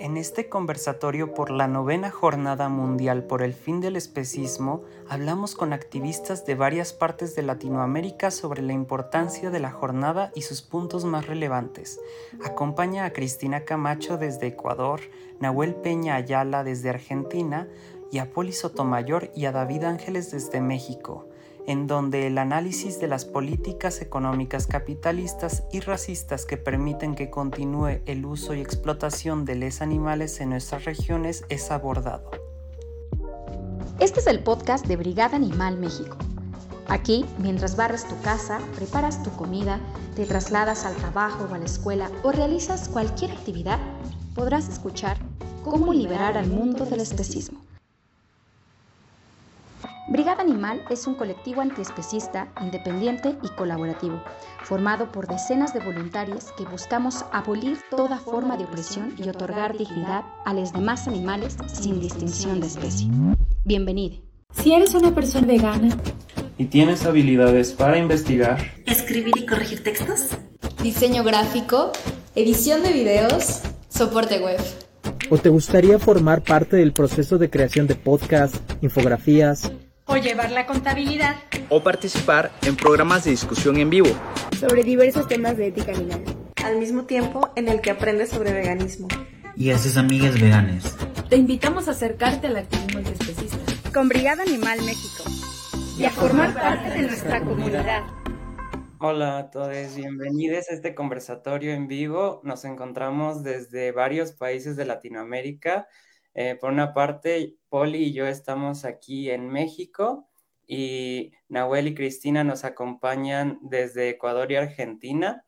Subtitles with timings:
[0.00, 5.74] En este conversatorio por la novena Jornada Mundial por el Fin del Especismo, hablamos con
[5.74, 11.04] activistas de varias partes de Latinoamérica sobre la importancia de la jornada y sus puntos
[11.04, 12.00] más relevantes.
[12.42, 15.02] Acompaña a Cristina Camacho desde Ecuador,
[15.38, 17.68] Nahuel Peña Ayala desde Argentina
[18.10, 21.29] y a Poli Sotomayor y a David Ángeles desde México
[21.66, 28.00] en donde el análisis de las políticas económicas capitalistas y racistas que permiten que continúe
[28.06, 32.30] el uso y explotación de les animales en nuestras regiones es abordado.
[33.98, 36.16] Este es el podcast de Brigada Animal México.
[36.88, 39.78] Aquí, mientras barres tu casa, preparas tu comida,
[40.16, 43.78] te trasladas al trabajo o a la escuela o realizas cualquier actividad,
[44.34, 45.18] podrás escuchar
[45.62, 47.60] cómo liberar al mundo del especismo.
[50.10, 54.20] Brigada Animal es un colectivo antiespecista, independiente y colaborativo,
[54.64, 60.24] formado por decenas de voluntarios que buscamos abolir toda forma de opresión y otorgar dignidad
[60.44, 63.06] a los demás animales sin distinción de especie.
[63.64, 64.16] Bienvenido.
[64.52, 65.96] Si eres una persona vegana
[66.58, 70.30] y tienes habilidades para investigar, escribir y corregir textos,
[70.82, 71.92] diseño gráfico,
[72.34, 74.58] edición de videos, soporte web.
[75.30, 79.70] ¿O te gustaría formar parte del proceso de creación de podcasts, infografías,
[80.10, 81.36] o llevar la contabilidad
[81.68, 84.08] o participar en programas de discusión en vivo
[84.58, 86.24] sobre diversos temas de ética animal,
[86.64, 89.06] al mismo tiempo en el que aprendes sobre veganismo
[89.54, 90.96] y haces amigas veganas.
[91.28, 93.58] Te invitamos a acercarte al activismo antiespecista
[93.94, 95.22] con Brigada Animal México
[95.96, 98.02] y a formar parte de nuestra comunidad.
[98.98, 102.40] Hola a todos, bienvenidos a este conversatorio en vivo.
[102.42, 105.86] Nos encontramos desde varios países de Latinoamérica
[106.34, 110.28] eh, por una parte, Poli y yo estamos aquí en México
[110.66, 115.44] y Nahuel y Cristina nos acompañan desde Ecuador y Argentina.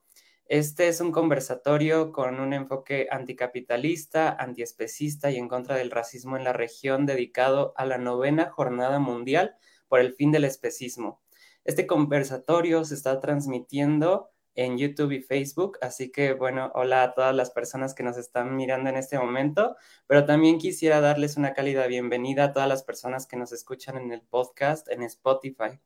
[0.46, 6.44] Este es un conversatorio con un enfoque anticapitalista, antiespecista y en contra del racismo en
[6.44, 9.54] la región dedicado a la novena Jornada Mundial
[9.86, 11.22] por el fin del especismo.
[11.64, 15.78] Este conversatorio se está transmitiendo en YouTube y Facebook.
[15.80, 19.76] Así que bueno, hola a todas las personas que nos están mirando en este momento,
[20.06, 24.12] pero también quisiera darles una cálida bienvenida a todas las personas que nos escuchan en
[24.12, 25.80] el podcast en Spotify.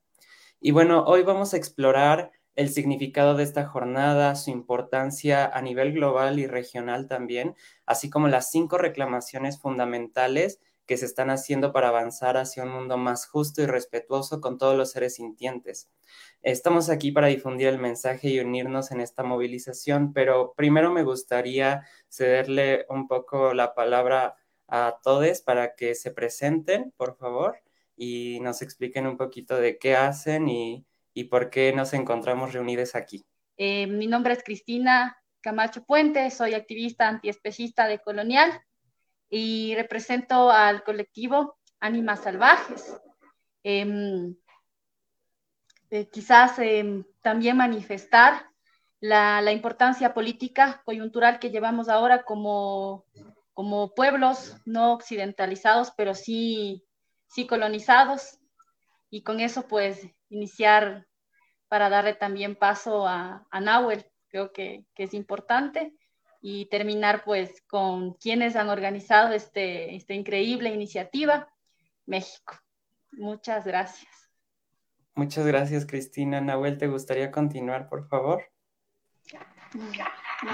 [0.60, 5.92] Y bueno, hoy vamos a explorar el significado de esta jornada, su importancia a nivel
[5.92, 7.54] global y regional también,
[7.84, 12.96] así como las cinco reclamaciones fundamentales que se están haciendo para avanzar hacia un mundo
[12.96, 15.90] más justo y respetuoso con todos los seres sintientes.
[16.42, 21.86] Estamos aquí para difundir el mensaje y unirnos en esta movilización, pero primero me gustaría
[22.08, 24.36] cederle un poco la palabra
[24.68, 27.60] a todos para que se presenten, por favor,
[27.96, 30.86] y nos expliquen un poquito de qué hacen y,
[31.30, 33.24] por qué nos encontramos reunidos aquí.
[33.56, 38.60] Eh, mi nombre es Cristina Camacho Puente, soy activista antiespecista de Colonial
[39.30, 43.00] y represento al colectivo Ánimas Salvajes.
[43.62, 44.36] Em,
[45.90, 48.46] eh, quizás em, también manifestar
[49.00, 53.04] la, importancia política coyuntural que llevamos ahora como,
[53.54, 56.84] como pueblos no occidentalizados, pero sí,
[57.28, 58.38] sí colonizados,
[59.10, 61.06] y con eso pues iniciar
[61.68, 65.94] para darle también paso a, a Nahuel, creo que, que es importante
[66.42, 71.48] y terminar pues con quienes han organizado este, esta increíble iniciativa,
[72.04, 72.54] México.
[73.12, 74.25] Muchas gracias.
[75.16, 76.42] Muchas gracias, Cristina.
[76.42, 78.42] Nahuel, ¿te gustaría continuar, por favor?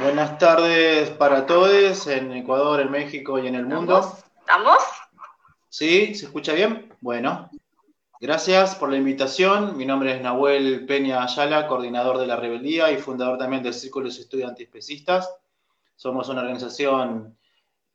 [0.00, 4.16] Buenas tardes para todos en Ecuador, en México y en el mundo.
[4.38, 4.78] ¿Estamos?
[5.68, 6.14] ¿Sí?
[6.14, 6.94] ¿Se escucha bien?
[7.00, 7.50] Bueno,
[8.20, 9.76] gracias por la invitación.
[9.76, 14.08] Mi nombre es Nahuel Peña Ayala, coordinador de la rebeldía y fundador también del Círculo
[14.08, 15.28] de Estudios Antiespecistas.
[15.96, 17.36] Somos una organización,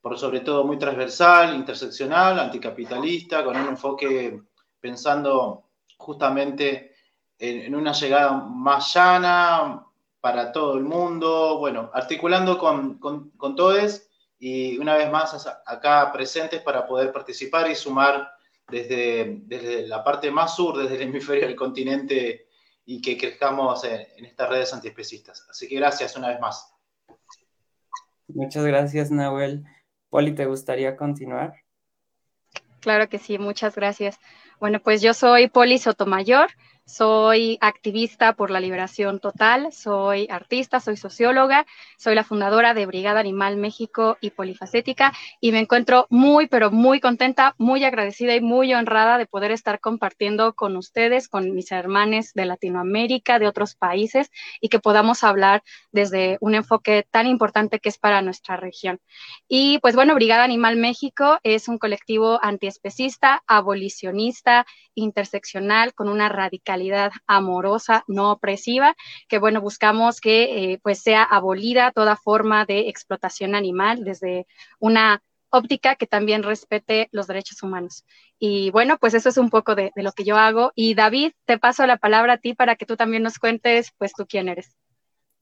[0.01, 4.41] por sobre todo, muy transversal, interseccional, anticapitalista, con un enfoque
[4.81, 5.66] pensando
[5.97, 6.95] justamente
[7.39, 9.83] en, una llegada más llana
[10.21, 14.03] para todo el mundo, bueno, articulando con, con, todos
[14.39, 18.31] y una vez más acá presentes para poder participar y sumar
[18.67, 22.47] desde, desde la parte más sur, desde el hemisferio del continente
[22.85, 25.45] y que crezcamos en, en estas redes antiespecistas.
[25.49, 26.73] Así que gracias una vez más.
[28.27, 29.65] Muchas gracias, Nahuel.
[30.09, 31.53] Poli, ¿te gustaría continuar?
[32.79, 34.19] Claro que sí, muchas gracias.
[34.59, 36.49] Bueno, pues yo soy Poli Sotomayor,
[36.87, 41.65] soy activista por la liberación total, soy artista, soy socióloga,
[41.97, 45.11] soy la fundadora de Brigada Animal México y Polifacética
[45.41, 49.81] y me encuentro muy, pero muy contenta, muy agradecida y muy honrada de poder estar
[49.81, 54.31] compartiendo con ustedes, con mis hermanos de Latinoamérica, de otros países
[54.61, 59.01] y que podamos hablar desde un enfoque tan importante que es para nuestra región.
[59.49, 66.76] Y pues bueno, Brigada Animal México es un colectivo antiespecista, abolicionista, interseccional, con una radical
[67.27, 68.95] amorosa, no opresiva,
[69.27, 74.47] que bueno, buscamos que eh, pues sea abolida toda forma de explotación animal desde
[74.79, 78.05] una óptica que también respete los derechos humanos.
[78.39, 80.71] Y bueno, pues eso es un poco de, lo que yo hago.
[80.75, 84.13] Y David, te paso la palabra a ti para que tú también nos cuentes, pues
[84.13, 84.75] tú quién eres.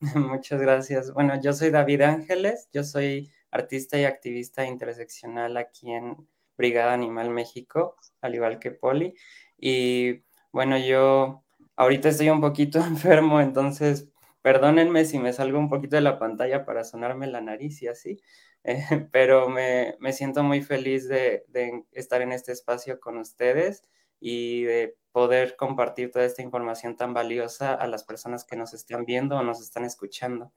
[0.15, 1.13] Muchas gracias.
[1.13, 6.15] Bueno, yo soy David Ángeles, yo soy artista y activista interseccional aquí en
[6.57, 9.13] Brigada Animal México, al igual que Poli.
[9.57, 10.23] Y
[10.55, 11.43] bueno, yo
[11.75, 14.07] ahorita estoy un poquito enfermo, entonces
[14.41, 18.21] perdónenme si me salgo un poquito de la pantalla para sonarme la nariz y así,
[18.63, 21.43] eh, pero me, siento muy feliz de,
[21.91, 23.83] estar en este espacio con ustedes
[24.21, 29.03] y de poder compartir toda esta información tan valiosa a las personas que nos están
[29.03, 30.53] viendo o nos están escuchando.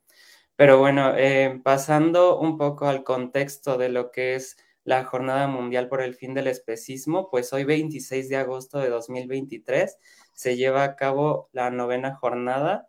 [0.54, 4.56] Pero bueno, eh, pasando un poco al contexto de lo que es
[4.88, 9.98] la Jornada Mundial por el Fin del Especismo, pues hoy 26 de agosto de 2023
[10.32, 12.88] se lleva a cabo la novena jornada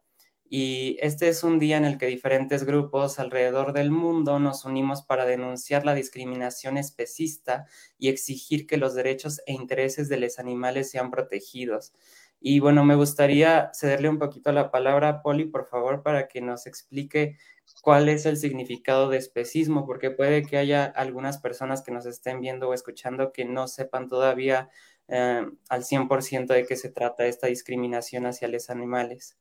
[0.49, 5.01] y este es un día en el que diferentes grupos alrededor del mundo nos unimos
[5.01, 7.65] para denunciar la discriminación especista
[7.97, 11.91] y exigir que los derechos e intereses de los animales sean protegidos.
[12.39, 16.39] Y bueno, me gustaría cederle un poquito la palabra a Poli, por favor, para que
[16.39, 17.35] nos explique
[17.81, 22.41] cuál es el significado de especismo, porque puede que haya algunas personas que nos estén
[22.41, 24.69] viendo o escuchando que no sepan todavía
[25.07, 29.37] eh, al 100% de qué se trata esta discriminación hacia los animales.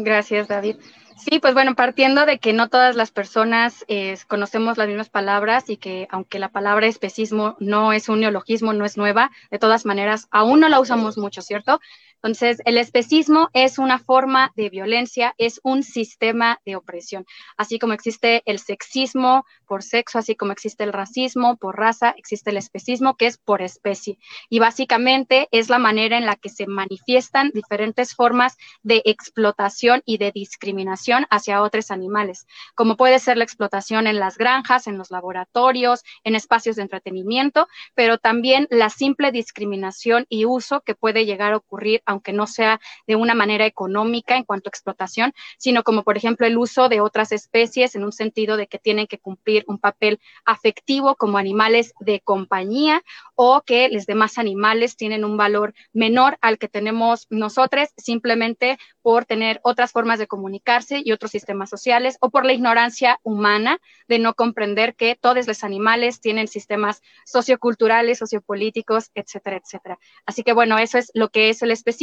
[0.00, 0.76] Gracias, David.
[1.16, 5.68] Sí, pues bueno, partiendo de que no todas las personas eh, conocemos las mismas palabras
[5.68, 9.84] y que aunque la palabra especismo no es un neologismo, no es nueva, de todas
[9.84, 11.80] maneras aún no la usamos mucho, ¿cierto?
[12.22, 17.24] Entonces, el especismo es una forma de violencia, es un sistema de opresión.
[17.56, 22.50] Así como existe el sexismo por sexo, así como existe el racismo por raza, existe
[22.50, 24.18] el especismo que es por especie.
[24.48, 30.18] Y básicamente es la manera en la que se manifiestan diferentes formas de explotación y
[30.18, 35.10] de discriminación hacia otros animales, como puede ser la explotación en las granjas, en los
[35.10, 41.52] laboratorios, en espacios de entretenimiento, pero también la simple discriminación y uso que puede llegar
[41.52, 46.02] a ocurrir aunque no sea de una manera económica en cuanto a explotación, sino como
[46.02, 49.64] por ejemplo el uso de otras especies en un sentido de que tienen que cumplir
[49.68, 53.02] un papel afectivo como animales de compañía
[53.34, 59.26] o que los demás animales tienen un valor menor al que tenemos nosotros simplemente por
[59.26, 63.78] tener otras formas de comunicarse y otros sistemas sociales o por la ignorancia humana
[64.08, 69.98] de no comprender que todos los animales tienen sistemas socioculturales, sociopolíticos, etcétera, etcétera.
[70.24, 71.97] Así que bueno, eso es lo que es el especie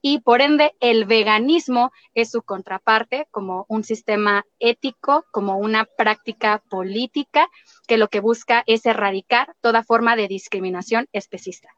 [0.00, 6.62] y por ende el veganismo es su contraparte como un sistema ético, como una práctica
[6.70, 7.48] política
[7.86, 11.68] que lo que busca es erradicar toda forma de discriminación especista.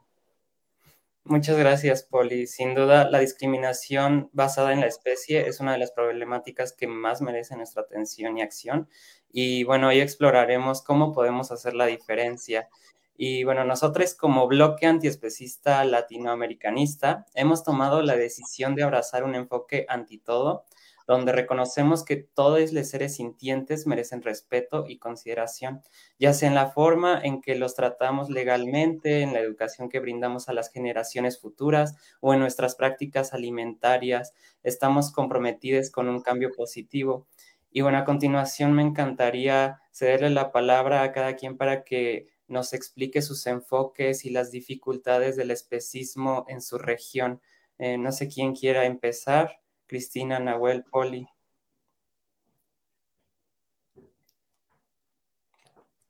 [1.27, 2.47] Muchas gracias, Poli.
[2.47, 7.23] Sin duda, la discriminación basada en la especie es una de las problemáticas que más
[7.23, 8.91] merece nuestra atención y acción.
[9.33, 12.69] Y bueno, hoy exploraremos cómo podemos hacer la diferencia
[13.17, 19.87] y bueno, nosotros como bloque antiespecista latinoamericanista hemos tomado la decisión de abrazar un enfoque
[19.89, 20.65] anti todo,
[21.07, 25.83] donde reconocemos que todos los seres sintientes merecen respeto y consideración,
[26.19, 30.49] ya sea en la forma en que los tratamos legalmente, en la educación que brindamos
[30.49, 34.33] a las generaciones futuras o en nuestras prácticas alimentarias.
[34.63, 37.27] Estamos comprometidos con un cambio positivo.
[37.71, 42.73] Y bueno, a continuación me encantaría cederle la palabra a cada quien para que nos
[42.73, 47.41] explique sus enfoques y las dificultades del especismo en su región.
[47.79, 49.61] Eh, no sé quién quiera empezar.
[49.87, 51.29] Cristina, Nahuel, Poli.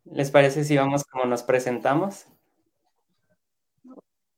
[0.05, 2.27] ¿Les parece si vamos como nos presentamos?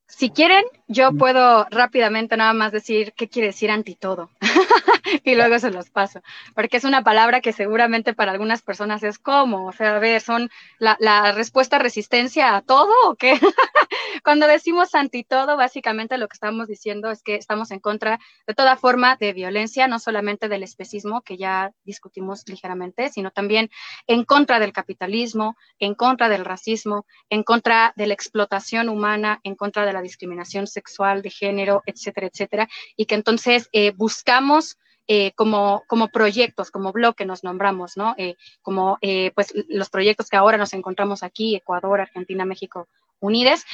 [0.07, 4.31] Si quieren, yo puedo rápidamente nada más decir qué quiere decir anti todo.
[5.25, 6.21] y luego se los paso,
[6.55, 10.21] porque es una palabra que seguramente para algunas personas es como, o sea, a ver,
[10.21, 10.97] son la,
[11.33, 13.39] respuesta resistencia a todo o qué?
[14.25, 18.55] Cuando decimos anti todo, básicamente lo que estamos diciendo es que estamos en contra de
[18.55, 23.71] toda forma de violencia, no solamente del especismo, que ya discutimos ligeramente, sino también
[24.07, 29.55] en contra del capitalismo, en contra del racismo, en contra de la explotación humana, en
[29.55, 35.33] contra de la discriminación sexual, de género, etcétera, etcétera, y que entonces eh, buscamos eh,
[35.33, 38.15] como, como proyectos, como bloque nos nombramos, ¿no?
[38.19, 38.99] Eh, como
[39.35, 42.89] pues los proyectos que ahora nos encontramos aquí, Ecuador, Argentina, México,
[43.21, 43.65] Unides,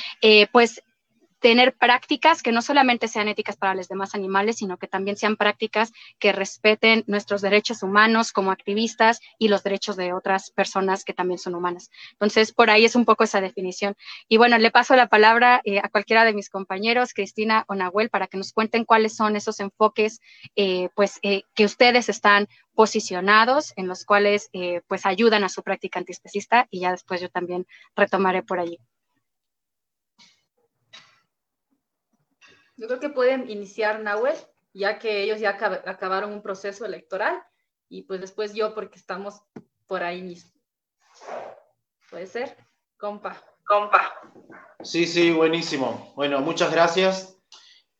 [0.53, 0.83] pues
[1.43, 5.37] tener prácticas que no solamente sean éticas para los demás animales, sino que también sean
[5.37, 11.13] prácticas que respeten nuestros derechos humanos como activistas y los derechos de otras personas que
[11.13, 11.91] también son humanas.
[12.13, 13.97] Entonces, por ahí es un poco esa definición.
[14.29, 18.09] Y bueno, le paso la palabra eh, a cualquiera de mis compañeros, Cristina o Nahuel,
[18.09, 20.21] para que nos cuenten cuáles son esos enfoques
[20.55, 24.49] eh, pues, eh, que ustedes están posicionados, en los cuales
[24.87, 28.79] pues ayudan a su práctica antiespecista y ya después yo también retomaré por allí.
[32.83, 34.35] Yo creo que pueden iniciar Nahuel,
[34.75, 37.41] ya que ellos ya acabaron un proceso electoral
[37.89, 39.41] y pues después yo porque estamos
[39.87, 40.51] por ahí mismo.
[42.11, 42.57] ¿Puede ser?
[42.99, 43.41] Compa.
[43.65, 44.13] Compa.
[44.83, 46.13] Sí, sí, buenísimo.
[46.17, 47.39] Bueno, muchas gracias.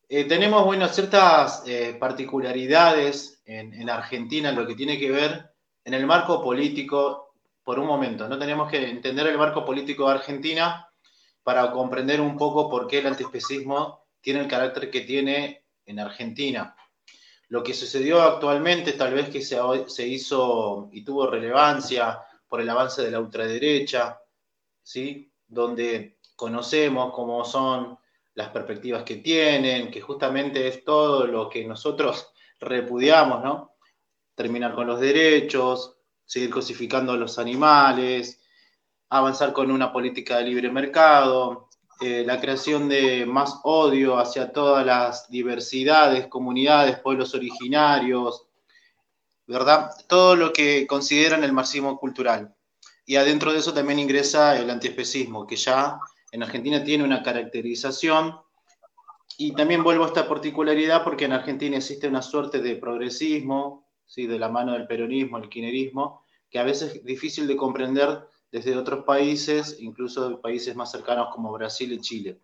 [0.09, 5.53] Eh, tenemos, bueno, ciertas eh, particularidades en, en, Argentina en lo que tiene que ver
[5.85, 8.37] en el marco político, por un momento, ¿no?
[8.37, 10.89] Tenemos que entender el marco político de Argentina
[11.41, 16.75] para comprender un poco por qué el antiespecismo tiene el carácter que tiene en Argentina.
[17.49, 23.03] Lo que sucedió actualmente, tal vez que se, hizo y tuvo relevancia por el avance
[23.03, 24.17] de la ultraderecha,
[24.81, 25.31] ¿sí?
[25.45, 27.99] donde conocemos cómo son
[28.35, 33.75] las perspectivas que tienen, que justamente es todo lo que nosotros repudiamos, ¿no?
[34.33, 38.41] Terminar con los derechos, seguir cosificando a los animales,
[39.09, 41.69] avanzar con una política de libre mercado,
[42.01, 48.47] eh, la creación de más odio hacia todas las diversidades, comunidades, pueblos originarios,
[49.47, 49.91] ¿verdad?
[50.07, 52.55] Todo lo que consideran el marxismo cultural.
[53.05, 55.99] Y adentro de eso también ingresa el antiespecismo, que ya
[56.31, 58.37] en Argentina tiene una caracterización.
[59.37, 64.27] Y también vuelvo a esta particularidad porque en Argentina existe una suerte de progresismo, ¿sí?
[64.27, 68.77] de la mano del peronismo, el kirchnerismo, que a veces es difícil de comprender desde
[68.77, 72.39] otros países, incluso de países más cercanos como Brasil y Chile,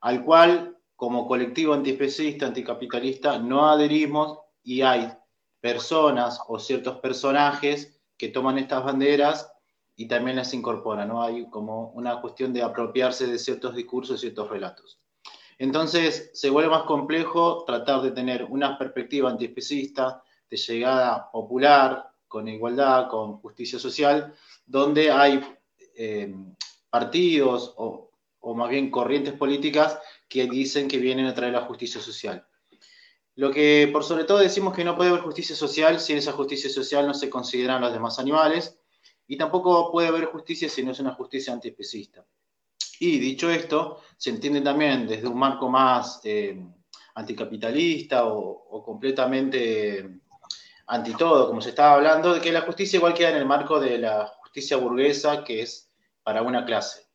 [0.00, 5.12] al cual como colectivo antiespecista, anticapitalista, no adherimos y hay
[5.60, 9.52] personas o ciertos personajes que toman estas banderas
[9.96, 11.24] y también las incorporan, ¿no?
[11.24, 15.00] Hay como una cuestión de apropiarse de ciertos discursos, ciertos relatos.
[15.58, 22.46] Entonces se vuelve más complejo tratar de tener una perspectiva antiespecista, de llegada popular, con
[22.48, 24.32] igualdad, con justicia social,
[24.66, 25.40] donde hay
[25.96, 26.34] eh,
[26.90, 28.10] partidos o,
[28.54, 32.46] más bien corrientes políticas que dicen que vienen a traer la justicia social.
[33.36, 36.32] Lo que por sobre todo decimos que no puede haber justicia social si en esa
[36.32, 38.78] justicia social no se consideran los demás animales
[39.26, 42.26] y tampoco puede haber justicia si no es una justicia antiespecista.
[42.98, 46.62] Y dicho esto, se entiende también desde un marco más eh,
[47.14, 50.20] anticapitalista o, o completamente
[50.86, 53.80] anti todo, como se estaba hablando, de que la justicia igual queda en el marco
[53.80, 55.90] de la justicia burguesa que es
[56.22, 57.06] para una clase.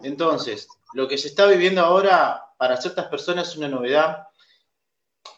[0.00, 4.28] Entonces, lo que se está viviendo ahora para ciertas personas es una novedad,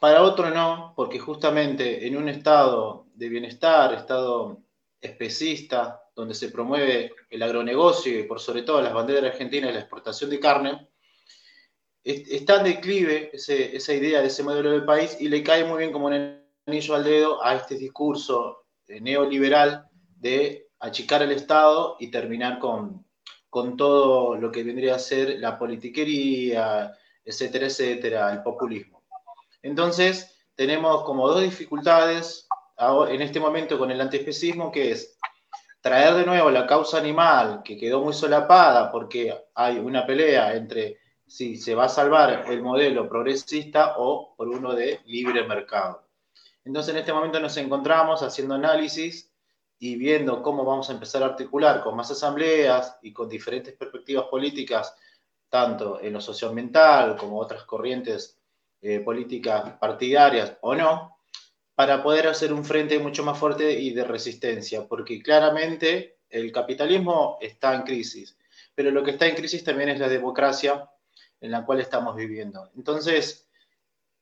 [0.01, 4.61] para otros no, porque justamente en un estado de bienestar, estado
[5.01, 9.81] especista, donde se promueve el agronegocio y por sobre todo las banderas argentinas y la
[9.81, 10.89] exportación de carne,
[12.05, 15.93] está en declive esa idea de ese modelo del país y le cae muy bien
[15.93, 19.87] como un anillo al dedo a este discurso neoliberal
[20.19, 23.05] de achicar el Estado y terminar con,
[23.49, 26.93] con todo lo que vendría a ser la politiquería,
[27.25, 29.03] etcétera, etcétera, el populismo.
[29.63, 32.49] Entonces, tenemos como dos dificultades
[33.09, 35.19] en este momento con el antiespecismo, que es
[35.81, 40.99] traer de nuevo la causa animal, que quedó muy solapada porque hay una pelea entre
[41.27, 46.09] si se va a salvar el modelo progresista o por uno de libre mercado.
[46.65, 49.30] Entonces, en este momento nos encontramos haciendo análisis
[49.83, 54.27] y viendo cómo vamos a empezar a articular con más asambleas y con diferentes perspectivas
[54.27, 54.95] políticas,
[55.49, 58.39] tanto en lo socioambiental como otras corrientes
[58.83, 61.17] eh, políticas partidarias o no,
[61.75, 67.39] para poder hacer un frente mucho más fuerte y de resistencia, porque claramente el capitalismo
[67.41, 68.37] está en crisis,
[68.75, 70.91] pero lo que está en crisis también es la democracia
[71.41, 72.71] en la cual estamos viviendo.
[72.77, 73.50] Entonces,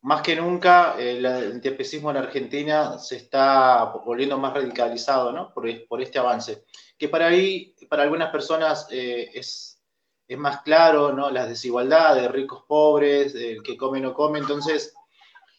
[0.08, 5.52] más que nunca el antiespecismo en Argentina se está volviendo más radicalizado ¿no?
[5.52, 6.64] por, por este avance,
[6.96, 9.82] que para ahí, para algunas personas eh, es,
[10.26, 11.30] es, más claro, ¿no?
[11.30, 14.94] las desigualdades, ricos, pobres, el que come, no come, entonces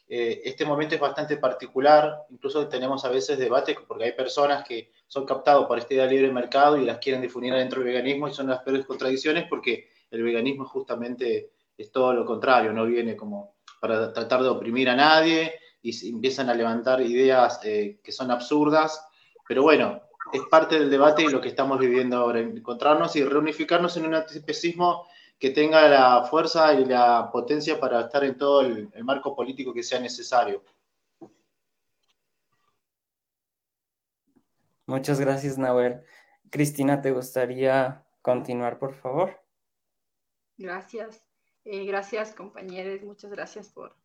[0.08, 4.90] eh, este momento es bastante particular, incluso tenemos a veces debates porque hay personas que
[5.06, 8.26] son captados por esta idea de libre mercado y las quieren difundir dentro del veganismo
[8.26, 13.14] y son las peores contradicciones porque el veganismo justamente es todo lo contrario, no viene
[13.14, 18.30] como para tratar de oprimir a nadie y empiezan a levantar ideas eh, que son
[18.30, 19.04] absurdas,
[19.48, 23.96] pero bueno, es parte del debate y lo que estamos viviendo ahora, encontrarnos y reunificarnos
[23.96, 25.06] en un antiespecismo
[25.38, 29.72] que tenga la fuerza y la potencia para estar en todo el, el marco político
[29.72, 30.62] que sea necesario.
[34.86, 36.02] Muchas gracias, Nahuel.
[36.50, 39.40] Cristina, ¿te gustaría continuar, por favor?
[40.58, 41.29] Gracias.
[41.64, 43.02] Eh, gracias, compañeros.
[43.02, 43.96] Muchas gracias por,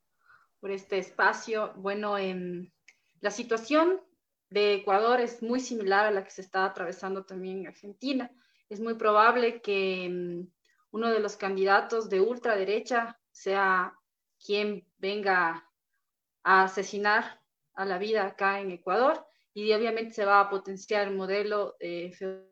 [0.60, 1.74] por este espacio.
[1.76, 2.74] Bueno, en
[3.22, 4.02] la situación
[4.50, 8.32] de Ecuador es muy similar a la que se está atravesando también en Argentina.
[8.70, 10.48] Es muy probable que mm,
[10.92, 13.98] uno de los candidatos de ultraderecha sea
[14.44, 15.70] quien venga
[16.44, 17.42] a asesinar
[17.74, 22.46] a la vida acá en Ecuador y obviamente se va a potenciar el modelo de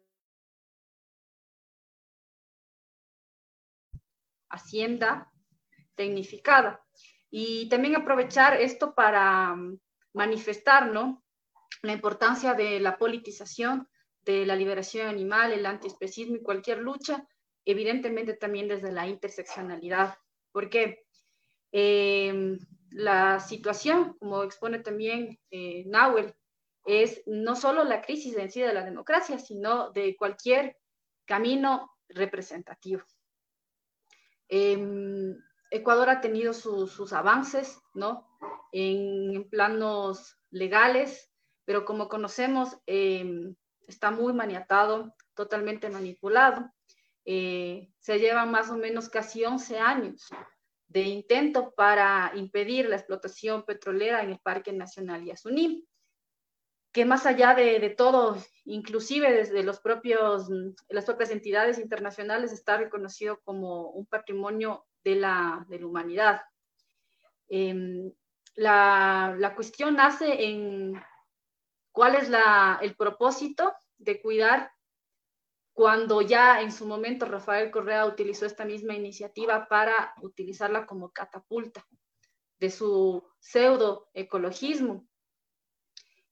[4.54, 5.32] hacienda
[5.96, 6.84] tecnificada.
[7.30, 9.80] Y también aprovechar esto para mm,
[10.14, 11.24] manifestar ¿no?
[11.82, 13.88] la importancia de la politización,
[14.22, 17.28] de la liberación animal, el antiespecismo y cualquier lucha,
[17.66, 20.16] evidentemente también desde la interseccionalidad.
[20.52, 21.06] Porque
[21.72, 22.58] eh,
[22.92, 26.34] la situación, como expone también eh, Nahuel,
[26.86, 30.78] es no solo la crisis en sí de la democracia, sino de cualquier
[31.26, 33.04] camino representativo.
[34.56, 35.36] Em,
[35.72, 38.30] Ecuador ha tenido sus avances, ¿no?
[38.72, 41.32] En, planos legales,
[41.66, 43.56] pero como conocemos, em,
[43.88, 46.72] está muy maniatado, totalmente manipulado.
[47.26, 50.30] Eh, se llevan más o menos casi 11 años
[50.88, 55.88] de intento para impedir la explotación petrolera en el Parque Nacional Yasuní
[56.94, 60.48] que más allá de, todo, inclusive desde los propios,
[60.90, 66.42] las propias entidades internacionales, está reconocido como un patrimonio de la, de la humanidad.
[67.50, 68.14] Em,
[68.54, 70.94] la, la, cuestión nace en
[71.92, 74.72] cuál es la, el propósito de cuidar
[75.74, 81.84] cuando ya en su momento Rafael Correa utilizó esta misma iniciativa para utilizarla como catapulta
[82.60, 85.08] de su pseudo ecologismo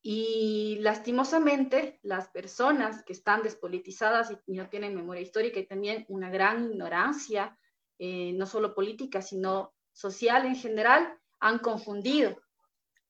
[0.03, 6.31] y lastimosamente, las personas que están despolitizadas y no tienen memoria histórica y también una
[6.31, 7.57] gran ignorancia,
[7.99, 12.41] eh, no solo política, sino social en general, han confundido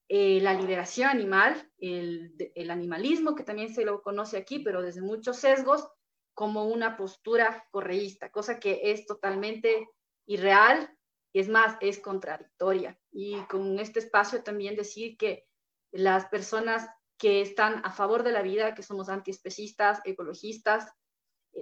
[0.09, 5.01] eh, la liberación animal, el, el, animalismo, que también se lo conoce aquí, pero desde
[5.01, 5.87] muchos sesgos,
[6.33, 9.87] como una postura correísta, cosa que es totalmente
[10.25, 10.93] irreal
[11.31, 12.99] y es más, es contradictoria.
[13.11, 15.45] Y con este espacio también decir que
[15.91, 20.91] las personas que están a favor de la vida, que somos antiespecistas, ecologistas,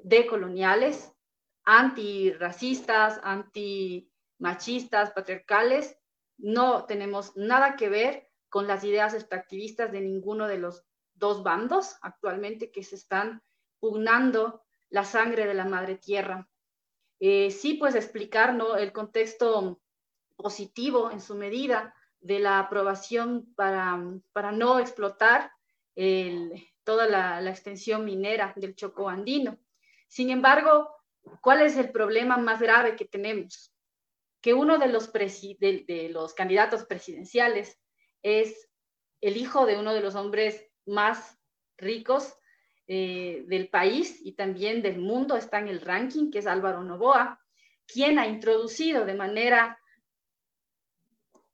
[0.04, 1.12] decoloniales,
[1.64, 5.98] antirracistas, antimachistas, patriarcales,
[6.38, 11.98] no tenemos nada que ver con las ideas extractivistas de ninguno de los dos bandos
[12.02, 13.44] actualmente que se están
[13.80, 16.50] pugnando la sangre de la madre tierra.
[17.20, 18.78] Eh, sí, pues explicar ¿no?
[18.78, 19.82] el contexto
[20.38, 23.98] positivo en su medida de la aprobación para,
[24.52, 25.52] no explotar
[26.84, 29.58] toda la, extensión minera del Choco andino.
[30.08, 30.90] Sin embargo,
[31.42, 33.74] ¿cuál es el problema más grave que tenemos?
[34.42, 37.80] Que uno de los, de, los candidatos presidenciales
[38.22, 38.70] es
[39.22, 41.38] el hijo de uno de los hombres más
[41.78, 42.34] ricos
[42.88, 47.40] eh, del país y también del mundo, está en el ranking, que es Álvaro Novoa,
[47.86, 49.79] quien ha introducido de manera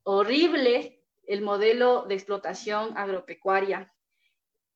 [0.05, 3.91] horrible el modelo de explotación agropecuaria,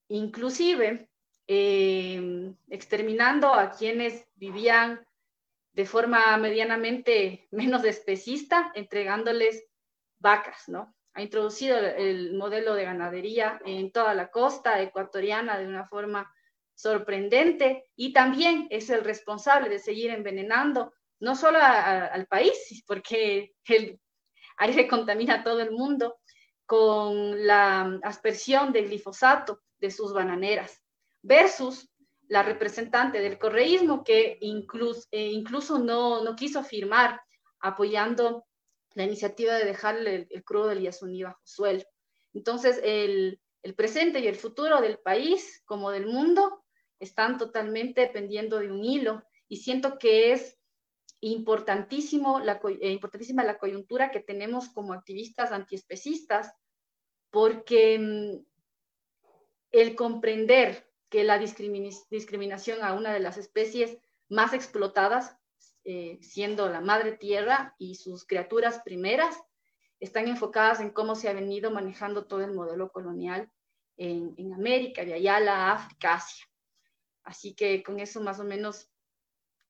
[0.08, 1.10] inclusive
[1.48, 5.06] eh, exterminando a quienes vivían
[5.74, 9.66] de forma medianamente menos especista, entregándoles
[10.20, 10.96] vacas, ¿no?
[11.14, 16.32] Ha introducido el modelo de ganadería en toda la costa ecuatoriana de una forma
[16.74, 24.00] sorprendente y también es el responsable de seguir envenenando no solo al país, porque el
[24.60, 26.20] ahí se contamina todo el mundo
[26.66, 30.84] con la aspersión de glifosato de sus bananeras,
[31.24, 31.90] versus
[32.28, 37.20] la representante del correísmo que incluso, eh, incluso no, no quiso firmar
[37.60, 38.46] apoyando
[38.94, 41.84] la iniciativa de dejar el, crudo del Yasuní bajo suelo.
[42.34, 46.64] Entonces, el, el presente y el futuro del país como del mundo
[47.00, 50.59] están totalmente dependiendo de un hilo y siento que es
[51.22, 56.54] importantísimo la, eh, importantísima la coyuntura que tenemos como activistas antiespecistas
[57.30, 58.46] porque mm,
[59.72, 63.98] el comprender que la discriminación a una de las especies
[64.30, 65.36] más explotadas,
[65.84, 69.36] eh, siendo la madre tierra y sus criaturas primeras,
[70.00, 73.52] están enfocadas en cómo se ha venido manejando todo el modelo colonial
[73.98, 76.46] en, en América, de allá a la África, Asia.
[77.24, 78.89] Así que con eso más o menos,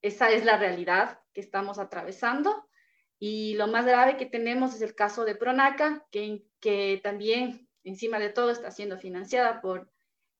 [0.01, 2.67] esa es la realidad que estamos atravesando.
[3.19, 8.17] Y lo más grave que tenemos es el caso de Pronaca, que, que también, encima
[8.17, 9.91] de todo, está siendo financiada por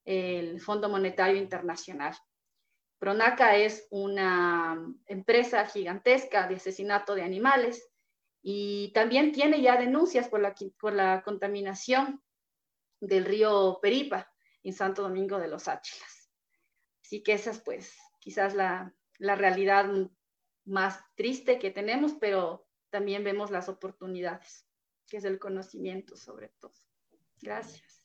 [0.04, 2.16] el Fondo Monetario Internacional.
[2.98, 7.90] Pronaca es una empresa gigantesca de asesinato de animales
[8.42, 12.22] y también tiene ya denuncias por la, por la contaminación
[13.00, 14.30] del río Peripa
[14.62, 16.30] en Santo Domingo de los Áchilas.
[17.02, 19.86] Así que esa es pues quizás la, la realidad
[20.64, 24.66] más triste que tenemos, pero también vemos las oportunidades,
[25.06, 26.72] que es el conocimiento sobre todo.
[27.40, 28.02] Gracias.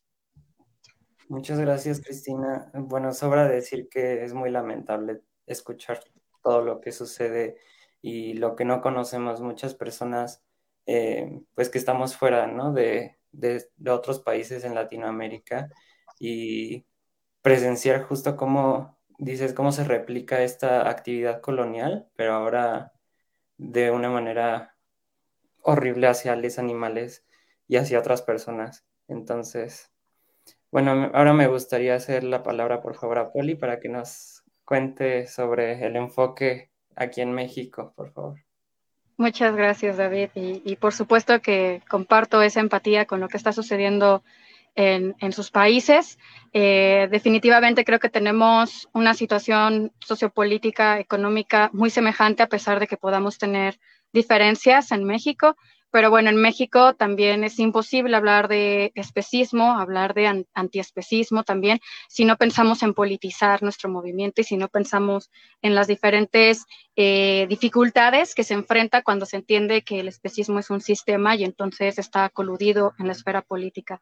[1.28, 2.69] Muchas gracias, Cristina.
[2.73, 6.04] Bueno, sobra decir que es muy lamentable escuchar
[6.43, 7.58] todo lo que sucede
[8.01, 10.43] y lo que no conocemos muchas personas,
[10.86, 12.73] eh, pues que estamos fuera, ¿no?
[12.73, 15.69] De, de, otros países en Latinoamérica
[16.19, 16.86] y
[17.41, 22.93] presenciar justo cómo, dices, cómo se replica esta actividad colonial, pero ahora
[23.58, 24.75] de una manera
[25.62, 27.25] horrible hacia los animales
[27.67, 28.86] y hacia otras personas.
[29.08, 29.91] Entonces,
[30.71, 35.28] bueno, ahora me gustaría hacer la palabra, por favor, a Poli para que nos cuente
[35.28, 38.39] sobre el enfoque aquí en México, por favor.
[39.17, 40.30] Muchas gracias, David.
[40.36, 44.23] Y, por supuesto que comparto esa empatía con lo que está sucediendo
[44.75, 46.17] en, sus países.
[46.53, 52.97] Eh, definitivamente creo que tenemos una situación sociopolítica, económica muy semejante, a pesar de que
[52.97, 53.79] podamos tener
[54.11, 55.55] diferencias en México.
[55.91, 62.25] Pero bueno, en México también es imposible hablar de especismo, hablar de antiespecismo también, si
[62.25, 66.65] no pensamos en politizar nuestro movimiento y si no pensamos en las diferentes
[66.97, 71.43] eh, dificultades que se enfrenta cuando se entiende que el especismo es un sistema y
[71.43, 74.01] entonces está coludido en la esfera política.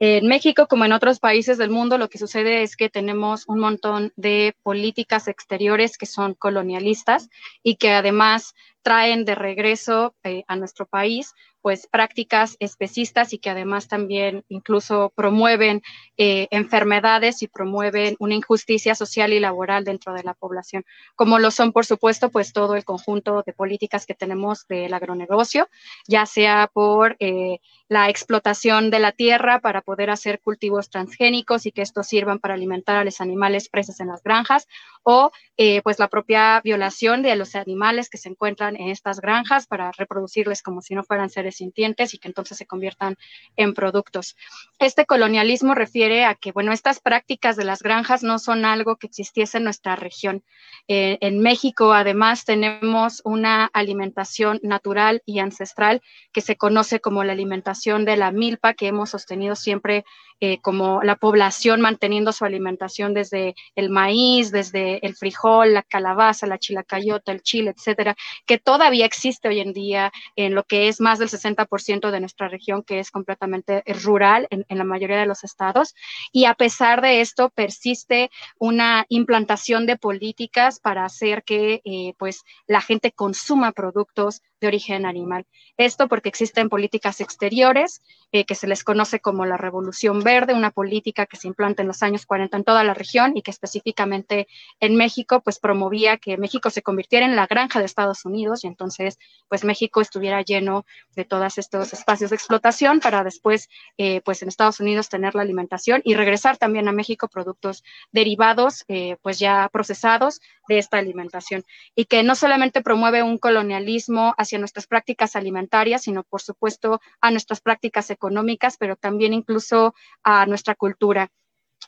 [0.00, 3.58] En México, como en otros países del mundo, lo que sucede es que tenemos un
[3.58, 7.28] montón de políticas exteriores que son colonialistas
[7.64, 11.34] y que además traen de regreso eh, a nuestro país
[11.68, 15.82] pues prácticas especistas y que además también incluso promueven
[16.16, 21.50] eh, enfermedades y promueven una injusticia social y laboral dentro de la población, como lo
[21.50, 25.68] son, por supuesto, pues todo el conjunto de políticas que tenemos del agronegocio,
[26.06, 31.72] ya sea por eh, la explotación de la tierra para poder hacer cultivos transgénicos y
[31.72, 34.68] que estos sirvan para alimentar a los animales presos en las granjas,
[35.02, 39.66] o eh, pues la propia violación de los animales que se encuentran en estas granjas
[39.66, 43.16] para reproducirles como si no fueran seres sintientes y que entonces se conviertan
[43.56, 44.36] en productos.
[44.78, 49.06] Este colonialismo refiere a que, bueno, estas prácticas de las granjas no son algo que
[49.06, 50.44] existiese en nuestra región.
[50.88, 57.32] Eh, en México, además, tenemos una alimentación natural y ancestral que se conoce como la
[57.32, 60.04] alimentación de la milpa, que hemos sostenido siempre
[60.40, 66.46] eh, como la población manteniendo su alimentación desde el maíz, desde el frijol, la calabaza,
[66.46, 71.00] la chilacayota, el chile, etcétera, que todavía existe hoy en día en lo que es
[71.00, 75.44] más del 60% de nuestra región, que es completamente rural en, la mayoría de los
[75.44, 75.94] estados.
[76.32, 82.44] Y a pesar de esto, persiste una implantación de políticas para hacer que eh, pues
[82.66, 85.46] la gente consuma productos de origen animal.
[85.76, 90.70] Esto porque existen políticas exteriores eh, que se les conoce como la Revolución Verde, una
[90.70, 94.46] política que se implanta en los años 40 en toda la región y que específicamente
[94.78, 98.66] en México pues promovía que México se convirtiera en la granja de Estados Unidos y
[98.66, 100.84] entonces pues México estuviera lleno
[101.16, 105.40] de todos estos espacios de explotación para después eh, pues en Estados Unidos tener la
[105.40, 111.64] alimentación y regresar también a México productos derivados eh, pues ya procesados de esta alimentación.
[111.96, 117.30] Y que no solamente promueve un colonialismo hacia nuestras prácticas alimentarias, sino por supuesto a
[117.30, 121.28] nuestras prácticas económicas, pero también incluso a nuestra cultura,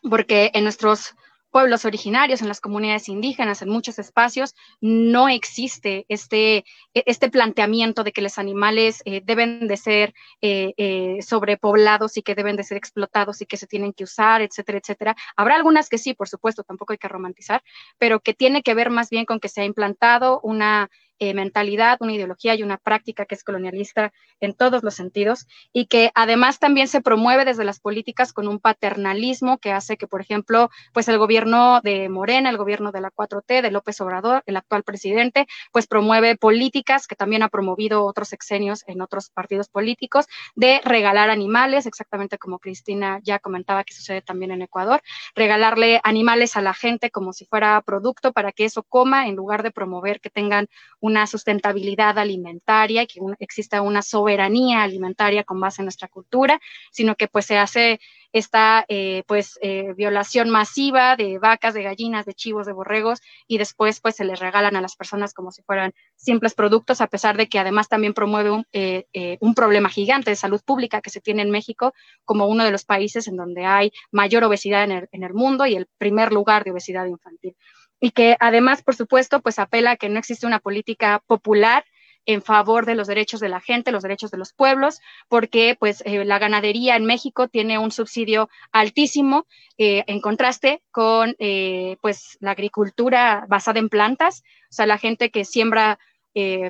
[0.02, 1.14] porque en nuestros
[1.50, 6.58] pueblos originarios, en las comunidades indígenas, en muchos espacios, no existe este,
[6.94, 12.22] e, este planteamiento de que los animales eh, deben de ser eh, eh, sobrepoblados y
[12.22, 15.16] que deben de ser explotados y que se tienen que usar, etcétera, etcétera.
[15.36, 17.62] Habrá algunas que sí, por supuesto, tampoco hay que romantizar,
[17.98, 20.88] pero que tiene que ver más bien con que se ha implantado una
[21.20, 25.86] eh, mentalidad, una ideología y una práctica que es colonialista en todos los sentidos y
[25.86, 30.22] que además también se promueve desde las políticas con un paternalismo que hace que, por
[30.22, 34.56] ejemplo, pues el gobierno de Morena, el gobierno de la 4T, de López Obrador, el
[34.56, 40.26] actual presidente, pues promueve políticas que también ha promovido otros sexenios en otros partidos políticos
[40.54, 45.02] de regalar animales, exactamente como Cristina ya comentaba que sucede también en Ecuador,
[45.34, 49.62] regalarle animales a la gente como si fuera producto para que eso coma en lugar
[49.62, 50.68] de promover que tengan
[51.10, 57.16] una sustentabilidad alimentaria y que exista una soberanía alimentaria con base en nuestra cultura, sino
[57.16, 58.00] que pues se hace
[58.32, 63.58] esta eh, pues eh, violación masiva de vacas, de gallinas, de chivos, de borregos y
[63.58, 67.36] después pues se les regalan a las personas como si fueran simples productos, a pesar
[67.36, 69.06] de que además también promueve un, eh,
[69.40, 71.92] un problema gigante de salud pública que se tiene en México
[72.24, 75.66] como uno de los países en donde hay mayor obesidad en el, en el mundo
[75.66, 77.56] y el primer lugar de obesidad infantil
[78.00, 81.84] y que además, por supuesto, pues apela a que no existe una política popular
[82.26, 86.02] en favor de los derechos de la gente, los derechos de los pueblos, porque pues
[86.04, 89.46] eh, la ganadería en México tiene un subsidio altísimo
[89.78, 95.30] eh, en contraste con eh, pues la agricultura basada en plantas, o sea, la gente
[95.30, 95.98] que siembra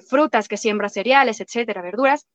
[0.09, 2.27] frutas, que siembra cereales, etcétera, verduras,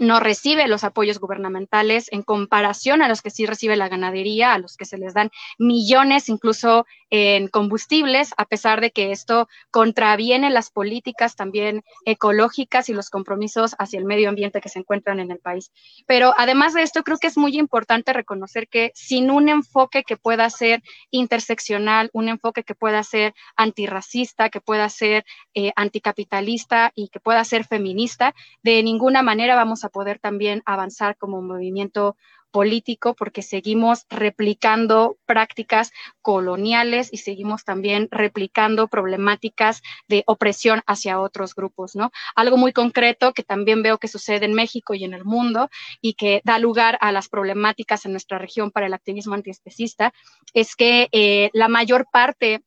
[0.00, 4.58] no recibe los apoyos gubernamentales en comparación a los que sí recibe la ganadería, a
[4.58, 10.50] los que se les dan millones incluso en combustibles, a pesar de que esto contraviene
[10.50, 15.30] las políticas también ecológicas y los compromisos hacia el medio ambiente que se encuentran en
[15.30, 15.72] el país.
[16.06, 20.16] Pero además de esto, creo que es muy importante reconocer que sin un enfoque que
[20.16, 25.24] pueda ser interseccional, un enfoque que pueda ser antirracista, que pueda ser
[25.54, 31.16] eh, anticapitalista y que pueda ser feminista, de ninguna manera vamos a poder también avanzar
[31.16, 32.16] como movimiento
[32.50, 41.54] político porque seguimos replicando prácticas coloniales y seguimos también replicando problemáticas de opresión hacia otros
[41.54, 42.10] grupos, ¿no?
[42.34, 45.68] Algo muy concreto que también veo que sucede en México y en el mundo
[46.00, 50.12] y que da lugar a las problemáticas en nuestra región para el activismo antiespecista
[50.54, 52.62] es que eh, la mayor parte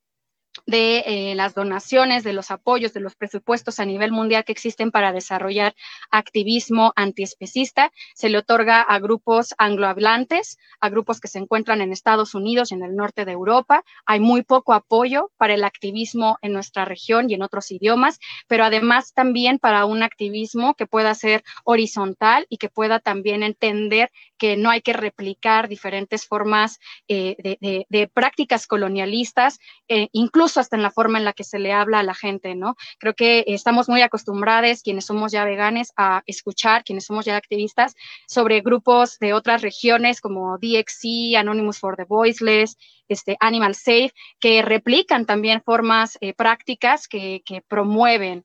[0.66, 4.92] de eh, las donaciones, de los apoyos, de los presupuestos a nivel mundial que existen
[4.92, 5.76] para desarrollar
[6.10, 7.92] activismo antiespecista.
[8.16, 12.76] Se le otorga a grupos anglohablantes, a grupos que se encuentran en Estados Unidos y
[12.76, 13.84] en el norte de Europa.
[14.06, 18.66] Hay muy poco apoyo para el activismo en nuestra región y en otros idiomas, pero
[18.66, 24.58] además también para un activismo que pueda ser horizontal y que pueda también entender que
[24.58, 30.92] no hay que replicar diferentes formas eh, de, prácticas colonialistas, eh, incluso hasta en la
[30.92, 32.76] forma en la que se le habla a la gente, ¿no?
[33.00, 37.96] Creo que estamos muy acostumbrados, quienes somos ya veganes, a escuchar, quienes somos ya activistas,
[38.28, 42.78] sobre grupos de otras regiones como DXC, Anonymous for the Voiceless,
[43.08, 48.44] este, Animal Safe, que replican también formas eh, prácticas que, promueven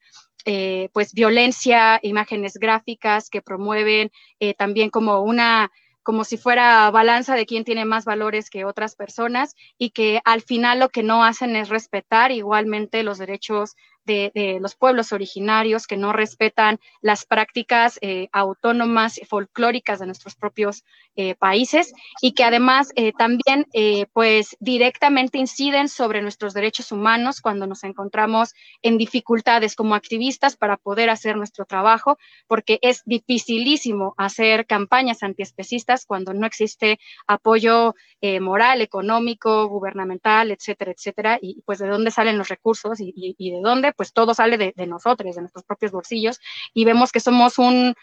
[0.92, 4.12] pues violencia, imágenes gráficas que promueven
[4.56, 5.72] también como una
[6.06, 10.40] como si fuera balanza de quién tiene más valores que otras personas y que al
[10.40, 13.74] final lo que no hacen es respetar igualmente los derechos
[14.06, 20.36] de, los pueblos originarios que no respetan las prácticas eh, autónomas y folclóricas de nuestros
[20.36, 20.84] propios
[21.16, 23.66] eh, países y que además eh, también
[24.12, 30.76] pues directamente inciden sobre nuestros derechos humanos cuando nos encontramos en dificultades como activistas para
[30.76, 37.94] poder hacer nuestro trabajo, porque es dificilísimo hacer campañas antiespecistas cuando no existe apoyo
[38.40, 43.92] moral, económico, gubernamental, etcétera, etcétera, y pues de dónde salen los recursos y de dónde
[43.96, 46.40] pues todo sale de, nosotros, de nuestros propios bolsillos,
[46.74, 47.94] y vemos que somos un,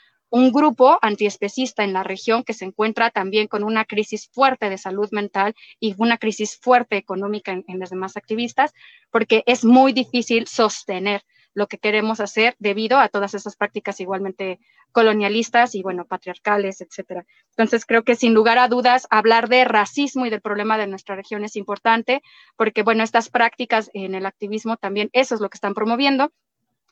[0.51, 5.07] grupo antiespecista en la región que se encuentra también con una crisis fuerte de salud
[5.11, 8.73] mental y una crisis fuerte económica en, en los demás activistas,
[9.11, 14.59] porque es muy difícil sostener lo que queremos hacer debido a todas esas prácticas igualmente
[14.91, 17.25] colonialistas y, bueno, patriarcales, etcétera.
[17.49, 21.15] Entonces, creo que sin lugar a dudas, hablar de racismo y del problema de nuestra
[21.15, 22.21] región es importante
[22.55, 26.31] porque, bueno, estas prácticas en el activismo también, eso es lo que están promoviendo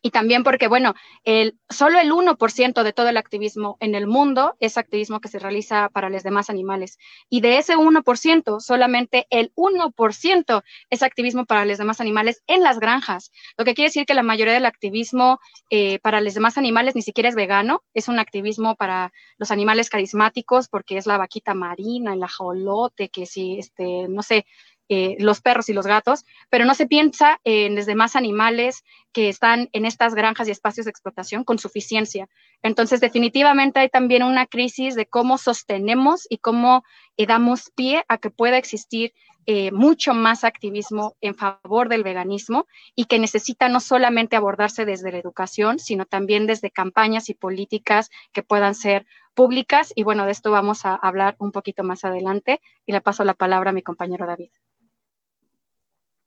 [0.02, 4.56] y también porque, bueno, el, solo el 1% de todo el activismo en el mundo
[4.60, 6.98] es activismo que se realiza para los demás animales.
[7.30, 12.80] Y de ese 1%, solamente el 1% es activismo para los demás animales en las
[12.80, 13.32] granjas.
[13.58, 17.02] Lo que quiere decir que la mayoría del activismo eh, para los demás animales ni
[17.04, 22.14] siquiera es vegano, es un activismo para los animales carismáticos porque es la vaquita marina,
[22.14, 24.46] el ajolote, que si, este, no sé,
[24.94, 29.30] eh, los perros y los gatos, pero no se piensa en los demás animales que
[29.30, 32.28] están en estas granjas y espacios de explotación con suficiencia.
[32.62, 36.84] Entonces, definitivamente hay también una crisis de cómo sostenemos y cómo
[37.16, 39.14] eh, damos pie a que pueda existir
[39.46, 45.14] eh, mucho más activismo en favor del veganismo y que necesita no solamente abordarse desde
[45.14, 49.94] la educación, sino también desde campañas y políticas que puedan ser públicas.
[49.96, 53.36] Y bueno, de esto vamos a hablar un poquito más adelante y le paso la
[53.36, 54.52] palabra a mi compañero David.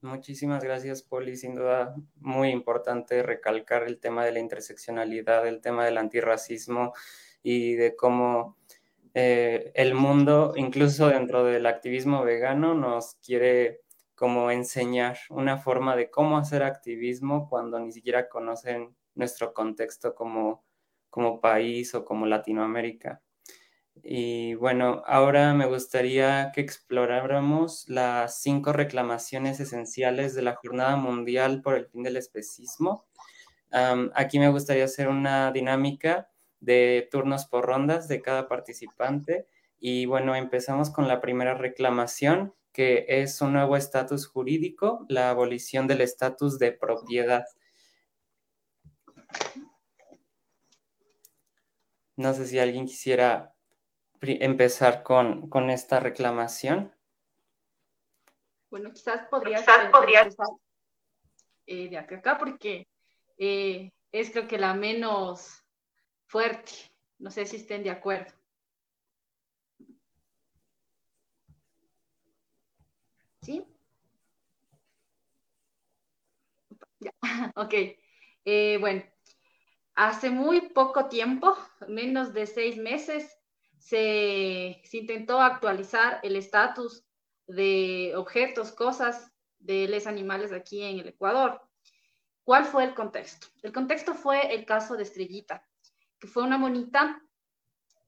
[0.05, 1.35] Muchísimas gracias, Poli.
[1.35, 6.93] Sin duda, muy importante recalcar el tema de la interseccionalidad, el tema del antirracismo
[7.43, 8.59] y de cómo
[9.15, 13.81] eh, el mundo, incluso dentro del activismo vegano, nos quiere
[14.15, 20.67] como enseñar una forma de cómo hacer activismo cuando ni siquiera conocen nuestro contexto como,
[21.09, 23.23] como país o como Latinoamérica.
[24.03, 31.63] Y bueno, ahora me gustaría que exploráramos las cinco reclamaciones esenciales de la Jornada Mundial
[31.63, 33.07] por el Fin del Especismo.
[34.15, 36.29] aquí me gustaría hacer una dinámica
[36.61, 39.47] de turnos por rondas de cada participante.
[39.79, 45.87] Y bueno, empezamos con la primera reclamación, que es un nuevo estatus jurídico, la abolición
[45.87, 47.45] del estatus de propiedad.
[52.17, 53.54] No sé si alguien quisiera
[54.29, 56.93] empezar con, esta reclamación.
[58.71, 60.29] Bueno, quizás podría quizás podría...
[61.67, 62.87] Eh, de acá, porque
[63.39, 65.65] eh, es creo que la menos
[66.27, 66.73] fuerte.
[67.19, 68.33] No sé si estén de acuerdo.
[73.41, 73.65] ¿Sí?
[77.57, 77.75] Ok.
[78.45, 79.03] Eh, bueno,
[79.95, 81.57] hace muy poco tiempo,
[81.89, 83.39] menos de seis meses,
[83.85, 87.05] se, intentó actualizar el estatus
[87.47, 91.61] de objetos, cosas de los animales aquí en el Ecuador.
[92.45, 93.49] ¿Cuál fue el contexto?
[93.63, 95.63] El contexto fue el caso de Estrellita
[96.19, 97.23] que fue una monita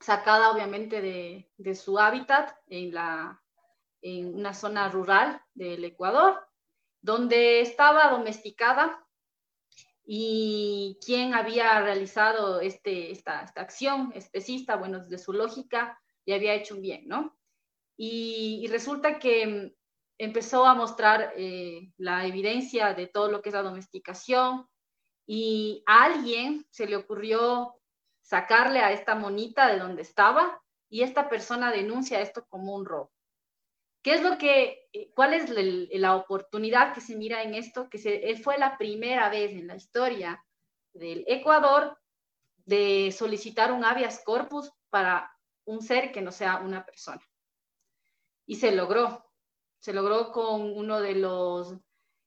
[0.00, 3.42] sacada obviamente de, su hábitat en, la,
[4.00, 6.48] en una zona rural del Ecuador,
[7.02, 9.05] donde estaba domesticada
[10.08, 16.76] y quien había realizado este, esta, acción especista, bueno, desde su lógica, le había hecho
[16.76, 17.36] un bien, ¿no?
[17.96, 19.74] Y, resulta que
[20.18, 24.68] empezó a mostrar eh, la evidencia de todo lo que es la domesticación
[25.26, 27.74] y a alguien se le ocurrió
[28.22, 33.15] sacarle a esta monita de donde estaba y esta persona denuncia esto como un robo.
[34.06, 37.90] ¿Qué es lo que, eh, cuál es la oportunidad que se mira en esto?
[37.90, 40.46] Que fue la primera vez en la historia
[40.92, 41.98] del Ecuador
[42.64, 45.28] de solicitar un habeas corpus para
[45.64, 47.20] un ser que no sea una persona.
[48.46, 49.28] Y se logró.
[49.80, 51.74] Se logró con uno de los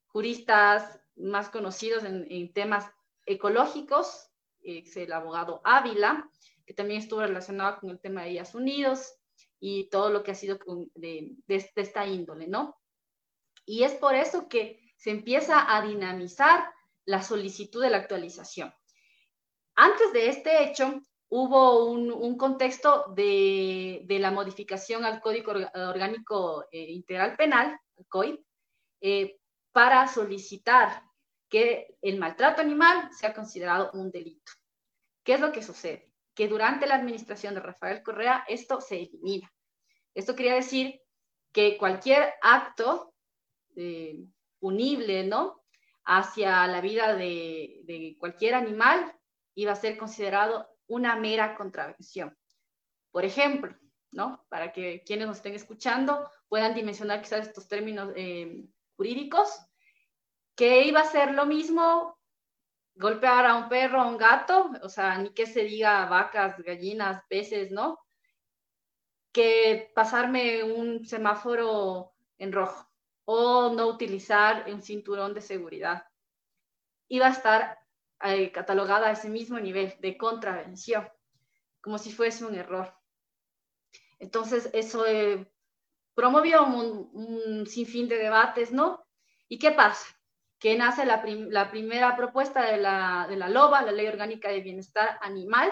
[0.07, 2.91] juristas más conocidos en, temas
[3.25, 6.29] ecológicos, es el abogado Ávila,
[6.65, 9.18] que también estuvo relacionado con el tema de Ellas Unidos
[9.59, 10.59] y todo lo que ha sido
[10.95, 12.77] de, esta índole, ¿no?
[13.65, 16.71] Y es por eso que se empieza a dinamizar
[17.05, 18.73] la solicitud de la actualización.
[19.75, 27.35] Antes de este hecho, hubo un, contexto de, la modificación al Código Orgánico eh, Integral
[27.35, 28.45] Penal, el
[29.01, 29.39] eh,
[29.71, 31.03] para solicitar
[31.49, 34.51] que el maltrato animal sea considerado un delito.
[35.23, 36.08] ¿Qué es lo que sucede?
[36.39, 39.51] Que durante la administración de Rafael Correa esto se elimina.
[40.15, 41.01] Esto quería decir
[41.51, 43.13] que cualquier acto
[43.75, 44.23] eh,
[44.57, 45.61] punible, ¿no?
[46.05, 49.13] Hacia la vida de, de cualquier animal
[49.53, 52.37] iba a ser considerado una mera contravención.
[53.11, 53.75] Por ejemplo,
[54.11, 54.45] ¿no?
[54.47, 58.63] Para que quienes nos estén escuchando puedan dimensionar quizás estos términos eh,
[58.95, 59.49] jurídicos,
[60.55, 62.17] que iba a ser lo mismo
[62.95, 67.23] golpear a un perro, a un gato, o sea, ni que se diga vacas, gallinas,
[67.29, 67.99] peces, ¿no?
[69.31, 72.89] Que pasarme un semáforo en rojo
[73.25, 76.03] o no utilizar un cinturón de seguridad.
[77.07, 77.79] Iba a estar
[78.23, 81.07] eh, catalogada a ese mismo nivel de contravención,
[81.81, 82.93] como si fuese un error.
[84.19, 85.49] Entonces, eso eh,
[86.13, 89.05] promovió un, un sinfín de debates, ¿no?
[89.47, 90.18] ¿Y qué pasa?
[90.59, 91.21] Que nace la,
[91.71, 95.71] primera propuesta de la, de la LOBA, la Ley Orgánica de Bienestar Animal,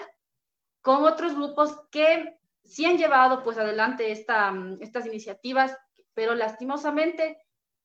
[0.80, 5.76] con otros grupos que sí han llevado pues adelante esta, estas iniciativas,
[6.14, 7.38] pero lastimosamente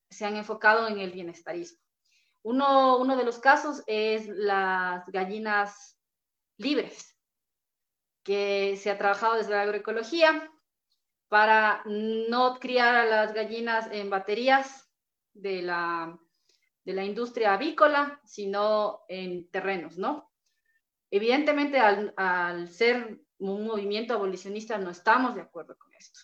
[0.09, 1.79] se han enfocado en el bienestarismo.
[2.41, 5.97] Uno, uno de los casos es las gallinas
[6.57, 7.17] libres,
[8.23, 10.49] que se ha trabajado desde la agroecología
[11.27, 14.89] para no criar a las gallinas en baterías
[15.33, 16.17] de la
[16.85, 20.31] de la industria avícola, sino en terrenos, ¿no?
[21.09, 26.21] Evidentemente, al, ser un movimiento abolicionista, no estamos de acuerdo con esto.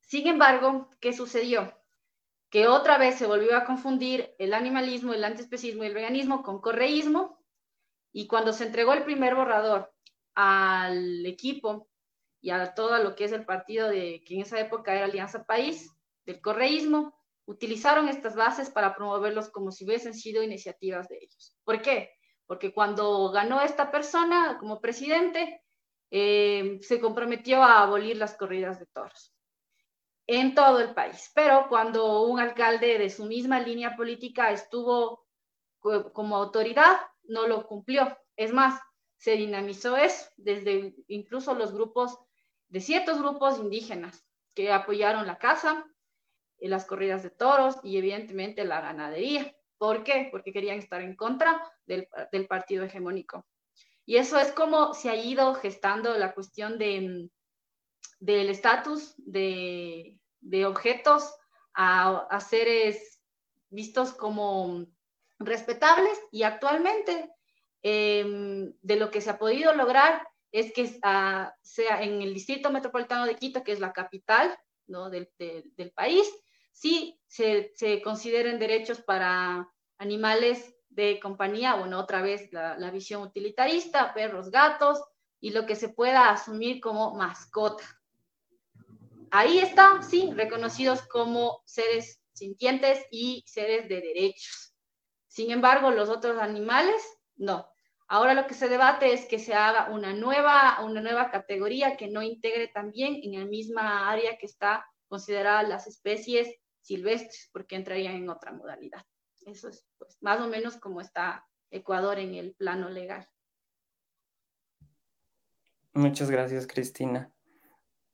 [0.00, 1.72] Sin embargo, ¿qué sucedió?
[2.48, 6.60] Que otra vez se volvió a confundir el animalismo, el antiespecismo y el veganismo con
[6.60, 7.44] correísmo,
[8.12, 9.92] y cuando se entregó el primer borrador
[10.34, 11.88] al equipo
[12.40, 15.44] y a todo lo que es el partido de que en esa época era Alianza
[15.44, 15.92] País,
[16.24, 17.15] del correísmo,
[17.46, 21.56] utilizaron estas bases para promoverlos como si hubiesen sido iniciativas de ellos.
[21.64, 22.10] ¿Por qué?
[22.46, 25.62] Porque cuando ganó esta persona como presidente,
[26.10, 29.32] eh, se comprometió a abolir las corridas de toros
[30.26, 31.30] en todo el país.
[31.34, 35.24] Pero cuando un alcalde de su misma línea política estuvo
[36.12, 38.16] como autoridad, no lo cumplió.
[38.36, 38.80] Es más,
[39.18, 42.18] se dinamizó eso desde incluso los grupos,
[42.68, 45.86] de ciertos grupos indígenas que apoyaron la caza,
[46.58, 49.54] y las corridas de toros y evidentemente la ganadería.
[49.78, 50.28] ¿Por qué?
[50.30, 53.46] Porque querían estar en contra del, del partido hegemónico.
[54.06, 57.28] Y eso es como se ha ido gestando la cuestión de,
[58.20, 61.34] del estatus de, de, objetos
[61.74, 63.20] a, a, seres
[63.68, 64.86] vistos como
[65.38, 67.30] respetables y actualmente
[67.82, 72.70] eh, de lo que se ha podido lograr es que uh, sea en el distrito
[72.70, 75.10] metropolitano de Quito, que es la capital ¿no?
[75.10, 76.26] del, de, del país,
[76.76, 79.68] sí se, se consideren derechos para
[79.98, 85.02] animales de compañía, bueno, otra vez la, visión utilitarista, perros, gatos
[85.40, 87.84] y lo que se pueda asumir como mascota.
[89.30, 94.74] Ahí está, sí, reconocidos como seres sintientes y seres de derechos.
[95.26, 97.02] Sin embargo, los otros animales,
[97.36, 97.68] no.
[98.08, 102.08] Ahora lo que se debate es que se haga una nueva, una nueva categoría que
[102.08, 106.48] no integre también en la misma área que está considerada las especies
[106.86, 109.04] silvestres, porque entrarían en otra modalidad.
[109.44, 113.28] Eso es pues, más o menos como está Ecuador en el plano legal.
[115.92, 117.32] Muchas gracias, Cristina.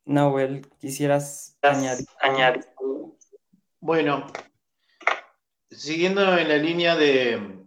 [0.05, 2.07] Nahuel, ¿quisieras añadir?
[2.21, 2.67] añadir?
[3.81, 4.27] Bueno,
[5.71, 7.67] siguiendo en la línea de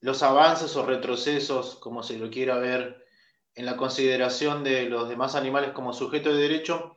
[0.00, 3.06] los avances o retrocesos, como se lo quiera ver,
[3.54, 6.96] en la consideración de los demás animales como sujeto de derecho,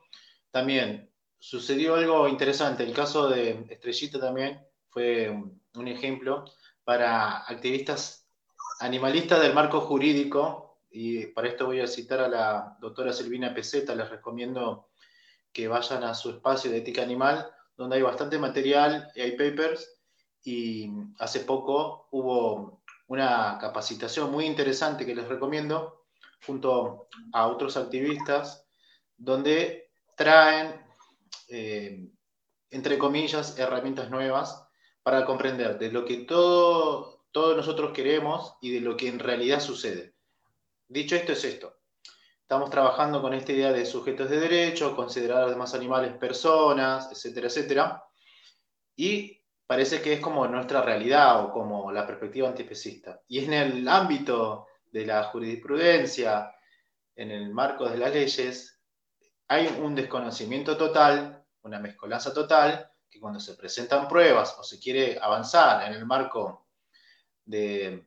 [0.52, 2.84] también sucedió algo interesante.
[2.84, 6.46] El caso de Estrellita también fue un ejemplo
[6.84, 8.28] para activistas
[8.80, 13.96] animalistas del marco jurídico, y para esto voy a citar a la doctora Silvina Peseta,
[13.96, 14.90] les recomiendo
[15.52, 20.02] que vayan a su espacio de ética animal, donde hay bastante material y hay papers,
[20.44, 26.06] y hace poco hubo una capacitación muy interesante que les recomiendo,
[26.46, 28.68] junto a otros activistas,
[29.18, 30.85] donde traen,
[31.50, 32.08] eh,
[32.70, 34.68] entre comillas, herramientas nuevas
[35.04, 39.60] para comprender de lo que todo, todos nosotros queremos y de lo que en realidad
[39.60, 40.16] sucede.
[40.88, 41.78] Dicho esto es esto.
[42.42, 47.10] Estamos trabajando con esta idea de sujetos de derecho, considerar a los demás animales personas,
[47.12, 48.04] etcétera, etcétera.
[48.96, 53.22] Y parece que es como nuestra realidad o como la perspectiva antiespecista.
[53.28, 56.54] Y en el ámbito de la jurisprudencia,
[57.16, 58.75] en el marco de las leyes,
[59.48, 65.20] hay un desconocimiento total, una mezcolanza total que cuando se presentan pruebas o se quiere
[65.22, 66.68] avanzar en el marco
[67.46, 68.06] de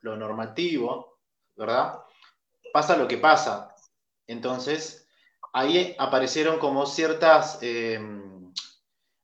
[0.00, 1.20] lo normativo,
[1.56, 2.00] ¿verdad?
[2.72, 3.74] Pasa lo que pasa.
[4.26, 5.06] Entonces,
[5.52, 7.98] ahí aparecieron como ciertas, eh,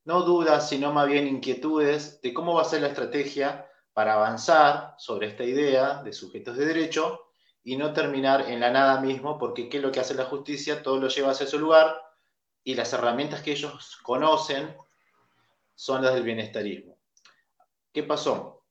[0.05, 4.95] no dudas, sino más bien inquietudes de cómo va a ser la estrategia para avanzar
[4.99, 7.30] sobre esta idea de sujetos de derecho
[7.63, 10.83] y no terminar en la nada mismo, porque ¿qué es lo que hace la justicia?
[10.83, 12.01] Todo lo lleva hacia su lugar
[12.65, 14.77] y las herramientas que ellos conocen
[15.75, 16.99] son las del bienestarismo.
[17.93, 18.65] ¿Qué pasó?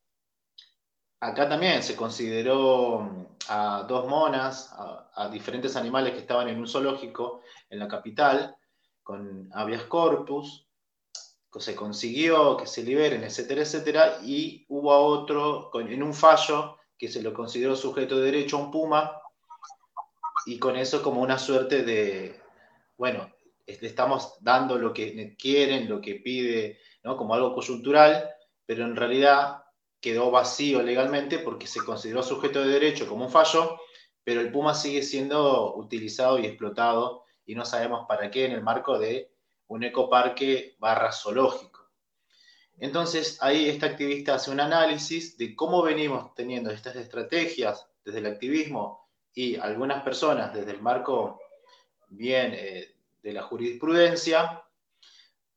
[1.21, 6.67] Acá también se consideró mm, a dos monas, a, diferentes animales que estaban en un
[6.67, 8.55] zoológico en la capital,
[9.03, 10.65] con habeas corpus,
[11.51, 17.07] que se consiguió que se liberen, etcétera, etcétera, y hubo otro en un fallo que
[17.07, 19.19] se lo consideró sujeto de derecho a un puma,
[20.45, 22.39] y con eso como una suerte de,
[22.97, 23.31] bueno,
[23.65, 28.29] le estamos dando lo que quieren, lo que pide como algo coyuntural,
[28.65, 29.63] pero en realidad
[29.99, 33.79] quedó vacío legalmente porque se consideró sujeto de derecho como un fallo,
[34.23, 38.61] pero el Puma sigue siendo utilizado y explotado y no sabemos para qué en el
[38.61, 39.31] marco de
[39.67, 41.78] un ecoparque barra zoológico.
[42.79, 48.25] Entonces ahí esta activista hace un análisis de cómo venimos teniendo estas estrategias desde el
[48.25, 51.39] activismo y algunas personas desde el marco
[52.07, 54.63] bien eh, de la jurisprudencia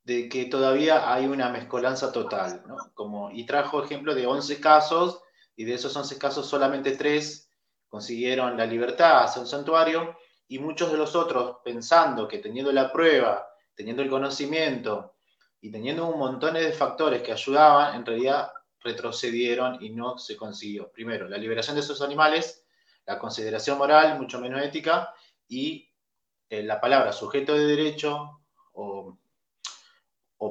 [0.05, 3.31] de que todavía hay una mezcolanza total, ¿no?
[3.33, 5.23] Y trajo ejemplo de 11 casos,
[5.55, 7.49] y de esos 11 casos solamente 3
[7.89, 10.17] consiguieron la libertad hacia un santuario,
[10.49, 15.15] y muchos de los otros, pensando que teniendo la prueba teniendo el conocimiento
[15.63, 20.91] y teniendo un montón de factores que ayudaban, en realidad retrocedieron y no se consiguió.
[20.91, 22.67] Primero, la liberación de esos animales,
[23.07, 25.15] la consideración moral, mucho menos ética,
[25.47, 25.89] y
[26.51, 28.41] eh, la palabra sujeto de derecho
[28.73, 29.17] o,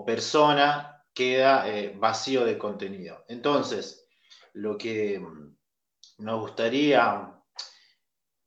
[0.06, 3.26] persona queda eh, vacío de contenido.
[3.28, 4.08] Entonces,
[4.54, 5.58] lo que mm,
[6.20, 7.34] nos gustaría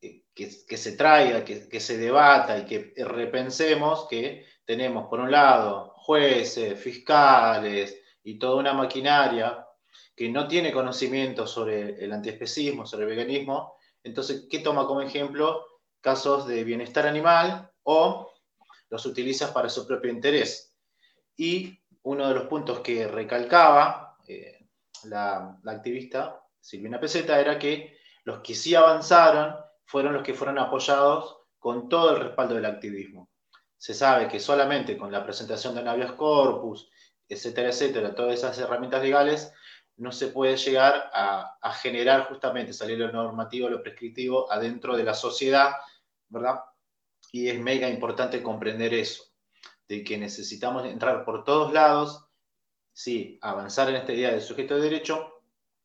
[0.00, 5.30] eh, que, se traiga, que, que, se debata y que repensemos que tenemos, por un
[5.30, 9.66] lado, jueces, fiscales y toda una maquinaria
[10.14, 13.74] que no tiene conocimiento sobre el antiespecismo, sobre el veganismo,
[14.04, 15.64] entonces, ¿qué toma como ejemplo?
[16.02, 18.30] Casos de bienestar animal o
[18.90, 20.76] los utiliza para su propio interés.
[21.36, 24.66] Y uno de los puntos que recalcaba eh,
[25.04, 31.38] la, activista Silvina Peseta era que los que sí avanzaron fueron los que fueron apoyados
[31.58, 33.30] con todo el respaldo del activismo.
[33.84, 36.88] Se sabe que solamente con la presentación de un habeas corpus,
[37.28, 39.52] etcétera, etcétera, todas esas herramientas legales,
[39.98, 45.12] no se puede llegar a, generar justamente, salir lo normativo, lo prescriptivo adentro de la
[45.12, 45.72] sociedad,
[46.30, 46.60] ¿verdad?
[47.30, 49.24] Y es mega importante comprender eso,
[49.86, 52.24] de que necesitamos entrar por todos lados,
[52.90, 55.42] sí, avanzar en esta idea del sujeto de derecho,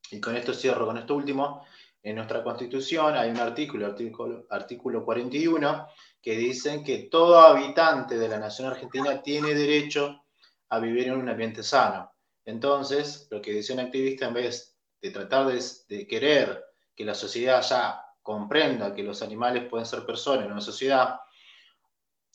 [0.09, 1.65] y con esto cierro con esto último,
[2.01, 5.87] en nuestra constitución hay un artículo, artículo, artículo 41,
[6.21, 10.25] que dice que todo habitante de la nación argentina tiene derecho
[10.69, 12.11] a vivir en un ambiente sano.
[12.45, 16.65] Entonces, lo que dice un activista, en vez de tratar de, querer
[16.95, 21.19] que la sociedad ya comprenda que los animales pueden ser personas en una sociedad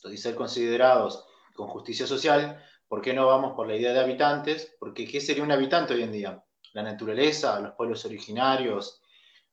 [0.03, 4.75] y ser considerados con justicia social, ¿por qué no vamos por la idea de habitantes?
[4.79, 6.43] Porque ¿qué sería un habitante hoy en día?
[6.73, 9.01] La naturaleza, los pueblos originarios,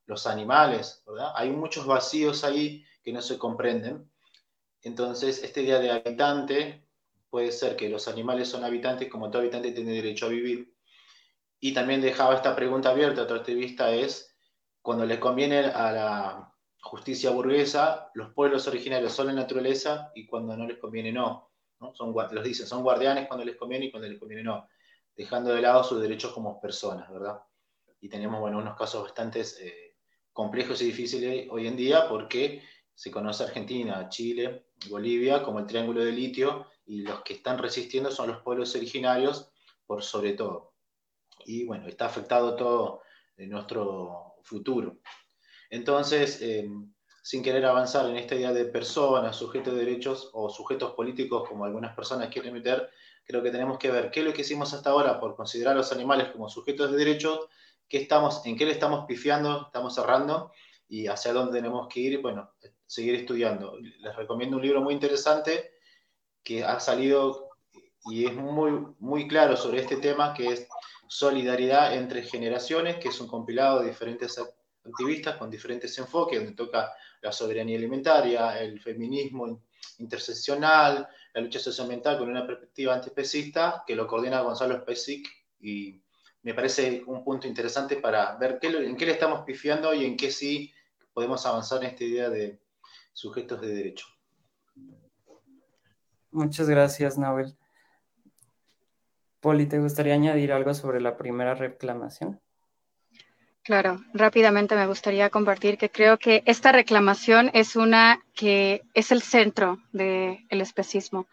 [0.06, 1.32] los animales, ¿verdad?
[1.34, 4.11] Hay muchos vacíos ahí que no se comprenden.
[4.82, 6.86] Entonces, esta idea de habitante
[7.30, 10.74] puede ser que los animales son habitantes, como todo habitante tiene derecho a vivir.
[11.60, 14.36] Y también dejaba esta pregunta abierta, otra activista es,
[14.82, 20.56] cuando le conviene a la justicia burguesa, los pueblos originarios son la naturaleza y cuando
[20.56, 21.52] no les conviene no.
[21.80, 21.94] ¿no?
[21.94, 24.68] Son, los dicen, son guardianes cuando les conviene y cuando les conviene no,
[25.16, 27.40] dejando de lado sus derechos como personas, ¿verdad?
[28.00, 29.96] Y tenemos, bueno, unos casos bastante eh,
[30.32, 32.62] complejos y difíciles hoy en día porque
[32.94, 38.10] se conoce Argentina, Chile, Bolivia como el triángulo de litio y los que están resistiendo
[38.10, 39.50] son los pueblos originarios
[39.86, 40.74] por sobre todo.
[41.44, 43.02] Y bueno, está afectado todo
[43.36, 44.98] en nuestro futuro.
[45.70, 46.68] Entonces, eh,
[47.22, 51.64] sin querer avanzar en esta idea de personas, sujetos de derechos o sujetos políticos, como
[51.64, 52.90] algunas personas quieren meter,
[53.24, 55.78] creo que tenemos que ver qué es lo que hicimos hasta ahora por considerar a
[55.78, 57.46] los animales como sujetos de derechos,
[57.88, 60.52] qué estamos, en qué le estamos pifiando, estamos cerrando
[60.88, 62.50] y hacia dónde tenemos que ir, bueno,
[62.92, 63.78] seguir estudiando.
[63.78, 65.78] Les recomiendo un libro muy interesante
[66.42, 67.48] que ha salido
[68.04, 70.68] y es muy, muy claro sobre este tema, que es
[71.08, 74.38] Solidaridad entre Generaciones, que es un compilado de diferentes
[74.84, 79.62] activistas con diferentes enfoques, donde toca la soberanía alimentaria, el feminismo
[79.96, 85.28] interseccional, la lucha socioambiental con una perspectiva antiespecista, que lo coordina Gonzalo Spesic
[85.60, 85.98] y
[86.42, 90.14] me parece un punto interesante para ver qué, en qué le estamos pifiando y en
[90.14, 90.70] qué sí
[91.14, 92.60] podemos avanzar en esta idea de
[93.12, 94.06] sujetos de derecho.
[96.30, 97.54] Muchas gracias, Nahuel.
[99.40, 102.40] Poli, ¿te gustaría añadir algo sobre la primera reclamación?
[103.64, 109.22] Claro, rápidamente me gustaría compartir que creo que esta reclamación es una que es el
[109.22, 111.26] centro del especismo.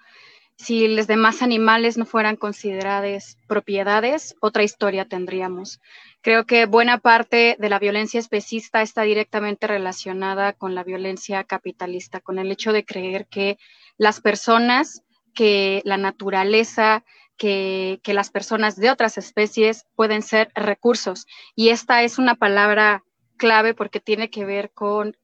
[0.59, 5.79] Si los demás animales no fueran considerados propiedades, otra historia tendríamos.
[6.21, 12.19] Creo que buena parte de la violencia especista está directamente relacionada con la violencia capitalista,
[12.19, 13.57] con el hecho de creer que
[13.97, 15.01] las personas,
[15.33, 17.05] que la naturaleza,
[17.37, 21.25] que, que, las personas de otras especies pueden ser recursos.
[21.55, 23.05] Y esta es una palabra
[23.37, 25.15] clave porque tiene que ver con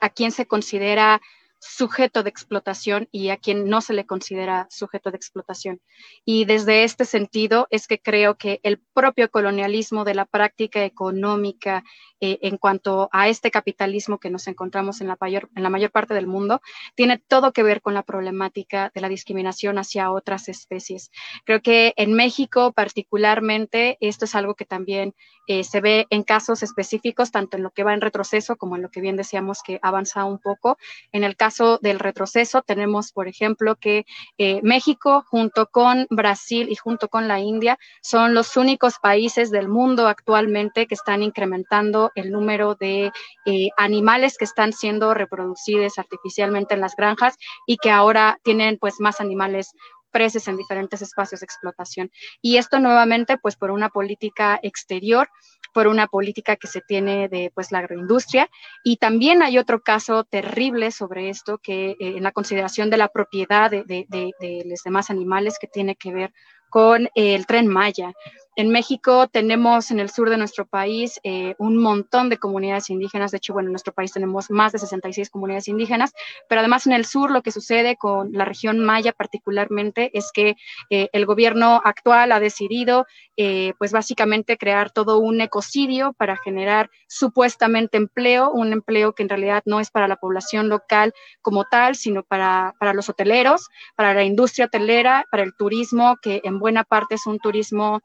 [0.00, 1.20] a quién se considera
[1.58, 5.80] sujeto de explotación y a quien no se le considera sujeto de explotación.
[6.24, 11.84] Y desde este sentido es que creo que el propio colonialismo de la práctica económica
[12.20, 16.26] eh, en cuanto a este capitalismo que nos encontramos en la, mayor, mayor parte del
[16.26, 16.60] mundo,
[16.94, 21.10] tiene todo que ver con la problemática de la discriminación hacia otras especies.
[21.44, 25.14] Creo que en México particularmente esto es algo que también
[25.46, 28.82] eh, se ve en casos específicos, tanto en lo que va en retroceso como en
[28.82, 30.78] lo que bien decíamos que avanza un poco.
[31.12, 34.06] En el caso del retroceso tenemos, por ejemplo, que
[34.38, 39.68] eh, México junto con Brasil y junto con la India son los únicos países del
[39.68, 43.12] mundo actualmente que están incrementando el número de
[43.46, 47.36] eh, animales que están siendo reproducidos artificialmente en las granjas
[47.66, 49.72] y que ahora tienen pues más animales
[50.10, 52.10] presos en diferentes espacios de explotación.
[52.40, 55.28] Y esto nuevamente pues por una política exterior
[55.76, 58.48] por una política que se tiene de pues la agroindustria
[58.82, 63.08] y también hay otro caso terrible sobre esto que eh, en la consideración de la
[63.08, 66.32] propiedad de, de, de, los demás animales que tiene que ver
[66.70, 68.14] con el tren Maya.
[68.58, 73.30] En México tenemos en el sur de nuestro país eh, un montón de comunidades indígenas.
[73.30, 76.14] De hecho, bueno, en nuestro país tenemos más de 66 comunidades indígenas,
[76.48, 80.56] pero además en el sur lo que sucede con la región Maya particularmente es que
[80.88, 83.04] eh, el gobierno actual ha decidido,
[83.36, 89.28] eh, pues básicamente crear todo un ecocidio para generar supuestamente empleo, un empleo que en
[89.28, 94.14] realidad no es para la población local como tal, sino para, para los hoteleros, para
[94.14, 98.00] la industria hotelera, para el turismo, que en buena parte es un turismo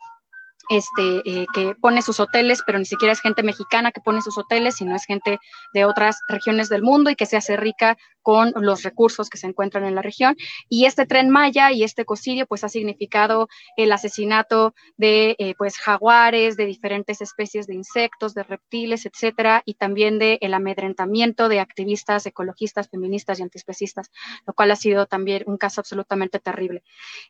[0.72, 4.38] este, eh, que pone sus hoteles, pero ni siquiera es gente mexicana que pone sus
[4.38, 5.38] hoteles, sino es gente
[5.74, 9.47] de otras regiones del mundo y que se hace rica con los recursos que se
[9.47, 10.38] encuentran en la región.
[10.69, 15.78] Y este tren Maya y este cocidio, pues ha significado el asesinato de eh, pues
[15.78, 21.59] jaguares, de diferentes especies de insectos, de reptiles, etcétera, y también de el amedrentamiento de
[21.59, 24.09] activistas ecologistas, feministas y antiespecistas,
[24.47, 26.84] lo cual ha sido también un caso absolutamente terrible.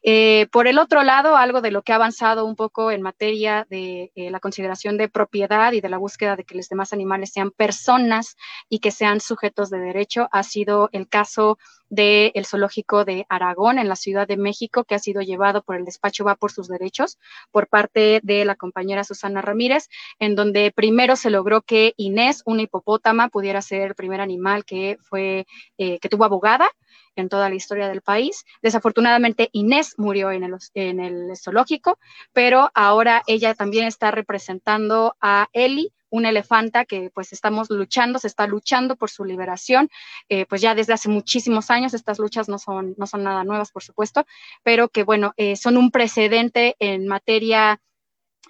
[0.04, 3.31] Eh, por el otro lado, algo de lo que ha avanzado un poco en materia
[3.32, 7.32] de eh, la consideración de propiedad y de la búsqueda de que los demás animales
[7.34, 8.36] sean personas
[8.70, 11.58] y que sean sujetos de derecho ha sido el caso
[11.92, 15.86] del zoológico de Aragón en la Ciudad de México, que ha sido llevado por el
[15.86, 17.20] despacho Va por sus derechos
[17.52, 22.62] por parte de la compañera Susana Ramírez, en donde primero se logró que Inés, una
[22.62, 25.46] hipopótama, pudiera ser el primer animal que fue,
[25.78, 26.70] eh, que tuvo abogada
[27.18, 28.46] en toda la historia del país.
[28.62, 32.00] Desafortunadamente, Inés murió en el, en el zoológico,
[32.32, 38.28] pero ahora ella también está representando a Eli, una elefanta que pues estamos luchando, se
[38.28, 39.90] está luchando por su liberación,
[40.30, 43.72] eh, pues ya desde hace muchísimos años, estas luchas no son, no son nada nuevas,
[43.72, 44.28] por supuesto,
[44.62, 47.82] pero que bueno, eh, son un precedente en materia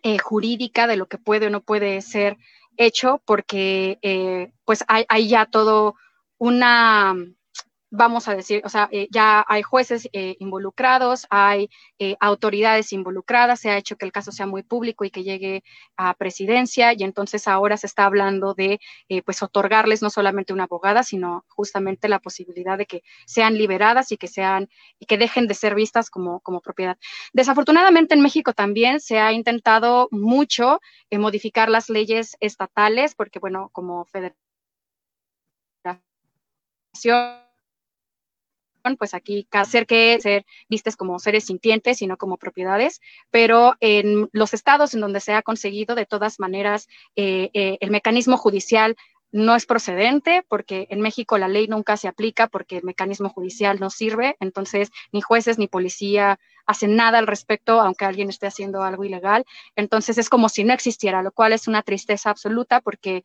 [0.03, 2.37] eh, jurídica de lo que puede o no puede ser
[2.77, 5.95] hecho, porque pues hay, hay ya todo
[6.39, 7.15] una
[7.91, 11.69] vamos a decir, o sea, eh, ya hay jueces eh, involucrados, hay
[11.99, 15.63] eh, autoridades involucradas, se ha hecho que el caso sea muy público y que llegue
[15.97, 18.79] a presidencia y entonces ahora se está hablando de,
[19.25, 24.17] pues, otorgarles no solamente una abogada, sino justamente la posibilidad de que sean liberadas y
[24.17, 26.97] que sean, y que dejen de ser vistas como, como propiedad.
[27.33, 30.79] Desafortunadamente en México también se ha intentado mucho
[31.11, 34.37] modificar las leyes estatales, porque bueno, como federación
[38.97, 44.29] pues aquí hacer que ser vistes como seres sintientes y no como propiedades, pero en
[44.31, 48.95] los estados en donde se ha conseguido, de todas maneras, eh, eh, el mecanismo judicial
[49.31, 53.79] no es procedente porque en México la ley nunca se aplica porque el mecanismo judicial
[53.79, 58.83] no sirve, entonces ni jueces ni policía hacen nada al respecto, aunque alguien esté haciendo
[58.83, 63.23] algo ilegal, entonces es como si no existiera, lo cual es una tristeza absoluta porque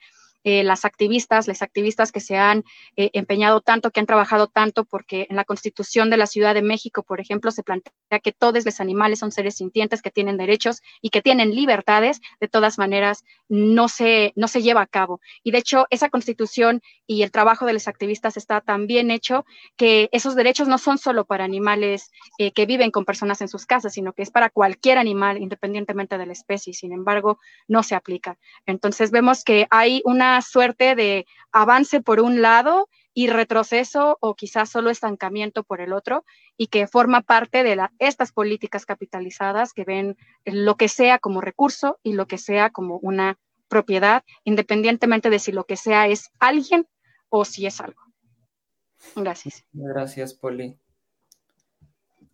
[0.48, 2.62] eh, las activistas, las activistas que se han
[2.94, 6.62] eh, empeñado tanto, que han trabajado tanto, porque en la Constitución de la Ciudad de
[6.62, 10.82] México, por ejemplo, se plantea que todos los animales son seres sintientes, que tienen derechos
[11.02, 15.20] y que tienen libertades, de todas maneras no se, no se lleva a cabo.
[15.42, 19.44] Y de hecho, esa Constitución y el trabajo de los activistas está tan bien hecho
[19.76, 23.66] que esos derechos no son solo para animales eh, que viven con personas en sus
[23.66, 26.74] casas, sino que es para cualquier animal, independientemente de la especie.
[26.74, 27.38] Sin embargo,
[27.68, 28.38] no se aplica.
[28.66, 34.68] Entonces vemos que hay una suerte de avance por un lado y retroceso o quizás
[34.68, 36.24] solo estancamiento por el otro
[36.58, 41.98] y que forma parte de estas políticas capitalizadas que ven lo que sea como recurso
[42.02, 43.38] y lo que sea como una
[43.68, 46.86] propiedad, independientemente de si lo que sea es alguien
[47.38, 48.00] o si es algo.
[49.14, 49.64] Gracias.
[49.72, 50.78] Gracias, Poli.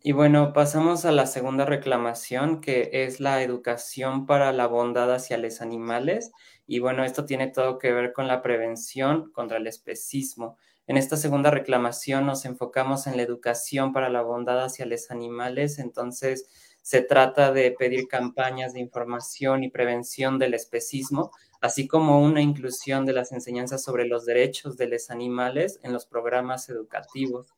[0.05, 5.37] Y bueno, pasamos a la segunda reclamación, que es la educación para la bondad hacia
[5.37, 6.31] los animales.
[6.67, 10.57] Y bueno, esto tiene todo que ver con la prevención contra el especismo.
[10.87, 15.79] En esta segunda reclamación nos enfocamos en la educación para la bondad hacia los animales.
[15.79, 16.49] Entonces,
[16.81, 21.31] se trata de pedir campañas de información y prevención del especismo,
[21.63, 26.05] así como una inclusión de las enseñanzas sobre los derechos de los animales en los
[26.05, 27.55] programas educativos.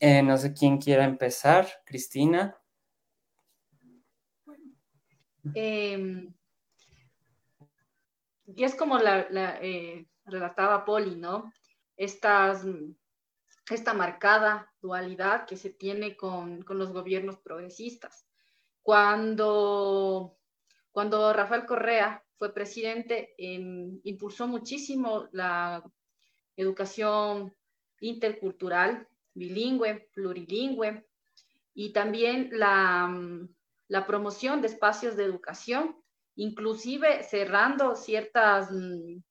[0.00, 2.56] Eh, no sé quién quiera empezar, Cristina.
[5.54, 6.32] Em,
[8.46, 9.28] y es como la,
[9.60, 11.52] eh, relataba Poli, ¿no?
[11.98, 12.54] esta
[13.94, 18.26] marcada dualidad que se tiene con, los gobiernos progresistas.
[18.82, 20.38] Cuando,
[20.92, 25.82] cuando Rafael Correa fue presidente, em, impulsó muchísimo la
[26.56, 27.54] educación
[28.00, 31.06] intercultural, bilingüe, plurilingüe,
[31.74, 33.48] y también la, mm,
[33.88, 35.96] la promoción de espacios de educación,
[36.34, 39.22] inclusive cerrando ciertas, mm,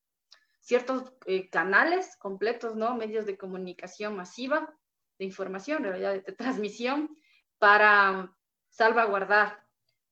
[0.60, 2.96] ciertos eh, canales completos, ¿no?
[2.96, 4.74] Medios de comunicación masiva,
[5.20, 7.16] de información, realidad de transmisión,
[7.58, 8.36] para
[8.70, 9.66] salvaguardar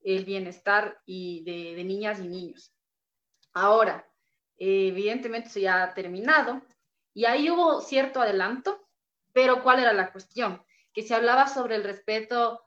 [0.04, 2.72] el bienestar y de, niñas y niños.
[3.54, 4.08] Ahora,
[4.58, 6.62] evidentemente eso ya ha terminado
[7.14, 8.88] y ahí hubo cierto adelanto,
[9.32, 10.64] pero ¿cuál era la cuestión?
[10.93, 12.64] Que se hablaba sobre el respeto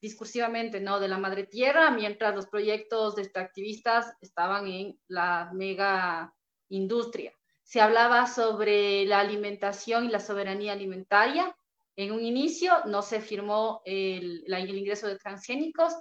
[0.00, 1.00] discursivamente, ¿no?
[1.00, 6.32] De la madre tierra, mientras los proyectos de extractivistas estaban en la mega
[6.68, 7.32] industria.
[7.62, 11.54] Se hablaba sobre la alimentación y la soberanía alimentaria.
[11.96, 15.94] En un inicio no se firmó el, el ingreso de transgénicos,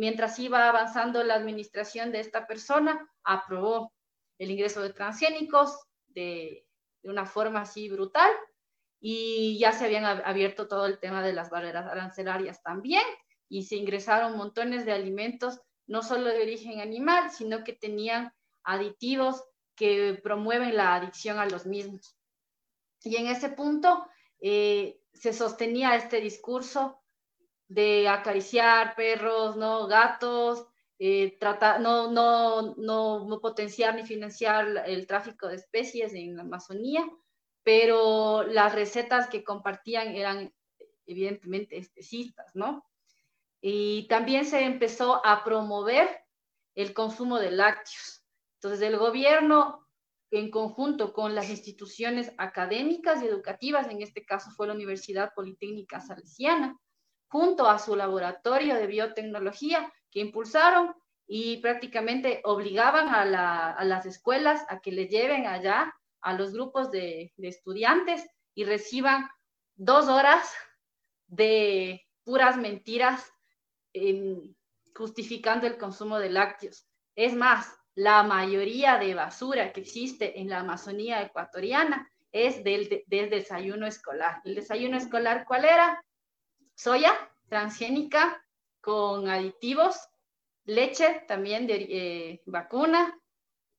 [0.00, 3.92] mientras iba avanzando la administración de esta persona, aprobó
[4.38, 5.78] el ingreso de transgénicos
[6.08, 6.66] de,
[7.02, 8.30] una forma así brutal
[8.98, 13.02] y ya se habían abierto todo el tema de las barreras arancelarias también
[13.50, 18.32] y se ingresaron montones de alimentos, no solo de origen animal, sino que tenían
[18.64, 19.44] aditivos
[19.74, 22.16] que promueven la adicción a los mismos.
[23.04, 24.06] Y en ese punto
[24.40, 26.99] eh, se sostenía este discurso
[27.70, 29.86] de acariciar perros, ¿no?
[29.86, 30.66] gatos,
[30.98, 31.38] eh,
[31.80, 37.08] no, no, no, potenciar ni financiar el tráfico de especies en la Amazonía,
[37.62, 40.52] pero las recetas que compartían eran
[41.06, 42.84] evidentemente especistas, ¿no?
[43.60, 46.08] Y también se empezó a promover
[46.74, 48.24] el consumo de lácteos.
[48.56, 49.86] Entonces, el gobierno,
[50.32, 56.00] en conjunto con las instituciones académicas y educativas, en este caso fue la Universidad Politécnica
[56.00, 56.76] Salesiana,
[57.30, 60.94] junto a su laboratorio de biotecnología que impulsaron
[61.26, 67.32] y prácticamente obligaban a, las escuelas a que le lleven allá a los grupos de,
[67.38, 69.28] estudiantes y reciban
[69.76, 70.52] dos horas
[71.28, 73.32] de puras mentiras
[74.96, 76.84] justificando el consumo de lácteos.
[77.14, 83.30] Es más, la mayoría de basura que existe en la Amazonía ecuatoriana es del, del
[83.30, 84.40] desayuno escolar.
[84.44, 86.04] ¿El desayuno escolar cuál era?
[86.80, 87.12] Soya
[87.50, 88.42] transgénica
[88.80, 90.08] con aditivos,
[90.64, 93.20] leche también de eh, vacuna,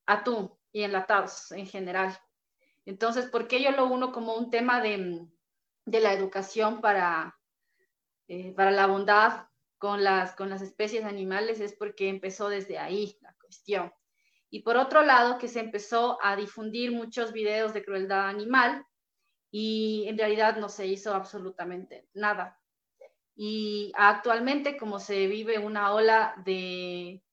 [0.06, 2.16] atún y enlatados en general.
[2.86, 5.26] Entonces, ¿por qué yo lo uno como un tema de,
[5.86, 7.40] la educación para,
[8.28, 9.48] eh, para la bondad
[9.80, 11.60] con las, con las especies animales?
[11.60, 13.92] Es porque empezó desde ahí la cuestión.
[14.52, 18.86] Y por otro lado, que se empezó a difundir muchos videos de crueldad animal
[19.50, 22.61] y en realidad no se hizo absolutamente nada.
[23.36, 27.24] Y actualmente, como se vive una ola de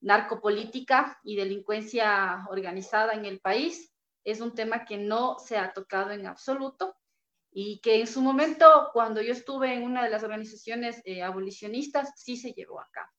[0.00, 3.92] narcopolítica y delincuencia organizada en el país,
[4.24, 6.96] es un tema que no se ha tocado en absoluto
[7.50, 12.12] y que en su momento, cuando yo estuve en una de las organizaciones eh, abolicionistas,
[12.16, 13.10] sí se llevó a cabo.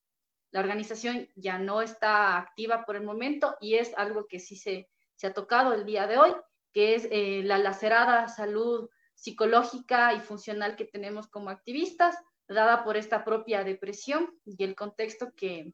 [0.51, 4.89] La organización ya no está activa por el momento y es algo que sí se,
[5.15, 6.31] se ha tocado el día de hoy,
[6.73, 12.15] que es eh, la lacerada salud psicológica y funcional que tenemos como activistas,
[12.47, 15.73] dada por esta propia depresión y el contexto que,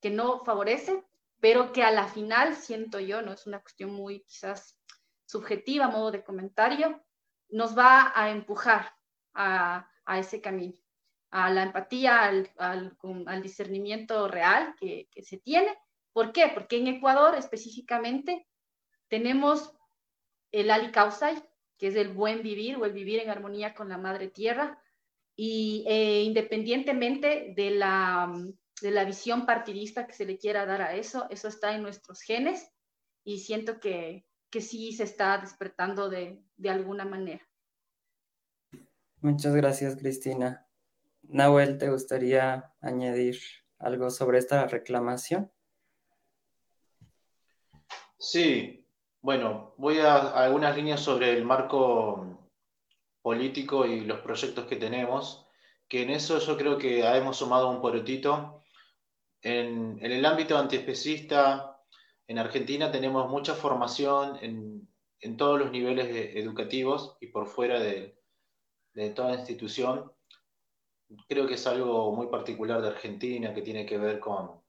[0.00, 1.04] que no favorece,
[1.40, 4.78] pero que a la final, siento yo, no es una cuestión muy quizás
[5.26, 7.02] subjetiva, modo de comentario,
[7.48, 8.94] nos va a empujar
[9.34, 10.78] a, a ese camino,
[11.30, 15.76] a la empatía, al, al, discernimiento real que, que, se tiene.
[16.12, 16.50] ¿Por qué?
[16.52, 18.46] Porque en Ecuador específicamente
[19.08, 19.74] tenemos
[20.50, 21.42] el Ali Kausai,
[21.82, 24.80] que es el buen vivir o el vivir en armonía con la madre tierra,
[25.34, 28.32] y eh, independientemente de la,
[28.80, 32.20] de la visión partidista que se le quiera dar a eso, eso está en nuestros
[32.20, 32.70] genes
[33.24, 37.44] y siento que, que sí se está despertando de, de alguna manera.
[39.20, 40.68] Muchas gracias, Cristina.
[41.22, 43.40] Nahuel, ¿te gustaría añadir
[43.80, 45.50] algo sobre esta reclamación?
[48.20, 48.81] Sí,
[49.22, 52.50] bueno, voy a, algunas líneas sobre el marco
[53.22, 55.46] político y los proyectos que tenemos,
[55.88, 58.64] que en eso yo creo que hemos sumado un porotito.
[59.40, 61.80] En, en el ámbito antiespecista,
[62.26, 64.88] en Argentina tenemos mucha formación en,
[65.20, 68.18] en todos los niveles educativos y por fuera de,
[68.94, 70.12] de toda institución.
[71.28, 74.61] Creo que es algo muy particular de Argentina que tiene que ver con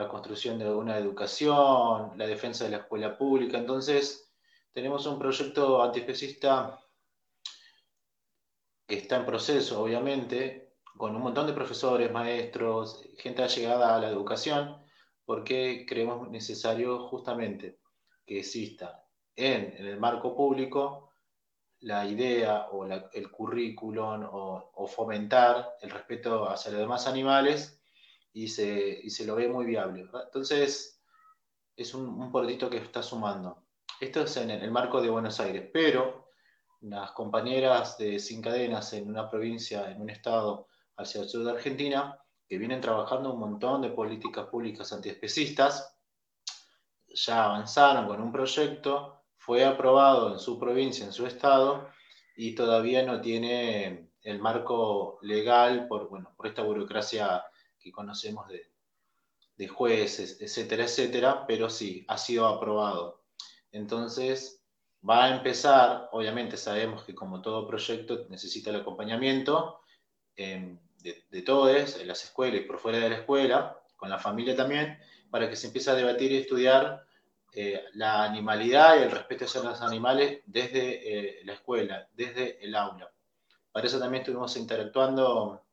[0.00, 3.58] la construcción de una educación, la defensa de la escuela pública.
[3.58, 4.32] Entonces,
[4.72, 6.80] tenemos un proyecto antiespecista
[8.86, 14.08] que está en proceso, obviamente, con un montón de profesores, maestros, gente allegada a la
[14.08, 14.82] educación,
[15.26, 17.80] porque creemos necesario justamente
[18.24, 19.04] que exista
[19.36, 21.12] en, el marco público
[21.80, 27.79] la idea o el currículum o, fomentar el respeto hacia los demás animales
[28.32, 30.08] y se, se lo ve muy viable.
[30.24, 31.02] Entonces,
[31.76, 33.64] es un, un que está sumando.
[34.00, 36.28] Esto es en el marco de Buenos Aires, pero
[36.80, 41.50] las compañeras de Sin Cadenas en una provincia, en un estado hacia el sur de
[41.52, 42.18] Argentina,
[42.48, 45.96] que vienen trabajando un montón de políticas públicas antiespecistas,
[47.06, 51.88] ya avanzaron con un proyecto, fue aprobado en su provincia, en su estado,
[52.36, 57.44] y todavía no tiene el marco legal por, bueno, por esta burocracia
[57.80, 58.70] que conocemos de,
[59.56, 63.22] de jueces, etcétera, etcétera, pero sí, ha sido aprobado.
[63.72, 64.64] Entonces,
[65.08, 69.80] va a empezar, obviamente sabemos que como todo proyecto necesita el acompañamiento
[70.36, 74.56] em, de, todos, en las escuelas y por fuera de la escuela, con la familia
[74.56, 74.98] también,
[75.30, 77.04] para que se empiece a debatir y estudiar
[77.52, 82.74] eh, la animalidad y el respeto hacia los animales desde eh, la escuela, desde el
[82.74, 83.12] aula.
[83.72, 85.64] Para eso también estuvimos interactuando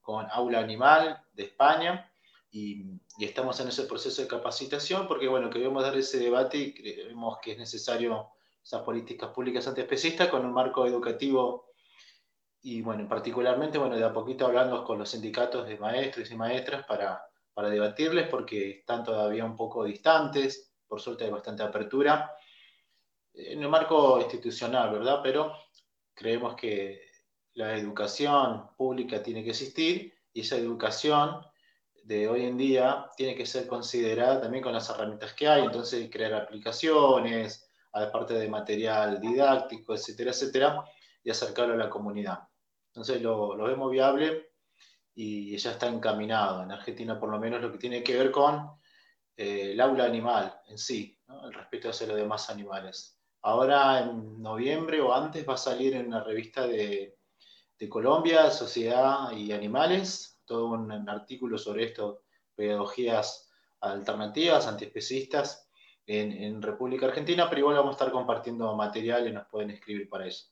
[0.00, 2.12] con Aula Animal de España
[2.50, 2.82] y,
[3.18, 7.38] y, estamos en ese proceso de capacitación porque, bueno, queremos dar ese debate y creemos
[7.42, 8.30] que es necesario
[8.62, 11.70] esas políticas públicas antiespecistas con un marco educativo
[12.62, 16.84] y bueno, particularmente, bueno, de a poquito hablando con los sindicatos de maestros y maestras
[16.86, 17.24] para,
[17.54, 22.34] para debatirles porque están todavía un poco distantes, por suerte hay bastante apertura
[23.32, 25.20] en el marco institucional, ¿verdad?
[25.22, 25.54] Pero
[26.14, 27.00] creemos que
[27.54, 31.40] la educación pública tiene que existir esa educación
[32.04, 36.08] de hoy en día tiene que ser considerada también con las herramientas que hay, entonces
[36.10, 40.84] crear aplicaciones, aparte de material didáctico, etcétera, etcétera,
[41.22, 42.40] y acercarlo a la comunidad.
[42.88, 44.50] Entonces lo, vemos viable
[45.14, 46.62] y ya está encaminado.
[46.62, 48.70] En Argentina, por lo menos, lo que tiene que ver con
[49.36, 53.18] eh, el aula animal en sí, el respeto hacia los demás animales.
[53.42, 57.19] Ahora, en noviembre o antes, va a salir en una revista de,
[57.80, 62.22] de Colombia, Sociedad y Animales, todo un, artículo sobre esto,
[62.54, 63.50] pedagogías
[63.80, 65.66] alternativas, antiespecistas,
[66.06, 70.26] en, República Argentina, pero igual vamos a estar compartiendo material y nos pueden escribir para
[70.26, 70.48] eso.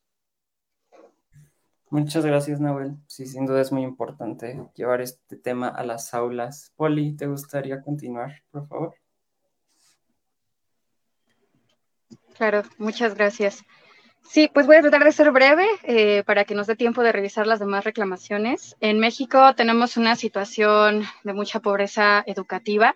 [1.90, 2.96] Muchas gracias, Nahuel.
[3.06, 6.72] Sí, sin duda es muy importante llevar este tema a las aulas.
[6.76, 8.94] Poli, ¿te gustaría continuar, por favor?
[12.36, 13.64] Claro, muchas gracias.
[14.22, 17.12] Sí, pues voy a tratar de ser breve eh, para que nos dé tiempo de
[17.12, 18.76] revisar las demás reclamaciones.
[18.80, 22.94] En México tenemos una situación de mucha pobreza educativa.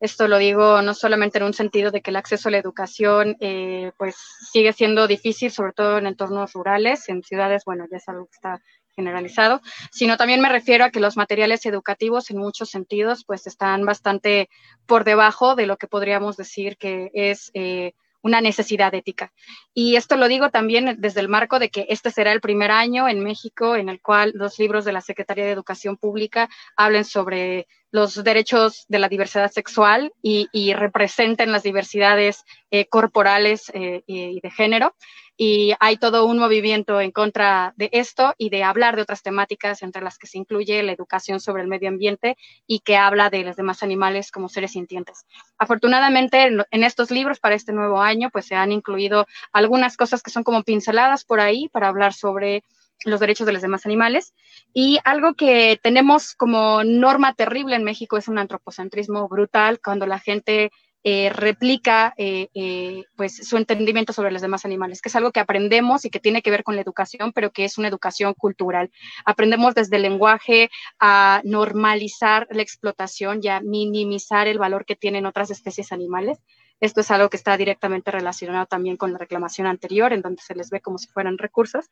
[0.00, 3.36] Esto lo digo no solamente en un sentido de que el acceso a la educación
[3.40, 4.16] eh, pues
[4.50, 8.36] sigue siendo difícil, sobre todo en entornos rurales, en ciudades, bueno, ya es algo que
[8.36, 8.62] está
[8.96, 9.60] generalizado,
[9.92, 14.48] sino también me refiero a que los materiales educativos en muchos sentidos pues están bastante
[14.86, 17.92] por debajo de lo que podríamos decir que es eh,
[18.22, 19.32] una necesidad ética.
[19.74, 23.08] Y esto lo digo también desde el marco de que este será el primer año
[23.08, 27.66] en México en el cual los libros de la Secretaría de Educación Pública hablen sobre
[27.90, 34.50] los derechos de la diversidad sexual y, representen las diversidades eh, corporales eh, y de
[34.50, 34.94] género
[35.42, 39.80] y hay todo un movimiento en contra de esto y de hablar de otras temáticas
[39.80, 42.36] entre las que se incluye la educación sobre el medio ambiente
[42.66, 45.24] y que habla de los demás animales como seres sintientes.
[45.56, 50.30] Afortunadamente en, estos libros para este nuevo año pues se han incluido algunas cosas que
[50.30, 52.62] son como pinceladas por ahí para hablar sobre
[53.04, 54.34] los derechos de los demás animales.
[54.72, 60.18] Y algo que tenemos como norma terrible en México es un antropocentrismo brutal, cuando la
[60.18, 60.70] gente
[61.02, 65.40] eh, replica eh, eh, pues su entendimiento sobre los demás animales, que es algo que
[65.40, 68.90] aprendemos y que tiene que ver con la educación, pero que es una educación cultural.
[69.24, 75.24] Aprendemos desde el lenguaje a normalizar la explotación y a minimizar el valor que tienen
[75.24, 76.38] otras especies animales.
[76.80, 80.54] Esto es algo que está directamente relacionado también con la reclamación anterior, en donde se
[80.54, 81.86] les ve como si fueran recursos.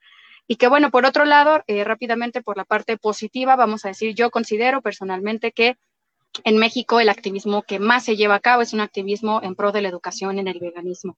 [0.49, 4.31] Y que bueno, por otro lado, rápidamente por la parte positiva, vamos a decir, yo
[4.31, 5.77] considero personalmente que
[6.45, 9.73] en México el activismo que más se lleva a cabo es un activismo en pro
[9.73, 11.17] de la educación en el veganismo.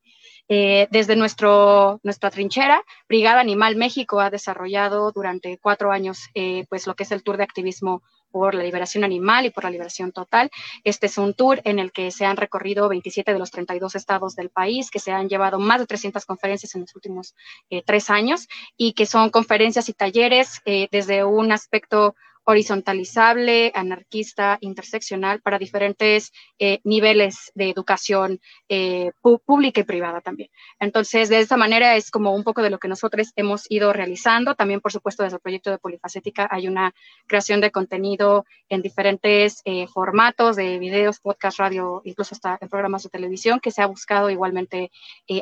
[0.48, 6.86] Eh, desde nuestro, nuestra trinchera, Brigada Animal México ha desarrollado durante cuatro años eh, pues
[6.86, 10.12] lo que es el tour de activismo por la liberación animal y por la liberación
[10.12, 10.50] total.
[10.84, 14.36] Este es un tour en el que se han recorrido 27 de los 32 estados
[14.36, 17.34] del país, que se han llevado más de 300 conferencias en los últimos
[17.70, 22.14] eh, tres años y que son conferencias y talleres desde un aspecto
[22.44, 30.50] horizontalizable, anarquista, interseccional para diferentes eh, niveles de educación eh, pública y privada también.
[30.78, 34.54] Entonces, de esta manera es como un poco de lo que nosotros hemos ido realizando.
[34.54, 36.94] También, por supuesto, desde el proyecto de Polifacética hay una
[37.26, 43.02] creación de contenido en diferentes eh, formatos de videos, podcast, radio, incluso hasta en programas
[43.02, 44.90] de televisión, que se ha buscado igualmente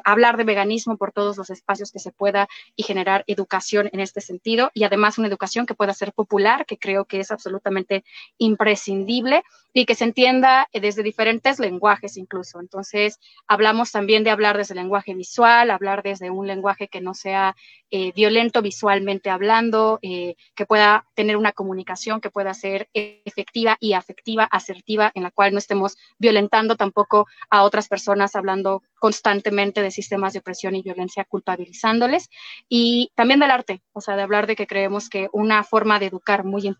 [0.04, 4.20] hablar de veganismo por todos los espacios que se pueda y generar educación en este
[4.20, 8.04] sentido y además una educación que pueda ser popular, que creo que es absolutamente
[8.38, 9.42] imprescindible
[9.72, 12.60] y que se entienda eh, desde diferentes lenguajes incluso.
[12.60, 17.14] Entonces, hablamos también de hablar desde el lenguaje visual, hablar desde un lenguaje que no
[17.14, 17.54] sea
[17.90, 23.92] eh, violento visualmente hablando, eh, que pueda tener una comunicación que pueda ser efectiva y
[23.92, 29.90] afectiva, asertiva, en la cual no estemos violentando tampoco a otras personas hablando constantemente de
[29.90, 32.30] sistemas de opresión y violencia, culpabilizándoles.
[32.68, 36.06] Y también del arte, o sea, de hablar de que creemos que una forma de
[36.06, 36.77] educar muy importante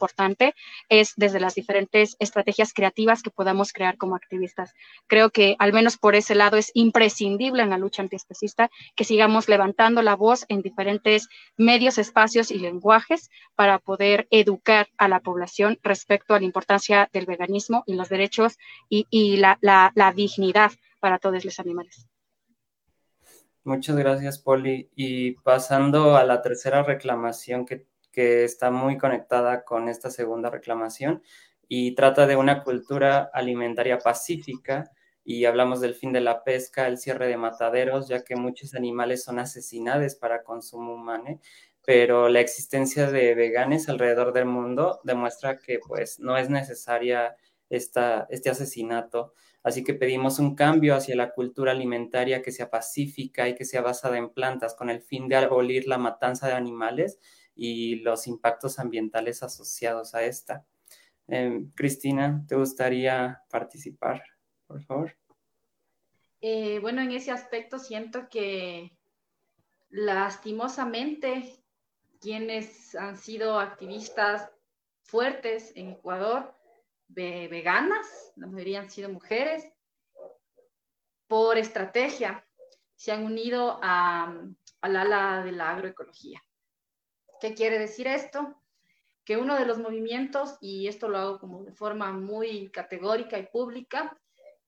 [0.88, 4.72] es desde las diferentes estrategias creativas que podamos crear como activistas.
[5.07, 9.49] Creo que al menos por ese lado es imprescindible en la lucha antiespecista que sigamos
[9.49, 15.78] levantando la voz en diferentes medios, espacios y lenguajes para poder educar a la población
[15.82, 18.57] respecto a la importancia del veganismo y los derechos
[18.88, 22.09] y, la, la dignidad para todos los animales.
[23.68, 24.88] Muchas gracias, Poli.
[24.94, 27.86] Y pasando a la tercera reclamación que,
[28.18, 31.22] que, está muy conectada con esta segunda reclamación
[31.68, 34.90] y trata de una cultura alimentaria pacífica
[35.22, 39.22] y hablamos del fin de la pesca, el cierre de mataderos, ya que muchos animales
[39.22, 41.38] son asesinados para consumo humano,
[41.84, 47.36] pero la existencia de veganes alrededor del mundo demuestra que pues no es necesaria
[47.70, 49.32] esta, este asesinato.
[49.62, 53.82] Así que pedimos un cambio hacia la cultura alimentaria que sea pacífica y que sea
[53.82, 57.18] basada en plantas con el fin de abolir la matanza de animales
[57.59, 60.64] y los impactos ambientales asociados a esta.
[61.26, 64.22] Em, Cristina, ¿te gustaría participar,
[64.66, 65.16] por favor?
[66.40, 68.96] Eh, bueno, en ese aspecto siento que
[69.90, 71.56] lastimosamente
[72.20, 74.48] quienes han sido activistas
[75.02, 76.54] fuertes en Ecuador
[77.09, 79.64] veganas, la mayoría han sido mujeres,
[81.26, 82.46] por estrategia
[82.94, 84.32] se han unido a,
[84.80, 86.42] al ala de la agroecología.
[87.41, 88.61] ¿Qué quiere decir esto?
[89.24, 93.47] Que uno de los movimientos, y esto lo hago como de forma muy categórica y
[93.47, 94.18] pública,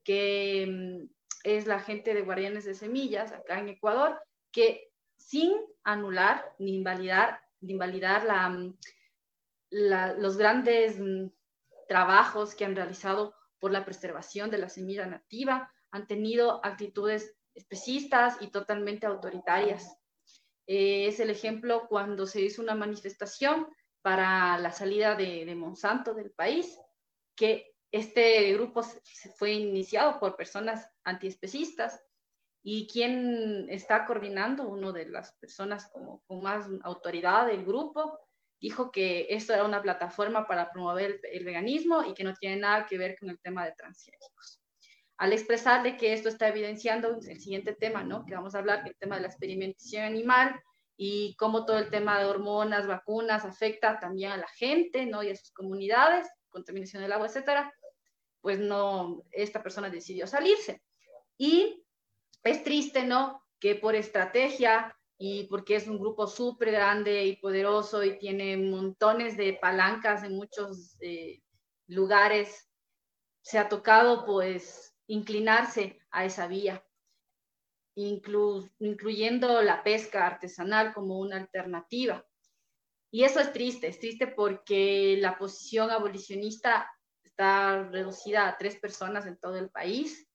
[0.05, 1.11] que mm,
[1.45, 4.21] es la gente de Guardianes de Semillas acá en Ecuador,
[4.53, 5.53] que sin
[5.85, 8.75] anular ni invalidar, ni invalidar mm,
[9.71, 11.29] los grandes mm,
[11.89, 18.37] trabajos que han realizado por la preservación de la semilla nativa, han tenido actitudes especistas
[18.41, 19.97] y totalmente autoritarias.
[20.73, 23.66] Eh, es el ejemplo cuando se hizo una manifestación
[24.03, 26.79] para la salida de, Monsanto del país,
[27.35, 28.83] que este grupo
[29.37, 32.01] fue iniciado por personas antiespecistas
[32.62, 38.21] y quien está coordinando, una de las personas como, con más autoridad del grupo,
[38.61, 42.87] dijo que esto era una plataforma para promover el, veganismo y que no tiene nada
[42.87, 44.60] que ver con el tema de transgénicos.
[45.21, 48.25] Al expresarle que esto está evidenciando el siguiente tema, ¿no?
[48.25, 50.59] Que vamos a hablar, el tema de la experimentación animal
[50.97, 55.23] y cómo todo el tema de hormonas, vacunas afecta también a la gente, ¿no?
[55.23, 57.71] Y a sus comunidades, contaminación del agua, etcétera.
[58.41, 60.83] Pues no, esta persona decidió salirse.
[61.37, 61.85] Y
[62.43, 63.45] es triste, ¿no?
[63.59, 69.37] Que por estrategia y porque es un grupo súper grande y poderoso y tiene montones
[69.37, 71.43] de palancas en muchos eh,
[71.89, 72.71] lugares,
[73.43, 76.85] se ha tocado pues inclinarse a esa vía,
[77.95, 82.25] incluyendo la pesca artesanal como una alternativa.
[83.11, 86.89] Y eso es triste, es triste porque la posición abolicionista
[87.25, 90.29] está reducida a tres personas en todo el país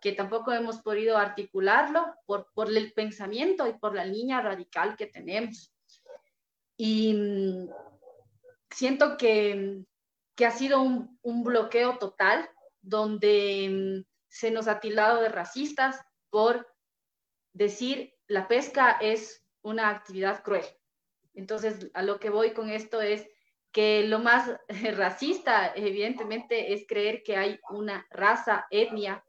[0.00, 5.06] que tampoco hemos podido articularlo por, por el pensamiento y por la línea radical que
[5.06, 5.72] tenemos.
[6.76, 7.68] Y mm,
[8.70, 9.84] siento que,
[10.34, 16.00] que ha sido un, un, bloqueo total donde mm, se nos ha tildado de racistas
[16.30, 16.66] por
[17.52, 20.64] decir la pesca es una actividad cruel.
[21.34, 23.28] Entonces, a lo que voy con esto es
[23.72, 24.50] que lo más
[24.96, 29.22] racista, evidentemente, es creer que hay una raza, etnia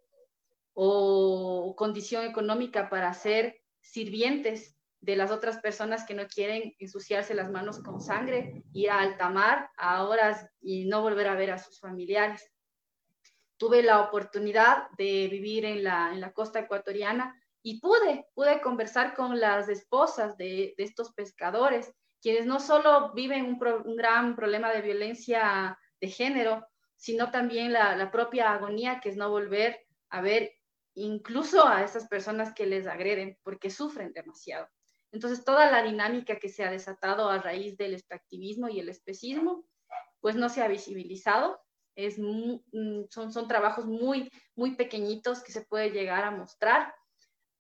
[0.74, 7.52] o condición económica para ser sirvientes de las otras personas que no quieren ensuciarse las
[7.52, 11.58] manos con sangre, ir a alta mar a horas y no volver a ver a
[11.58, 12.53] sus familiares.
[13.58, 19.14] Tuve la oportunidad de vivir en la, en la costa ecuatoriana y pude, pude conversar
[19.14, 21.94] con las esposas de, de estos pescadores
[22.24, 28.12] quienes no solo viven un, gran problema de violencia de género, sino también la, la,
[28.12, 30.54] propia agonía que es no volver a ver
[30.96, 34.70] incluso a esas personas que les agreden porque sufren demasiado.
[35.12, 39.66] Entonces, toda la dinámica que se ha desatado a raíz del extractivismo y el especismo,
[40.22, 41.62] pues no se ha visibilizado.
[41.96, 46.94] Es mm, son, son trabajos muy, muy pequeñitos que se puede llegar a mostrar,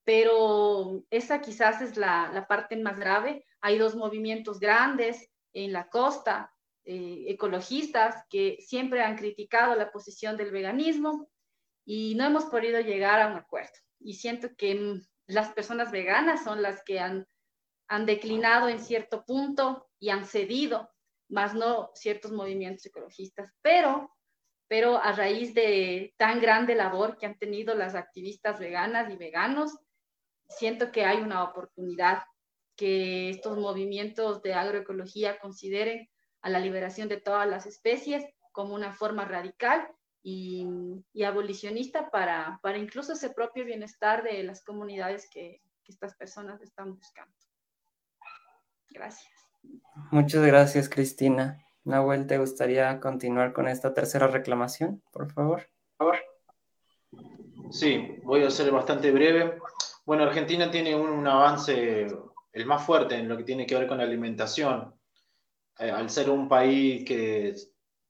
[0.03, 3.45] pero esa quizás es la, la parte más grave.
[3.61, 6.53] Hay dos movimientos grandes en la costa,
[6.85, 11.29] eh, ecologistas, que siempre han criticado la posición del veganismo
[11.85, 13.71] y no hemos podido llegar a un acuerdo.
[13.99, 17.25] Y siento que mm, las personas veganas son las que han,
[17.87, 20.89] han declinado en cierto punto y han cedido,
[21.29, 23.49] más no ciertos movimientos ecologistas.
[23.61, 24.11] Pero,
[24.73, 29.77] pero a raíz de tan grande labor que han tenido las activistas veganas y veganos,
[30.49, 32.23] siento que hay una oportunidad
[32.75, 36.09] que estos movimientos de agroecología consideren
[36.41, 39.87] a la liberación de todas las especies como una forma radical
[40.23, 40.67] y,
[41.23, 46.95] abolicionista para, para, incluso ese propio bienestar de las comunidades que, que estas personas están
[46.95, 47.37] buscando.
[48.89, 49.31] Gracias.
[50.09, 51.62] Muchas gracias, Cristina.
[51.85, 55.69] Nahuel, ¿te gustaría continuar con esta tercera reclamación, por favor?
[55.97, 56.33] Por favor.
[57.71, 59.59] Sí, voy a ser bastante breve.
[60.05, 62.07] Bueno, Argentina tiene un, un, avance,
[62.53, 64.93] el más fuerte en lo que tiene que ver con la alimentación.
[65.79, 67.53] Eh, al ser un país que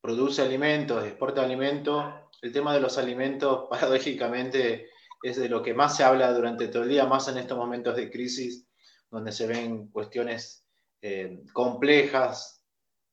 [0.02, 4.90] produce alimentos, exporta alimentos, el tema de los alimentos, paradójicamente,
[5.24, 7.96] es de lo que más se habla durante todo el día, más en estos momentos
[7.96, 8.68] de crisis,
[9.10, 10.66] donde se ven cuestiones
[11.02, 12.63] eh, complejas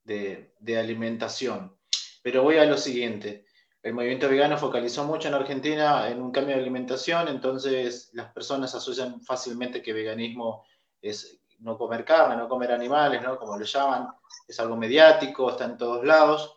[0.05, 1.77] de, alimentación.
[2.23, 3.47] Pero voy a lo siguiente.
[3.83, 8.75] El movimiento vegano focalizó mucho en Argentina en un cambio de alimentación, entonces las personas
[8.75, 10.67] asocian fácilmente que veganismo
[11.01, 13.39] es no comer carne, no comer animales, ¿no?
[13.39, 14.09] Como lo llaman,
[14.47, 16.57] es algo mediático, está en todos lados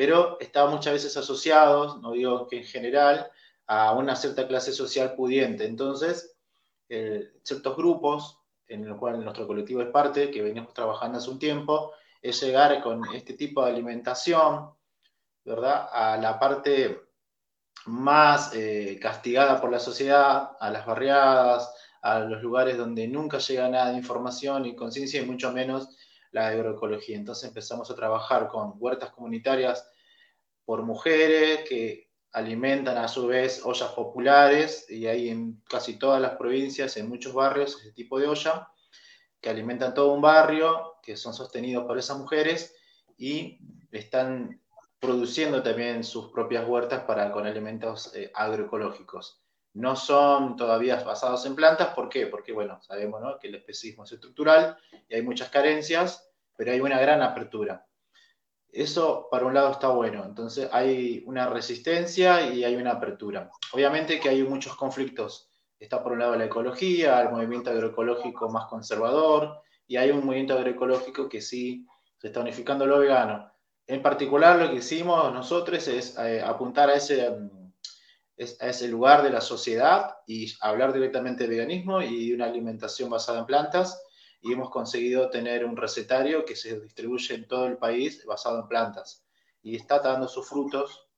[0.00, 3.30] pero está muchas veces asociado, no digo que en general,
[3.66, 5.66] a una cierta clase social pudiente.
[5.66, 6.38] Entonces,
[6.88, 11.38] eh, ciertos grupos, en los cuales nuestro colectivo es parte, que venimos trabajando hace un
[11.38, 11.92] tiempo,
[12.22, 14.70] es llegar con este tipo de alimentación,
[15.44, 17.00] ¿verdad?, a la parte
[17.86, 23.68] más eh, castigada por la sociedad, a las barriadas, a los lugares donde nunca llega
[23.68, 25.96] nada de información y conciencia y mucho menos
[26.32, 27.16] la agroecología.
[27.16, 29.88] Entonces empezamos a trabajar con huertas comunitarias
[30.64, 36.36] por mujeres que alimentan a su vez ollas populares y hay en casi todas las
[36.36, 38.68] provincias, en muchos barrios, ese tipo de olla
[39.40, 42.74] que alimentan todo un barrio, que son sostenidos por esas mujeres
[43.16, 43.58] y
[43.90, 44.60] están
[44.98, 49.42] produciendo también sus propias huertas para, con alimentos eh, agroecológicos.
[49.72, 52.26] No son todavía basados en plantas, ¿por qué?
[52.26, 54.76] Porque, bueno, sabemos que el especismo es estructural
[55.08, 57.86] y hay muchas carencias, pero hay una gran apertura.
[58.72, 60.24] Eso, por un lado, está bueno.
[60.24, 63.50] Entonces, hay una resistencia y hay una apertura.
[63.72, 65.49] Obviamente que hay muchos conflictos.
[65.80, 70.54] Está, por un lado, la ecología, el movimiento agroecológico más conservador, y hay un movimiento
[70.54, 71.86] agroecológico que sí
[72.18, 73.50] se está unificando lo vegano.
[73.86, 77.72] En particular, lo que hicimos nosotros es eh, apuntar a ese, mm,
[78.60, 83.10] a ese lugar de la sociedad y hablar directamente de veganismo y de una alimentación
[83.10, 84.00] basada en plantas
[84.42, 88.68] y hemos conseguido tener un recetario que se distribuye en todo el país basado en
[88.68, 89.24] plantas
[89.62, 91.08] y está dando sus frutos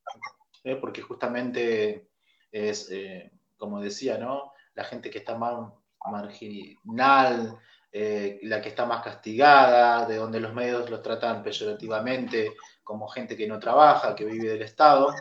[0.64, 0.76] ¿eh?
[0.76, 2.08] porque justamente
[2.50, 4.51] es, eh, como decía, ¿no?
[4.74, 5.72] La gente que está más
[6.10, 7.58] marginal,
[7.90, 13.36] eh, la que está más castigada, de donde los medios los tratan peyorativamente como gente
[13.36, 15.14] que no trabaja, que vive del Estado.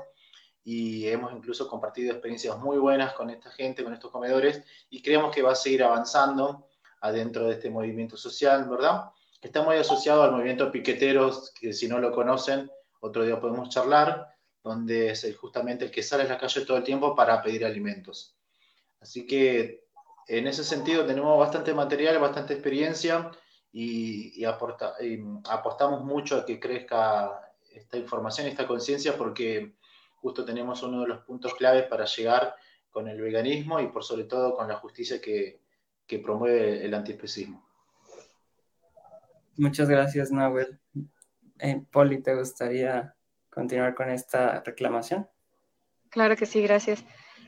[0.63, 5.33] Y hemos incluso compartido experiencias muy buenas con esta gente, con estos comedores, y creemos
[5.33, 6.67] que va a seguir avanzando
[7.01, 9.09] adentro de este movimiento social, ¿verdad?
[9.41, 14.27] Está muy asociado al movimiento piqueteros, que si no lo conocen, otro día podemos charlar,
[14.63, 18.37] donde es justamente el que sale a la calle todo el tiempo para pedir alimentos.
[19.01, 19.83] Así que
[20.27, 23.31] en ese sentido tenemos bastante material, bastante experiencia
[23.73, 29.73] y, apostamos mucho a que crezca esta información, esta conciencia, porque
[30.17, 32.55] justo tenemos uno de los puntos claves para llegar
[32.91, 35.59] con el veganismo y por sobre todo con la justicia que,
[36.05, 37.65] que promueve el antiespecismo.
[39.57, 40.79] Muchas gracias, Nahuel.
[41.59, 43.15] Eh, Poli, ¿te gustaría
[43.49, 45.27] continuar con esta reclamación?
[46.09, 47.03] Claro que sí, gracias.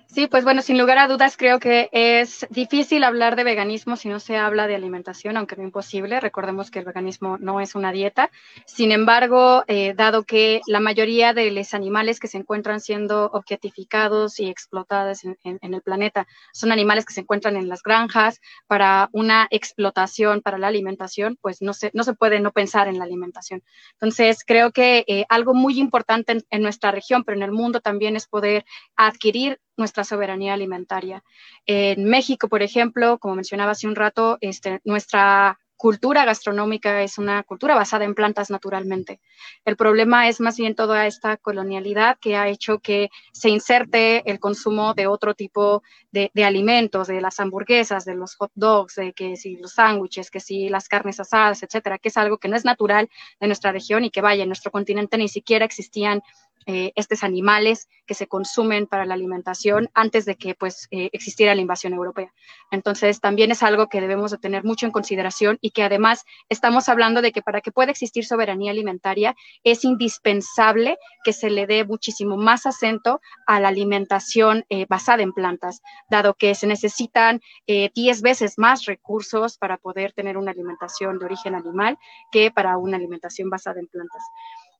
[0.08, 4.10] Sí, pues bueno, sin lugar a dudas creo que es difícil hablar de veganismo si
[4.10, 6.20] no se habla de alimentación, aunque no imposible.
[6.20, 8.30] Recordemos que el veganismo no es una dieta.
[8.68, 14.40] Sin embargo, eh, dado que la mayoría de los animales que se encuentran siendo objetificados
[14.40, 19.48] y explotados en, el planeta son animales que se encuentran en las granjas para una
[19.50, 23.64] explotación, para la alimentación, pues no se, no se puede no pensar en la alimentación.
[23.94, 27.82] Entonces, creo que eh, algo muy importante en, en nuestra región, pero en el mundo
[27.82, 28.64] también es poder
[28.96, 31.24] adquirir nuestra soberanía alimentaria.
[31.66, 37.44] En México, por ejemplo, como mencionaba hace un rato, este, nuestra cultura gastronómica es una
[37.44, 39.20] cultura basada en plantas naturalmente.
[39.66, 44.40] El problema es más bien toda esta colonialidad que ha hecho que se inserte el
[44.40, 49.12] consumo de otro tipo de, de alimentos, de las hamburguesas, de los hot dogs, de
[49.12, 52.56] que si los sándwiches, que si las carnes asadas, etcétera, que es algo que no
[52.56, 53.10] es natural
[53.42, 56.22] de nuestra región y que vaya, en nuestro continente ni siquiera existían
[56.66, 61.56] eh, estos animales que se consumen para la alimentación antes de que pues eh, existiera
[61.56, 62.34] la invasión europea.
[62.72, 66.90] Entonces también es algo que debemos de tener mucho en consideración y que además estamos
[66.90, 71.86] hablando de que para que pueda existir soberanía alimentaria es indispensable que se le dé
[71.86, 78.22] muchísimo más acento a la alimentación eh, basada en plantas, dado que se necesitan 10
[78.22, 81.98] veces más recursos para poder tener una alimentación de origen animal
[82.32, 84.22] que para una alimentación basada en plantas.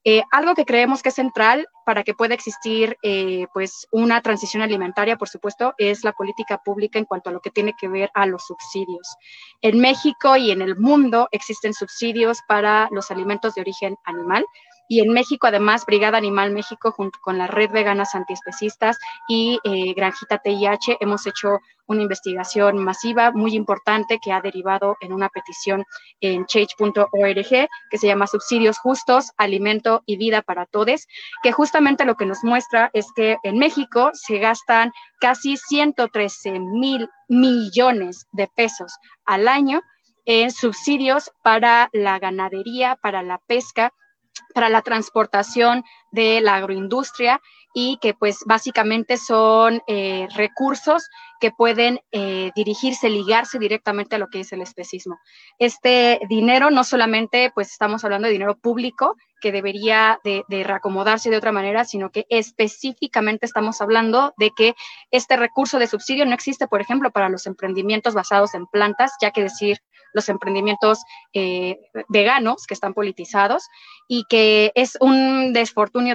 [0.06, 4.62] Eh, algo que creemos que es central para que pueda existir eh, pues una transición
[4.62, 8.10] alimentaria, por supuesto, es la política pública en cuanto a lo que tiene que ver
[8.14, 9.16] a los subsidios.
[9.62, 14.46] En México y en el mundo existen subsidios para los alimentos de origen animal.
[14.88, 18.98] Y en México, además, Brigada Animal México, junto con la Red Veganas Antiespecistas
[19.28, 25.14] y eh, Granjita TIH, hemos hecho una investigación masiva muy importante que ha derivado en
[25.14, 25.84] una petición
[26.22, 31.08] en change.org que se llama Subsidios Justos, Alimento y Vida para Todos,
[31.42, 37.10] que justamente lo que nos muestra es que en México se gastan casi 113 mil
[37.28, 38.94] millones de pesos
[39.26, 39.82] al año
[40.26, 43.94] en subsidios para la ganadería, para la pesca,
[44.54, 45.84] para la transportación
[46.14, 47.42] de la agroindustria
[47.74, 51.10] y que pues básicamente son eh, recursos
[51.40, 55.18] que pueden eh, dirigirse, ligarse directamente a lo que es el especismo.
[55.58, 61.32] Este dinero no solamente pues estamos hablando de dinero público que debería de, de reacomodarse
[61.32, 64.76] de otra manera, sino que específicamente estamos hablando de que
[65.10, 69.32] este recurso de subsidio no existe, por ejemplo, para los emprendimientos basados en plantas, ya
[69.32, 69.80] que decir
[70.14, 71.04] los emprendimientos
[71.34, 71.78] eh,
[72.08, 73.68] veganos que están politizados
[74.08, 75.52] y que es un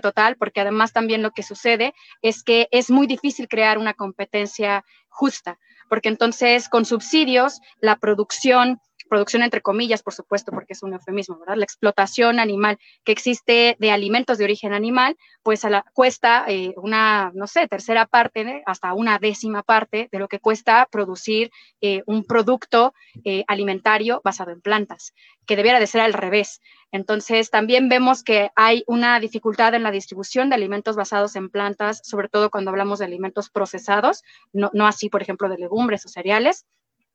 [0.00, 4.84] total porque además también lo que sucede es que es muy difícil crear una competencia
[5.08, 5.58] justa,
[5.88, 11.38] porque entonces con subsidios la producción producción entre comillas, por supuesto, porque es un eufemismo,
[11.38, 11.56] ¿verdad?
[11.56, 16.74] La explotación animal que existe de alimentos de origen animal, pues a la, cuesta eh,
[16.76, 22.02] una, no sé, tercera parte, hasta una décima parte de lo que cuesta producir eh,
[22.06, 22.94] un producto
[23.24, 25.14] eh, alimentario basado en plantas,
[25.46, 26.60] que debiera de ser al revés.
[26.90, 32.00] Entonces, también vemos que hay una dificultad en la distribución de alimentos basados en plantas,
[32.02, 34.22] sobre todo cuando hablamos de alimentos procesados,
[34.52, 36.64] no así, por ejemplo, de legumbres o cereales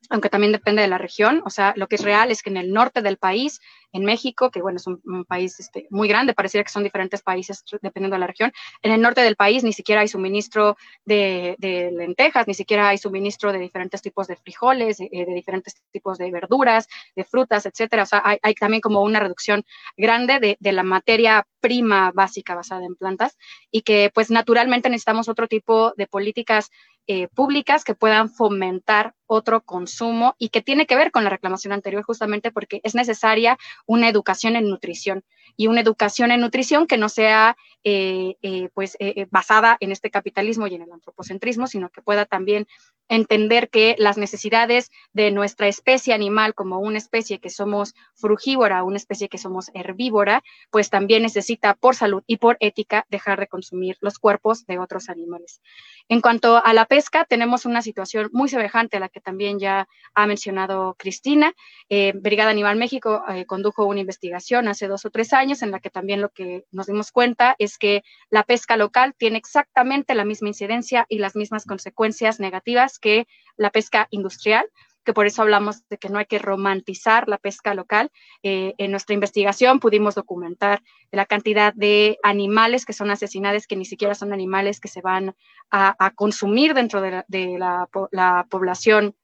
[0.10, 1.42] aunque también depende de la región.
[1.46, 3.60] O sea, lo que es real es que en el norte del país,
[3.92, 7.64] en México, que bueno, es un, país este, muy grande, pareciera que son diferentes países
[7.82, 8.52] dependiendo de la región,
[8.82, 11.56] en el norte del país ni siquiera hay suministro de,
[11.94, 16.88] lentejas, ni siquiera hay suministro de diferentes tipos de frijoles, de, diferentes tipos de verduras,
[17.16, 18.04] de frutas, etcétera.
[18.04, 19.64] O sea, hay, hay también como una reducción
[19.96, 23.38] grande de, de la materia prima básica basada en plantas
[23.72, 26.72] y que pues naturalmente necesitamos otro tipo de políticas
[27.08, 31.74] eh, públicas que puedan fomentar otro consumo y que tiene que ver con la reclamación
[31.74, 35.24] anterior justamente porque es necesaria una educación en nutrición
[35.58, 38.98] y una educación en nutrición que no sea eh, eh, pues
[39.32, 42.68] basada en este capitalismo y en el antropocentrismo, sino que pueda también
[43.10, 48.98] entender que las necesidades de nuestra especie animal como una especie que somos frugívora, una
[48.98, 53.98] especie que somos herbívora, pues también necesita por salud y por ética dejar de consumir
[54.00, 55.62] los cuerpos de otros animales.
[56.08, 59.88] En cuanto a la pesca, tenemos una situación muy semejante a la que también ya
[60.14, 61.52] ha mencionado Cristina.
[61.90, 65.80] Eh, Brigada Animal México eh, condujo una investigación hace dos o tres años en la
[65.80, 70.24] que también lo que nos dimos cuenta es que la pesca local tiene exactamente la
[70.24, 73.26] misma incidencia y las mismas consecuencias negativas que
[73.58, 74.70] la pesca industrial
[75.04, 78.12] que por eso hablamos de que no hay que romantizar la pesca local.
[78.42, 80.82] Eh, en nuestra investigación pudimos documentar
[81.12, 85.36] la cantidad de animales que son asesinados, que ni siquiera son animales que se van
[85.72, 87.24] a, consumir dentro de,
[87.58, 89.16] la, población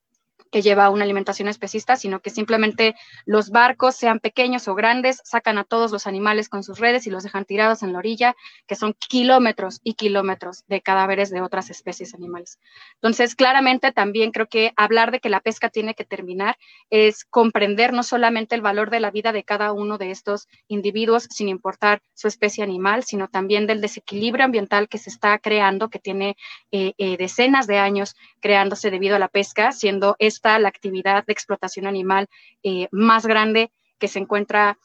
[0.52, 2.96] que lleva una alimentación especista, sino que simplemente
[3.26, 7.10] los barcos, sean pequeños o grandes, sacan a todos los animales con sus redes y
[7.10, 8.36] los dejan tirados en la orilla,
[8.68, 12.60] que son kilómetros y kilómetros de cadáveres de otras especies animales.
[12.96, 16.58] Entonces, claramente también creo que hablar de que la pesca tiene que terminar
[16.90, 21.28] es comprender no solamente el valor de la vida de cada uno de estos individuos,
[21.30, 26.00] sin importar su especie animal, sino también del desequilibrio ambiental que se está creando, que
[26.00, 26.36] tiene
[26.72, 31.34] eh, eh, decenas de años creándose debido a la pesca, siendo esta la actividad de
[31.34, 32.28] explotación animal
[32.64, 34.78] eh, más grande que se encuentra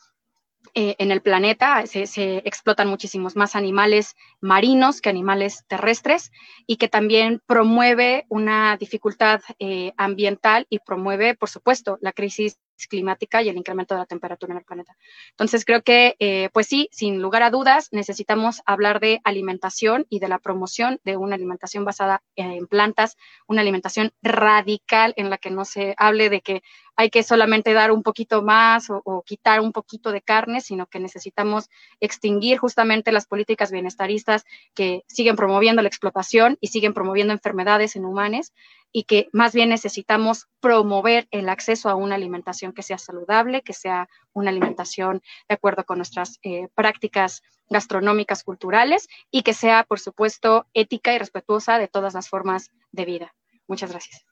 [0.75, 1.87] eh, en el planeta.
[1.87, 6.33] Se, explotan muchísimos más animales marinos que animales terrestres
[6.67, 12.59] y que también promueve una dificultad eh, ambiental y promueve, por supuesto, la crisis
[12.89, 14.97] climática y el incremento de la temperatura en el planeta.
[15.31, 20.19] Entonces, creo que, eh, pues sí, sin lugar a dudas, necesitamos hablar de alimentación y
[20.19, 25.51] de la promoción de una alimentación basada en plantas, una alimentación radical en la que
[25.51, 26.63] no se hable de que
[26.97, 31.01] hay que solamente dar un poquito más o, quitar un poquito de carne, sino que
[31.01, 31.69] necesitamos
[32.01, 34.45] extinguir justamente las políticas bienestaristas
[34.75, 38.53] que siguen promoviendo la explotación y siguen promoviendo enfermedades en humanos
[38.97, 43.73] y que más bien necesitamos promover el acceso a una alimentación que sea saludable, que
[43.73, 49.99] sea una alimentación de acuerdo con nuestras eh, prácticas gastronómicas culturales y que sea, por
[49.99, 53.35] supuesto, ética y respetuosa de todas las formas de vida.
[53.67, 54.25] Muchas gracias.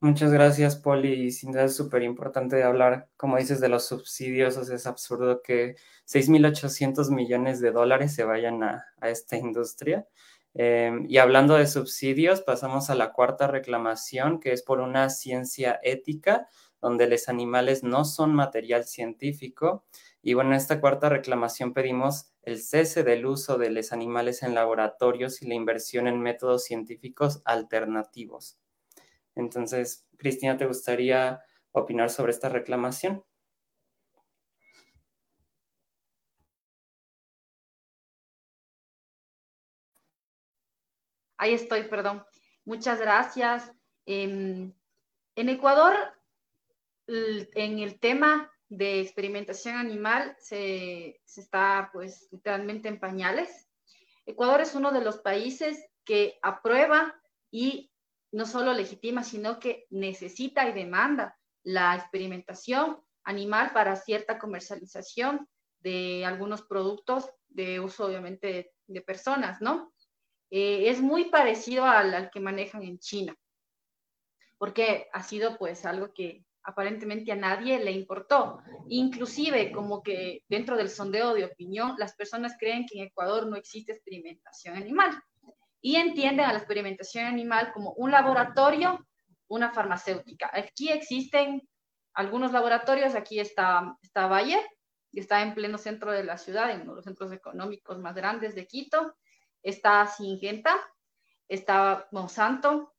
[0.00, 1.30] Muchas gracias, Poli.
[1.30, 4.56] Sin duda es súper importante hablar, como dices, de los subsidios.
[4.56, 5.76] O sea, es absurdo que
[6.08, 10.04] 6.800 millones de dólares se vayan a, esta industria.
[10.54, 15.80] Em, y hablando de subsidios, pasamos a la cuarta reclamación, que es por una ciencia
[15.82, 16.48] ética,
[16.80, 19.84] donde los animales no son material científico.
[20.20, 24.54] Y bueno, en esta cuarta reclamación pedimos el cese del uso de los animales en
[24.54, 28.58] laboratorios y la inversión en métodos científicos alternativos.
[29.34, 31.40] Entonces, Cristina, ¿te gustaría
[31.72, 33.24] opinar sobre esta reclamación?
[41.42, 42.24] Ahí estoy, perdón.
[42.64, 43.72] Muchas gracias.
[44.06, 44.72] en
[45.34, 45.96] Ecuador,
[47.08, 53.68] en el tema de experimentación animal se, está pues literalmente en pañales.
[54.24, 57.20] Ecuador es uno de los países que aprueba
[57.50, 57.90] y
[58.30, 65.48] no solo legitima, sino que necesita y demanda la experimentación animal para cierta comercialización
[65.80, 69.91] de algunos productos de uso, obviamente, de, personas, ¿no?
[70.54, 73.34] Eh, es muy parecido al, al, que manejan en China,
[74.58, 78.58] porque ha sido pues algo que aparentemente a nadie le importó.
[78.88, 83.56] Inclusive, como que dentro del sondeo de opinión, las personas creen que en Ecuador no
[83.56, 85.22] existe experimentación animal
[85.80, 89.06] y entienden a la experimentación animal como un laboratorio,
[89.48, 90.50] una farmacéutica.
[90.52, 91.66] Aquí existen
[92.12, 94.60] algunos laboratorios, aquí está, está Valle,
[95.10, 98.14] que está en pleno centro de la ciudad, en uno de los centros económicos más
[98.14, 99.16] grandes de Quito,
[99.62, 100.76] está Singenta,
[101.48, 102.94] está Monsanto,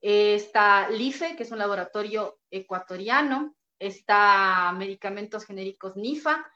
[0.00, 6.50] está LIFE, que es un laboratorio ecuatoriano, está Medicamentos Genéricos NIFA,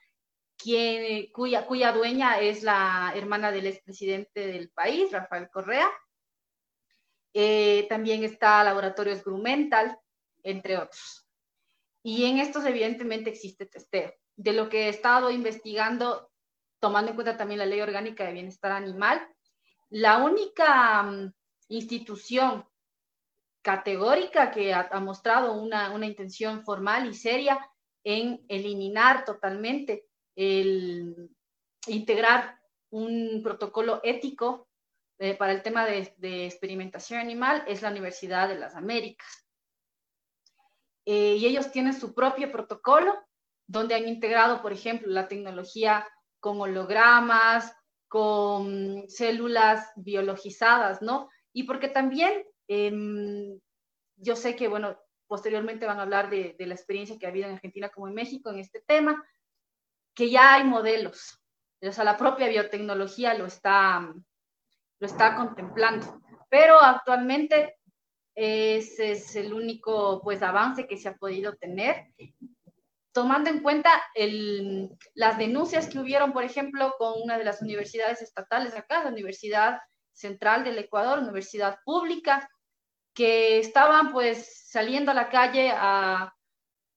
[1.32, 5.90] cuya, cuya dueña es la hermana del expresidente del país, Rafael Correa.
[7.32, 9.98] Eh, también está Laboratorios Grumental,
[10.42, 11.26] entre otros.
[12.02, 14.14] Y en estos evidentemente existe testeo.
[14.36, 16.30] De lo que he estado investigando,
[16.84, 19.26] tomando en cuenta también la Ley Orgánica de Bienestar Animal,
[19.88, 21.32] la única mm,
[21.68, 22.62] institución
[23.62, 27.58] categórica que ha, mostrado una, una, intención formal y seria
[28.04, 30.04] en eliminar totalmente
[30.36, 31.30] el
[31.86, 34.68] integrar un protocolo ético
[35.18, 39.46] eh, para el tema de, experimentación animal es la Universidad de las Américas.
[41.06, 43.14] Eh, y ellos tienen su propio protocolo
[43.66, 46.06] donde han integrado, por ejemplo, la tecnología
[46.44, 47.74] con hologramas,
[48.06, 51.30] con células biologizadas, ¿no?
[51.54, 53.58] Y porque también em,
[54.16, 57.48] yo sé que, bueno, posteriormente van a hablar de, de, la experiencia que ha habido
[57.48, 59.24] en Argentina como en México en este tema,
[60.14, 61.42] que ya hay modelos,
[61.80, 64.12] o sea, la propia biotecnología lo está,
[64.98, 67.78] lo está contemplando, pero actualmente
[68.34, 72.12] ese es el único pues avance que se ha podido tener,
[73.14, 73.90] tomando en cuenta
[75.14, 79.78] las denuncias que hubieron, por ejemplo, con una de las universidades estatales acá, la Universidad
[80.12, 82.50] Central del Ecuador, universidad pública,
[83.14, 86.34] que estaban pues saliendo a la calle a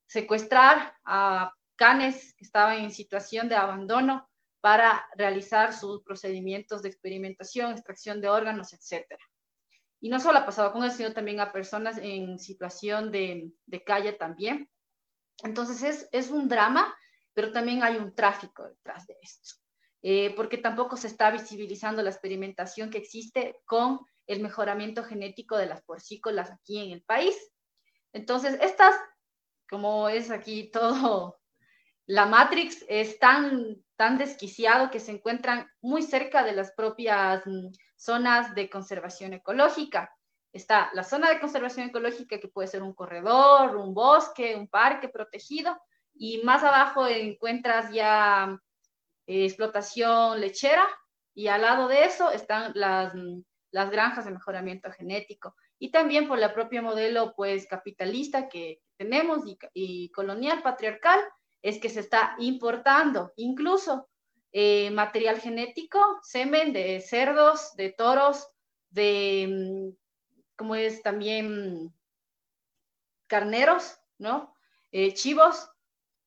[0.08, 4.28] secuestrar a canes que estaban en situación de abandono
[4.60, 9.06] para realizar sus procedimientos de experimentación, extracción de órganos, etc.
[10.00, 14.14] y no solo ha pasado con eso, sino también a personas en situación de calle
[14.14, 14.68] también.
[15.44, 16.96] Entonces es, es un drama,
[17.34, 19.56] pero también hay un tráfico detrás de esto,
[20.02, 25.68] eh, porque tampoco se está visibilizando la experimentación que existe con el mejoramiento genético de
[25.68, 27.36] las porcícolas aquí en el país.
[28.14, 28.96] Entonces, estas,
[29.70, 31.40] como es aquí todo,
[32.08, 37.68] la Matrix es tan, tan desquiciado que se encuentran muy cerca de las propias mm,
[37.98, 40.17] zonas de conservación ecológica.
[40.52, 45.10] Está la zona de conservación ecológica que puede ser un corredor, un bosque, un parque
[45.10, 45.78] protegido,
[46.16, 48.60] y más abajo encuentras ya
[49.28, 50.88] eh, explotación lechera,
[51.36, 53.14] y al lado de eso están las,
[53.72, 55.56] las granjas de mejoramiento genético.
[55.78, 61.20] Y también por el propio modelo pues capitalista que tenemos y, y colonial patriarcal,
[61.62, 64.08] es que se está importando incluso
[64.52, 68.48] eh, material genético, semen de cerdos, de toros,
[68.90, 70.07] de, mm,
[70.58, 71.94] como es también
[73.28, 74.54] carneros, ¿no?
[74.92, 75.70] Eh, chivos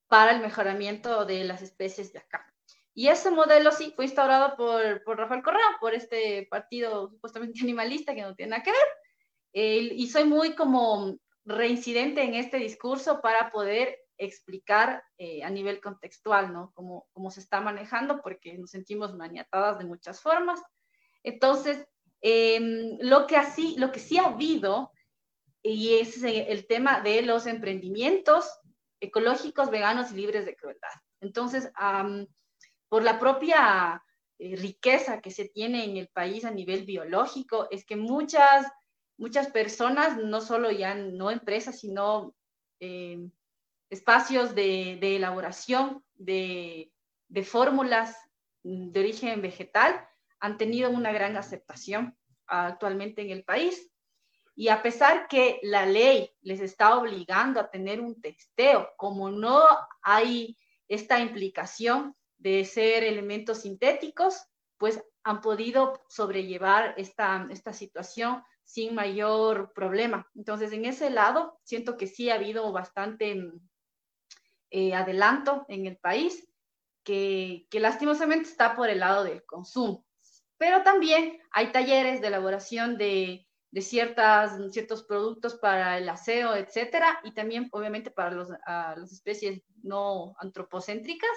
[0.07, 2.51] para el mejoramiento de las especies de acá.
[2.93, 8.13] Y ese modelo sí fue instaurado por, por Rafael Correa, por este partido supuestamente animalista
[8.15, 9.93] que no tiene nada que ver.
[9.93, 16.53] y soy muy como reincidente en este discurso para poder explicar eh, a nivel contextual,
[16.53, 16.71] ¿no?
[16.75, 20.61] Cómo, cómo, se está manejando, porque nos sentimos maniatadas de muchas formas.
[21.23, 21.87] Entonces,
[22.21, 24.91] em, lo, que así, lo que sí ha habido,
[25.63, 28.49] y es el tema de los emprendimientos
[28.99, 30.89] ecológicos, veganos y libres de crueldad.
[31.21, 31.71] Entonces,
[32.89, 34.03] por la propia
[34.39, 38.67] eh, riqueza que se tiene en el país a nivel biológico, es que muchas,
[39.17, 42.35] muchas personas, no solo ya no empresas, sino
[42.79, 43.31] em,
[43.89, 46.91] espacios de, elaboración de,
[47.43, 48.17] fórmulas
[48.63, 50.07] de origen vegetal
[50.41, 53.89] han tenido una gran aceptación actualmente en el país.
[54.55, 59.61] Y a pesar que la ley les está obligando a tener un testeo, como no
[60.01, 60.57] hay
[60.89, 64.43] esta implicación de ser elementos sintéticos,
[64.77, 70.27] pues han podido sobrellevar esta, esta situación sin mayor problema.
[70.35, 73.51] Entonces, en ese lado, siento que sí ha habido bastante
[74.71, 76.47] eh, adelanto en el país,
[77.03, 80.05] que lastimosamente está por el lado del consumo.
[80.61, 83.47] Pero también hay talleres de elaboración de,
[83.79, 90.35] ciertas, ciertos productos para el aseo, etcétera, y también obviamente para los, las especies no
[90.37, 91.31] antropocéntricas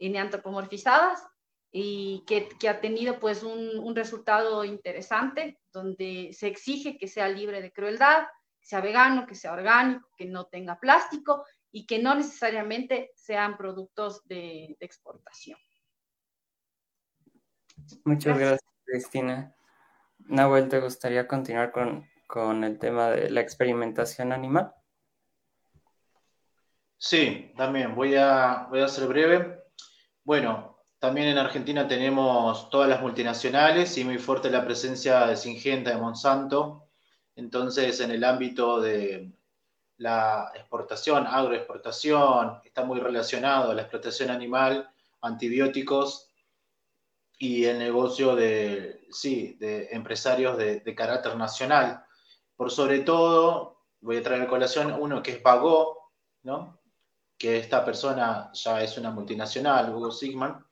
[0.00, 1.24] ni antropomorfizadas,
[1.70, 7.28] y que, que ha tenido pues un, un, resultado interesante, donde se exige que sea
[7.28, 8.24] libre de crueldad,
[8.60, 13.56] que sea vegano, que sea orgánico, que no tenga plástico y que no necesariamente sean
[13.56, 15.60] productos de, exportación.
[18.04, 18.70] Muchas gracias.
[18.84, 19.54] Cristina.
[20.18, 24.72] Nahuel, ¿te gustaría continuar con, con el tema de la experimentación animal?
[26.98, 29.62] Sí, también voy a, voy a ser breve.
[30.24, 35.90] Bueno, también en Argentina tenemos todas las multinacionales y muy fuerte la presencia de Singenta,
[35.90, 36.88] de Monsanto.
[37.36, 39.32] Entonces, en el ámbito de,
[40.00, 44.90] la exportación, agroexportación, está muy relacionado a la explotación animal,
[45.20, 46.29] antibióticos
[47.42, 52.04] y el negocio de, sí, de empresarios de, carácter nacional.
[52.54, 56.12] Por sobre todo, voy a traer a colación uno que es Pagó,
[56.42, 56.78] ¿no?
[57.38, 60.62] que esta persona ya es una multinacional, Hugo Sigman,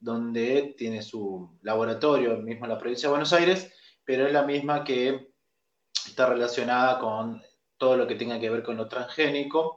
[0.00, 3.70] donde tiene su laboratorio mismo en la provincia de Buenos Aires,
[4.02, 5.34] pero es la misma que
[6.06, 7.42] está relacionada con
[7.76, 9.75] todo lo que tenga que ver con lo transgénico.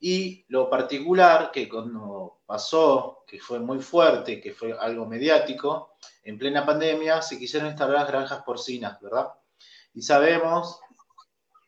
[0.00, 6.38] Y lo particular, que cuando pasó, que fue muy fuerte, que fue algo mediático, en
[6.38, 9.28] plena pandemia se quisieron instalar granjas porcinas, ¿verdad?
[9.94, 10.80] Y sabemos,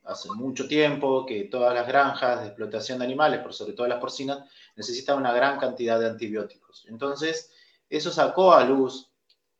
[0.05, 4.01] hace mucho tiempo, que todas las granjas de explotación de animales, por sobre todo las
[4.01, 6.87] porcinas, necesitan una gran cantidad de antibióticos.
[6.89, 7.53] Entonces,
[7.89, 9.11] eso sacó a luz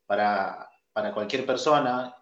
[0.07, 2.15] para, para cualquier persona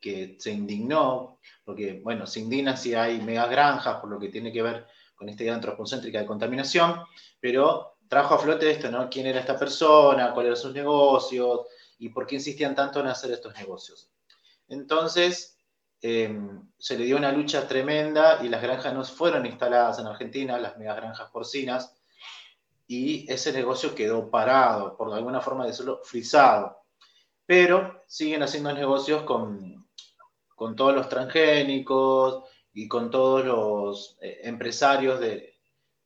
[0.00, 4.52] que se indignó, porque, bueno, se indigna si hay mega granjas por lo que tiene
[4.52, 7.00] que ver con esta idea antropocéntrica de contaminación,
[7.40, 9.08] pero trajo a flote esto, ¿no?
[9.08, 10.32] ¿Quién era esta persona?
[10.32, 11.60] ¿Cuáles eran sus negocios?
[11.98, 14.10] ¿Y por qué insistían tanto en hacer estos negocios?
[14.68, 15.58] Entonces,
[16.00, 20.58] em, se le dio una lucha tremenda y las granjas no fueron instaladas en Argentina,
[20.58, 21.94] las mega granjas porcinas,
[22.86, 26.84] y ese negocio quedó parado, por alguna forma decirlo, frisado.
[27.46, 29.88] Pero siguen haciendo negocios con,
[30.54, 35.54] con todos los transgénicos y con todos los eh, empresarios de,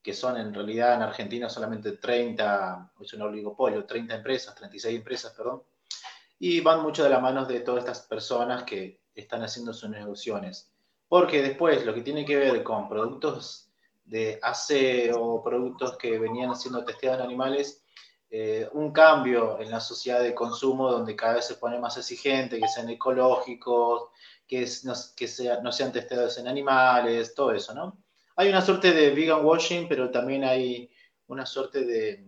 [0.03, 5.33] que son en realidad en Argentina solamente 30, es un oligopolio, 30 empresas, 36 empresas,
[5.35, 5.63] perdón,
[6.39, 10.71] y van mucho de la mano de todas estas personas que están haciendo sus negociaciones.
[11.09, 13.71] Porque después lo que tiene que ver con productos
[14.05, 17.83] de acero, productos que venían siendo testeados en animales,
[18.31, 22.61] eh, un cambio en la sociedad de consumo donde cada vez se pone más exigente,
[22.61, 24.11] que sean ecológicos,
[24.49, 25.29] que, no, que
[25.63, 27.99] no sean testeados en animales, todo eso, ¿no?
[28.37, 30.91] Hay una suerte de vegan washing, pero también hay
[31.27, 32.25] una suerte de,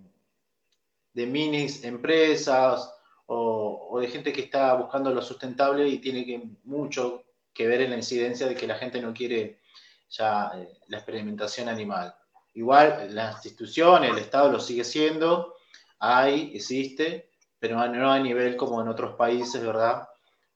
[1.15, 2.93] de minis empresas
[3.27, 7.25] o, de gente que está buscando lo sustentable y tiene que, mucho
[7.55, 9.61] que ver en la incidencia de que la gente no quiere
[10.09, 12.15] ya eh, la experimentación animal.
[12.55, 15.55] Igual la institución, el Estado lo sigue siendo,
[16.01, 20.09] hay, existe, pero no a nivel como en otros países, ¿verdad?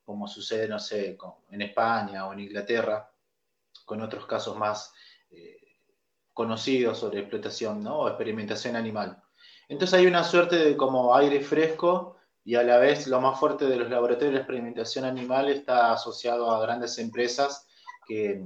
[0.04, 1.16] Como sucede, no sé,
[1.50, 3.10] en España o en Inglaterra,
[3.84, 4.92] con otros casos más
[5.30, 5.58] eh,
[6.32, 8.00] conocidos sobre explotación ¿no?
[8.00, 9.22] o experimentación animal.
[9.68, 13.66] Entonces hay una suerte de como aire fresco y a la vez lo más fuerte
[13.66, 17.66] de los laboratorios de experimentación animal está asociado a grandes empresas
[18.06, 18.44] que,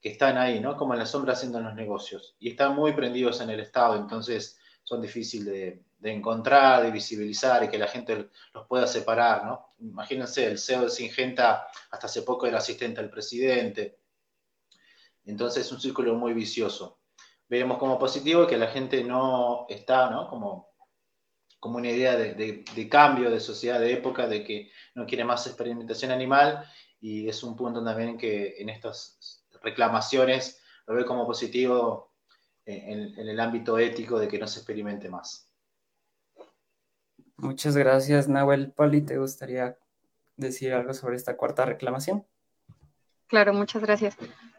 [0.00, 0.76] que están ahí, ¿no?
[0.76, 4.58] Como en la sombra haciendo los negocios y están muy prendidos en el Estado, entonces
[4.82, 9.74] son difíciles de, de encontrar, de visibilizar y que la gente los pueda separar, ¿no?
[9.78, 13.98] Imagínense, el CEO de Singenta hasta hace poco era asistente al presidente.
[15.24, 17.00] Entonces es un círculo muy vicioso.
[17.48, 20.28] Vemos como positivo que la gente no está, ¿no?
[20.28, 20.74] Como,
[21.58, 26.10] como una idea de, cambio de sociedad, de época, de que no quiere más experimentación
[26.10, 26.64] animal
[27.00, 32.12] y es un punto también que en estas reclamaciones lo ve como positivo
[32.64, 35.45] en el ámbito ético de que no se experimente más.
[37.36, 38.72] Muchas gracias, Nahuel.
[38.72, 39.76] Poli, ¿te gustaría
[40.36, 42.24] decir algo sobre esta cuarta reclamación?
[43.26, 44.16] Claro, muchas gracias.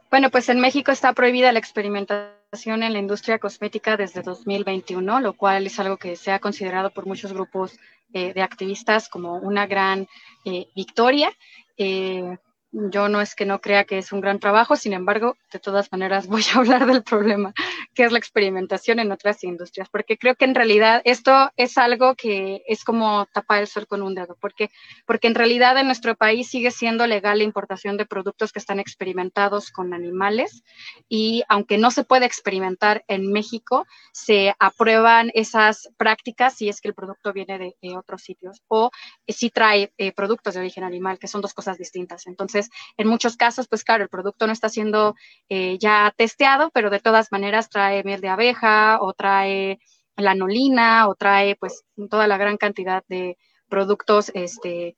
[0.10, 5.34] Bueno, pues en México está prohibida la experimentación en la industria cosmética desde 2021, lo
[5.34, 7.78] cual es algo que se ha considerado por muchos grupos
[8.14, 10.08] eh, de activistas como una gran
[10.46, 11.30] eh, victoria.
[11.78, 12.38] Eh,
[12.72, 15.92] yo no es que no crea que es un gran trabajo, sin embargo, de todas
[15.92, 17.54] maneras voy a hablar del problema
[17.94, 22.14] que es la experimentación en otras industrias, porque creo que en realidad esto es algo
[22.14, 24.70] que es como tapar el sol con un dedo, porque,
[25.08, 28.80] porque en realidad en nuestro país sigue siendo legal la importación de productos que están
[28.80, 30.64] experimentados con animales
[31.10, 36.90] y aunque no se puede experimentar en México, se aprueban esas prácticas si es que
[36.90, 38.92] el producto viene de, otros sitios o
[39.28, 42.28] si trae eh, productos de origen animal, que son dos cosas distintas.
[42.28, 42.57] Entonces,
[42.98, 45.16] en muchos casos, pues claro, el producto no está siendo
[45.50, 49.80] eh, ya testeado, pero de todas maneras trae miel de abeja o trae
[50.16, 53.38] lanolina o trae pues toda la gran cantidad de
[53.70, 54.96] productos este,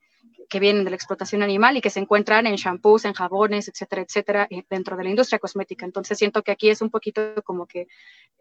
[0.49, 4.01] que vienen de la explotación animal y que se encuentran en shampoos, en jabones, etcétera,
[4.01, 5.85] etcétera, eh, dentro de la industria cosmética.
[5.85, 7.87] Entonces siento que aquí es un poquito como que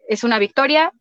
[0.07, 0.91] es una victoria,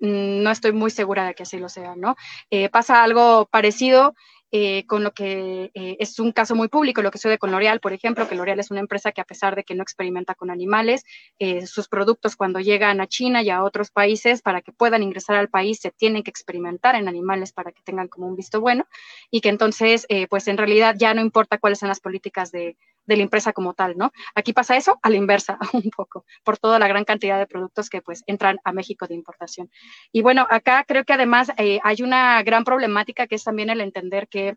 [0.00, 2.14] mm, no estoy muy segura de que así lo sea, ¿no?
[2.50, 4.14] Eh, pasa algo parecido
[4.54, 7.80] eh, con lo que eh, es un caso muy público, lo que sucede con L'Oreal,
[7.80, 10.50] por ejemplo, que L'Oreal es una empresa que a pesar de que no experimenta con
[10.50, 11.04] animales,
[11.38, 15.36] eh, sus productos cuando llegan a China y a otros países, para que puedan ingresar
[15.36, 18.86] al país, se tienen que experimentar en animales para que tengan como un visto bueno
[19.30, 22.76] y que entonces, pues en realidad ya no importa cuáles son las políticas de,
[23.06, 24.12] de la empresa como tal, ¿no?
[24.34, 27.90] Aquí pasa eso a la inversa un poco, por toda la gran cantidad de productos
[27.90, 29.70] que pues entran a México de importación.
[30.12, 33.80] Y bueno, acá creo que además eh, hay una gran problemática que es también el
[33.80, 34.56] entender que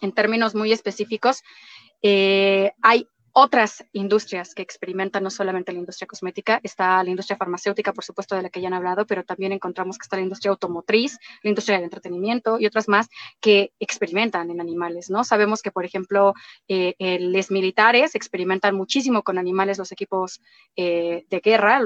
[0.00, 1.42] en términos muy específicos,
[2.02, 7.92] eh, hay otras industrias que experimentan, no solamente la industria cosmética, está la industria farmacéutica,
[7.92, 10.50] por supuesto, de la que ya han hablado, pero también encontramos que está la industria
[10.50, 13.08] automotriz, la industria del entretenimiento y otras más
[13.40, 15.24] que experimentan en animales, ¿no?
[15.24, 16.34] Sabemos que, por ejemplo,
[16.68, 20.42] eh, los militares experimentan muchísimo con animales, los equipos
[20.76, 21.80] eh, de guerra,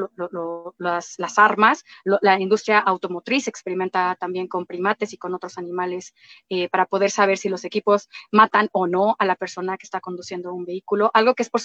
[0.79, 6.15] las, armas, la industria automotriz experimenta también con primates y con otros animales
[6.49, 10.01] eh, para poder saber si los equipos matan o no a la persona que está
[10.01, 11.61] conduciendo un vehículo, algo que es por,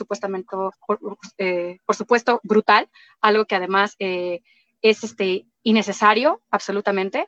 [1.38, 2.90] eh, por, supuesto brutal,
[3.22, 4.42] algo que además eh,
[4.82, 7.28] es este, innecesario absolutamente.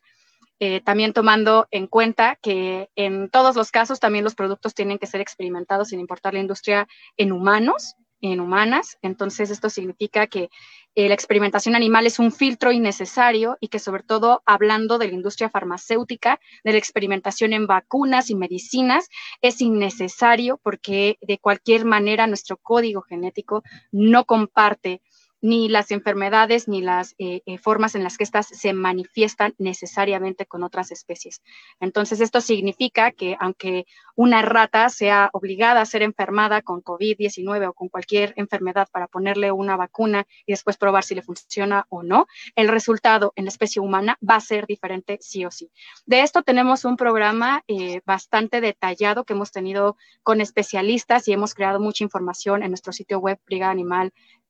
[0.59, 5.07] Eh, también tomando en cuenta que en todos los casos también los productos tienen que
[5.07, 6.87] ser experimentados sin importar la industria
[7.17, 7.95] en humanos,
[8.31, 8.97] en humanas.
[9.01, 10.49] Entonces, esto significa que
[10.95, 15.13] eh, la experimentación animal es un filtro innecesario y que sobre todo hablando de la
[15.13, 19.09] industria farmacéutica, de la experimentación en vacunas y medicinas,
[19.41, 25.01] es innecesario porque de cualquier manera nuestro código genético no comparte
[25.43, 30.45] ni las enfermedades ni las eh, eh, formas en las que éstas se manifiestan necesariamente
[30.45, 31.41] con otras especies.
[31.81, 37.73] Entonces, esto significa que aunque una rata sea obligada a ser enfermada con COVID-19 o
[37.73, 42.25] con cualquier enfermedad para ponerle una vacuna y después probar si le funciona o no,
[42.55, 45.69] el resultado en la especie humana va a ser diferente sí o sí.
[46.05, 51.53] De esto tenemos un programa eh, bastante detallado que hemos tenido con especialistas y hemos
[51.53, 53.39] creado mucha información en nuestro sitio web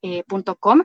[0.03, 0.84] brigadanimal.com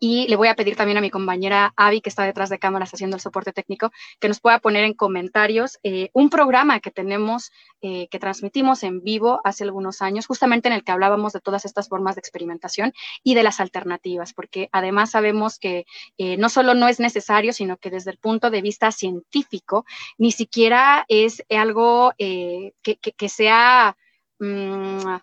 [0.00, 2.92] y le voy a pedir también a mi compañera Avi, que está detrás de cámaras
[2.92, 7.50] haciendo el soporte técnico, que nos pueda poner en comentarios eh, un programa que tenemos,
[7.80, 11.64] eh, que transmitimos en vivo hace algunos años, justamente en el que hablábamos de todas
[11.64, 12.92] estas formas de experimentación
[13.22, 15.84] y de las alternativas, porque además sabemos que
[16.18, 19.84] eh, no solo no es necesario, sino que desde el punto de vista científico,
[20.16, 23.96] ni siquiera es algo que, sea...
[24.38, 25.18] Mm,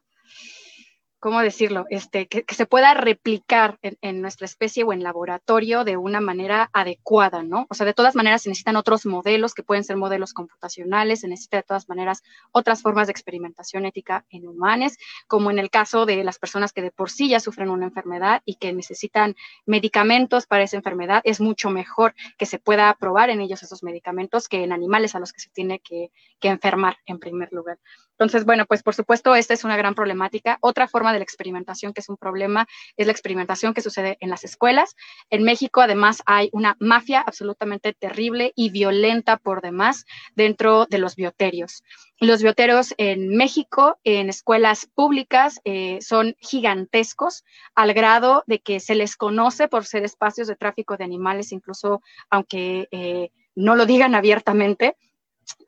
[1.25, 1.87] ¿cómo decirlo?
[1.89, 7.41] Este, que, se pueda replicar en, nuestra especie o en laboratorio de una manera adecuada,
[7.41, 7.65] ¿no?
[7.67, 11.27] O sea, de todas maneras se necesitan otros modelos que pueden ser modelos computacionales, se
[11.27, 12.21] necesita de todas maneras
[12.51, 16.83] otras formas de experimentación ética en humanos, como en el caso de las personas que
[16.83, 19.35] de por sí ya sufren una enfermedad y que necesitan
[19.65, 24.47] medicamentos para esa enfermedad, es mucho mejor que se pueda probar en ellos esos medicamentos
[24.47, 27.79] que en animales a los que se tiene que, que enfermar en primer lugar.
[28.17, 30.57] Entonces, bueno, pues por supuesto, esta es una gran problemática.
[30.61, 32.67] Otra forma de la experimentación que es un problema
[32.97, 34.95] es la experimentación que sucede en las escuelas.
[35.29, 40.05] En México, además, hay una mafia absolutamente terrible y violenta por demás
[40.35, 41.83] dentro de los bioterios.
[42.19, 47.43] Los bioteros en México, en escuelas públicas, eh, son gigantescos
[47.73, 52.01] al grado de que se les conoce por ser espacios de tráfico de animales, incluso
[52.29, 54.95] aunque eh, no lo digan abiertamente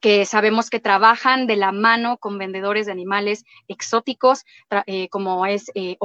[0.01, 4.45] que sabemos que trabajan de la mano con vendedores de animales exóticos,
[4.85, 5.97] eh, como es eh,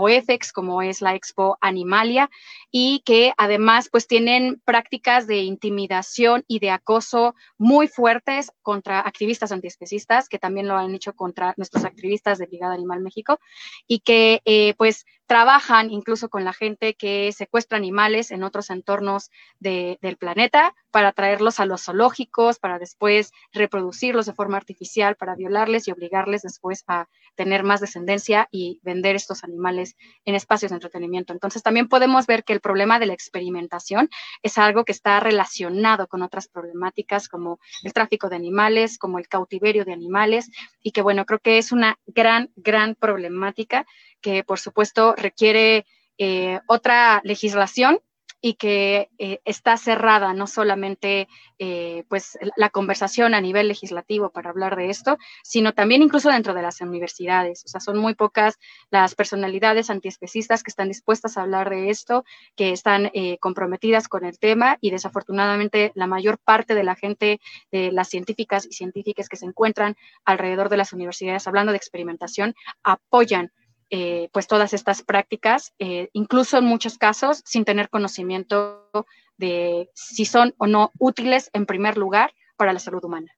[0.54, 2.30] como es la Expo Animalia,
[2.70, 9.52] y que además pues tienen prácticas de intimidación y de acoso muy fuertes contra activistas
[9.52, 13.38] antiespecistas, que también lo han hecho contra nuestros activistas de Brigada Animal México,
[13.86, 19.30] y que eh, pues trabajan incluso con la gente que secuestra animales en otros entornos
[19.60, 25.88] del planeta para traerlos a los zoológicos, para después reproducirlos de forma artificial, para violarles
[25.88, 31.32] y obligarles después a tener más descendencia y vender estos animales en espacios de entretenimiento.
[31.32, 34.10] Entonces también podemos ver que el problema de la experimentación
[34.42, 39.28] es algo que está relacionado con otras problemáticas como el tráfico de animales, como el
[39.28, 40.50] cautiverio de animales
[40.82, 43.86] y que bueno, creo que es una gran, gran problemática
[44.20, 45.86] que por supuesto requiere
[46.18, 48.00] eh, otra legislación
[48.42, 51.28] y que eh, está cerrada no solamente
[51.58, 56.52] eh, pues la conversación a nivel legislativo para hablar de esto, sino también incluso dentro
[56.52, 57.62] de las universidades.
[57.64, 58.58] O sea, son muy pocas
[58.90, 62.24] las personalidades antiespecistas que están dispuestas a hablar de esto,
[62.56, 63.10] que están
[63.40, 67.40] comprometidas con el tema y desafortunadamente la mayor parte de la gente,
[67.70, 72.54] de las científicas y científicas que se encuentran alrededor de las universidades hablando de experimentación,
[72.82, 73.52] apoyan
[73.94, 78.88] eh, pues todas estas prácticas, eh, incluso en muchos casos sin tener conocimiento
[79.36, 83.30] de si son o no útiles en primer lugar para la salud humana.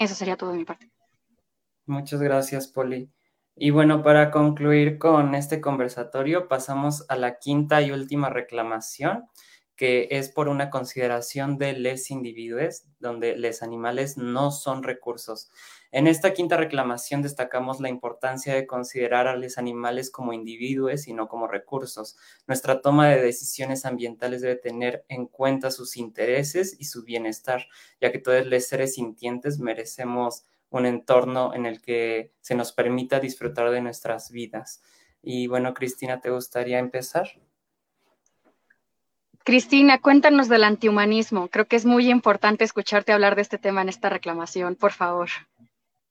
[0.00, 0.90] Eso sería todo de mi parte.
[1.86, 3.08] Muchas gracias, Poli.
[3.54, 9.28] Y bueno, para concluir con este conversatorio, pasamos a la quinta y última reclamación,
[9.76, 15.50] que es por una consideración de les individuos, donde les animales no son recursos.
[15.90, 21.12] En esta quinta reclamación destacamos la importancia de considerar a los animales como individuos y
[21.12, 22.16] no como recursos.
[22.46, 27.66] Nuestra toma de decisiones ambientales debe tener en cuenta sus intereses y su bienestar,
[28.00, 33.20] ya que todos los seres sintientes merecemos un entorno en el que se nos permita
[33.20, 34.82] disfrutar de nuestras vidas.
[35.22, 37.28] Y bueno, Cristina, ¿te gustaría empezar?
[39.44, 41.48] Cristina, cuéntanos del antihumanismo.
[41.48, 45.28] Creo que es muy importante escucharte hablar de este tema en esta reclamación, por favor.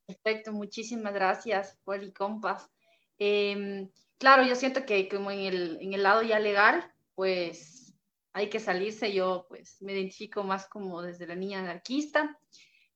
[0.05, 2.69] Perfecto, muchísimas gracias, Poli Compas.
[3.17, 3.89] Em,
[4.19, 7.95] claro, yo siento que como en el, en el lado ya legal, pues
[8.33, 9.11] hay que salirse.
[9.11, 12.37] Yo pues me identifico más como desde la niña anarquista,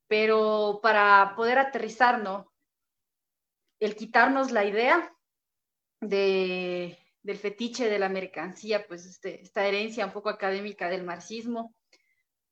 [0.08, 2.54] pero para poder aterrizar, ¿no?
[3.80, 5.12] El quitarnos la idea
[6.00, 11.76] de del fetiche de la mercancía, pues este, esta herencia un poco académica del marxismo,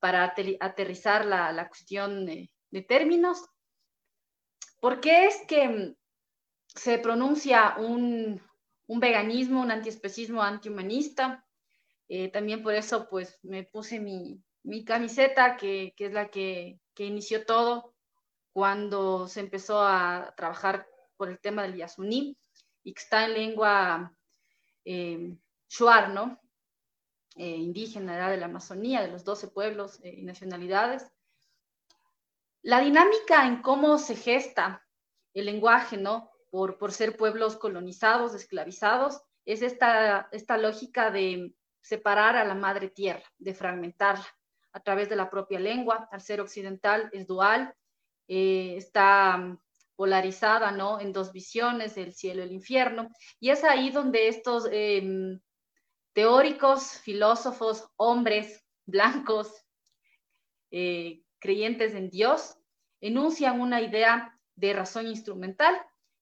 [0.06, 2.52] para aterrizar la, cuestión de,
[2.88, 3.44] términos.
[4.80, 5.96] ¿Por qué es que mm,
[6.68, 8.40] se pronuncia un,
[8.86, 11.44] un veganismo, un antiespecismo antihumanista?
[12.08, 16.80] Eh, también por eso pues me puse mi, mi camiseta, que, que, es la que,
[16.94, 17.96] que, inició todo
[18.54, 20.88] cuando se empezó a trabajar
[21.18, 22.38] por el tema del Yasuní
[22.84, 24.16] y que está en lengua
[24.86, 25.36] eh,
[25.68, 26.40] Shuar, ¿no?
[27.36, 31.12] eh, indígena de la Amazonía, de los 12 pueblos y nacionalidades.
[32.62, 34.88] La dinámica en cómo se gesta
[35.34, 36.32] el lenguaje, ¿no?
[36.50, 42.90] Por, por ser pueblos colonizados, esclavizados, es esta, esta lógica de separar a la madre
[42.90, 44.26] tierra, de fragmentarla
[44.72, 46.08] a través de la propia lengua.
[46.12, 47.76] Al ser occidental es dual,
[48.28, 49.60] eh, está
[49.96, 51.00] polarizada ¿no?
[51.00, 53.10] en dos visiones, el cielo y el infierno.
[53.40, 55.40] Y es ahí donde estos em,
[56.14, 59.52] teóricos, filósofos, hombres blancos,
[60.72, 62.58] eh, creyentes en Dios,
[63.02, 65.76] enuncian una idea de razón instrumental.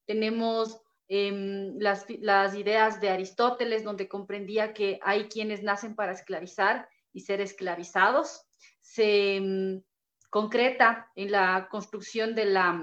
[0.05, 6.87] Tenemos em, las, las, ideas de Aristóteles, donde comprendía que hay quienes nacen para esclavizar
[7.13, 8.45] y ser esclavizados.
[8.81, 9.83] Se em,
[10.29, 12.73] concreta en la construcción de la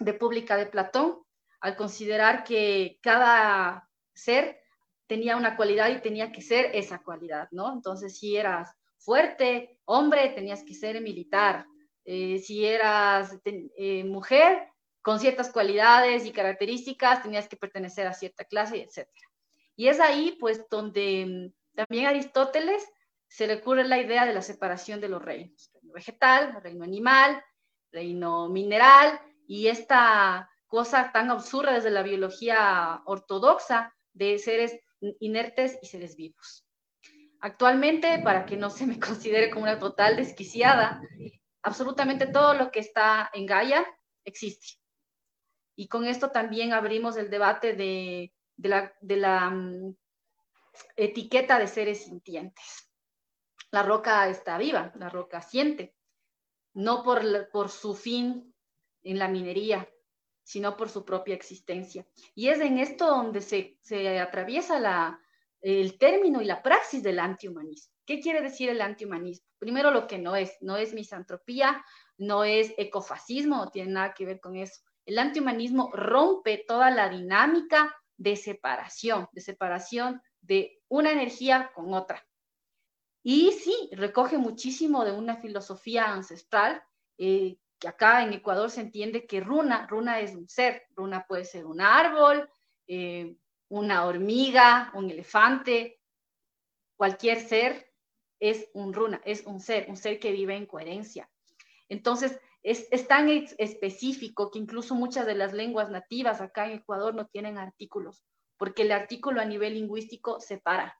[0.00, 1.22] República de Platón,
[1.60, 4.60] al considerar que cada ser
[5.06, 7.72] tenía una cualidad y tenía que ser esa cualidad, ¿no?
[7.72, 11.66] Entonces, si eras fuerte, hombre, tenías que ser militar.
[12.04, 14.68] Eh, si eras eh, mujer,
[15.02, 19.08] con ciertas cualidades y características, tenías que pertenecer a cierta clase, etc.
[19.76, 22.86] Y es ahí, pues, donde mm, también Aristóteles
[23.28, 27.42] se le ocurre la idea de la separación de los reinos vegetal, reino animal,
[27.90, 34.78] reino mineral, y esta cosa tan absurda desde la biología ortodoxa de seres
[35.20, 36.66] inertes y seres vivos.
[37.40, 41.00] Actualmente, para que no se me considere como una total desquiciada,
[41.62, 43.84] absolutamente todo lo que está en Gaia
[44.24, 44.78] existe.
[45.76, 49.94] Y con esto también abrimos el debate de, la, mm,
[50.96, 52.84] etiqueta de seres sintientes
[53.74, 55.96] la roca está viva, la roca siente,
[56.74, 58.53] no por, por su fin
[59.04, 59.88] en la minería,
[60.42, 62.06] sino por su propia existencia.
[62.34, 65.20] Y es en esto donde se, se atraviesa la,
[65.60, 67.94] el término y la praxis del antihumanismo.
[68.04, 69.46] ¿Qué quiere decir el antihumanismo?
[69.58, 71.82] Primero lo que no es, no es misantropía,
[72.18, 74.82] no es ecofascismo, no tiene nada que ver con eso.
[75.06, 82.26] El antihumanismo rompe toda la dinámica de separación, de separación de una energía con otra.
[83.22, 86.82] Y sí, recoge muchísimo de una filosofía ancestral,
[87.16, 91.44] eh, que acá en Ecuador se entiende que runa, runa es un ser, runa puede
[91.44, 92.48] ser un árbol,
[92.86, 93.36] eh,
[93.68, 96.00] una hormiga, un elefante,
[96.96, 97.92] cualquier ser
[98.40, 101.30] es un runa, es un ser, un ser que vive en coherencia.
[101.88, 107.14] Entonces, es, es, tan específico que incluso muchas de las lenguas nativas acá en Ecuador
[107.14, 108.24] no tienen artículos,
[108.56, 110.98] porque el artículo a nivel lingüístico separa.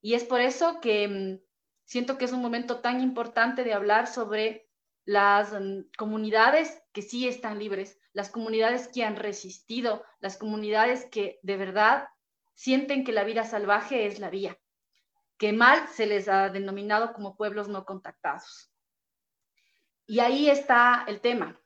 [0.00, 1.40] Y es por eso que mm,
[1.84, 4.63] siento que es un momento tan importante de hablar sobre
[5.04, 11.38] las mm, comunidades que sí están libres, las comunidades que han resistido, las comunidades que
[11.42, 12.08] de verdad
[12.54, 14.58] sienten que la vida salvaje es la vía,
[15.36, 18.70] que mal se les ha denominado como pueblos no contactados.
[20.06, 21.60] Y ahí está el tema.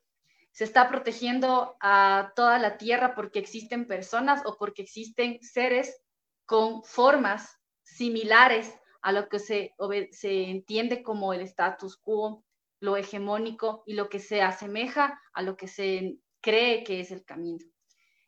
[0.53, 6.03] Se está protegiendo a toda la tierra porque existen personas o porque existen seres
[6.47, 9.75] con formas similares a lo que se,
[10.11, 12.45] se entiende como el status quo,
[12.81, 17.25] lo hegemónico y lo que se asemeja a lo que se cree que es el
[17.25, 17.65] camino.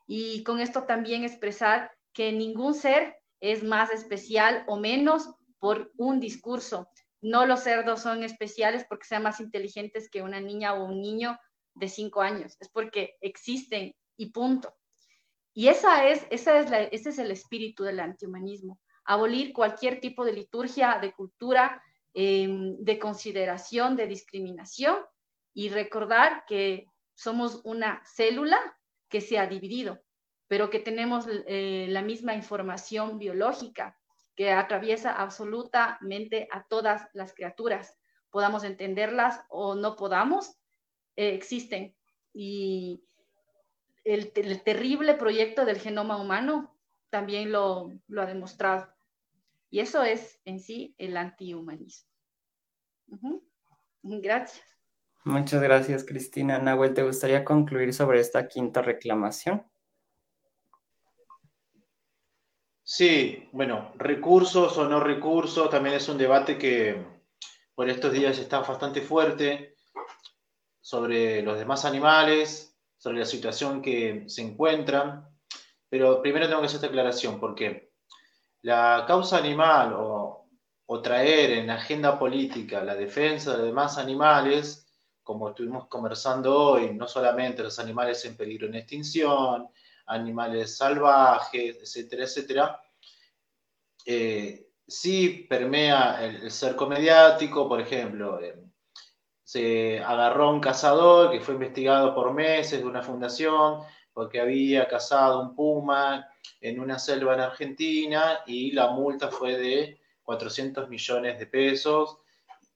[0.07, 6.21] Y con esto también expresar que ningún ser es más especial o menos por un
[6.21, 6.89] discurso.
[7.21, 11.39] No los cerdos son especiales porque sean más inteligentes que una niña o un niño
[11.75, 14.75] de cinco años, es porque existen y punto.
[15.53, 20.25] Y esa es, esa es la, ese es el espíritu del antihumanismo, abolir cualquier tipo
[20.25, 21.83] de liturgia, de cultura,
[22.15, 24.99] em, de consideración, de discriminación
[25.55, 28.59] y recordar que somos una célula
[29.09, 30.01] que se ha dividido,
[30.49, 33.99] pero que tenemos eh, la misma información biológica
[34.37, 37.99] que atraviesa absolutamente a todas las criaturas.
[38.31, 40.57] Podamos entenderlas o no podamos,
[41.17, 41.95] eh, existen.
[42.33, 43.05] Y
[44.05, 44.33] el,
[44.63, 46.75] terrible proyecto del genoma humano
[47.11, 48.89] también lo ha demostrado.
[49.71, 52.11] Y eso es en sí el antihumanismo.
[54.03, 54.67] Gracias.
[55.25, 56.59] Muchas gracias, Cristina.
[56.59, 59.65] Nahuel, ¿te gustaría concluir sobre esta quinta reclamación?
[62.83, 67.07] Sí, bueno, recursos o no recursos también es un debate que
[67.75, 69.77] por estos días está bastante fuerte
[70.81, 75.29] sobre los demás animales, sobre la situación que se encuentran.
[75.89, 77.90] Pero primero tengo que hacer esta aclaración, porque
[78.63, 80.37] la causa animal o,
[81.03, 84.89] traer en la agenda política la defensa de demás animales,
[85.23, 89.69] como estuvimos conversando hoy, no solamente los animales en peligro en extinción,
[90.07, 92.83] animales salvajes, etcétera, etcétera,
[94.05, 98.61] eh, sí permea el, cerco mediático, por ejemplo, eh,
[99.45, 103.81] se agarró un cazador que fue investigado por meses de una fundación
[104.13, 106.30] porque había cazado un puma
[106.61, 112.19] en una selva en Argentina y la multa fue de 400 millones de pesos,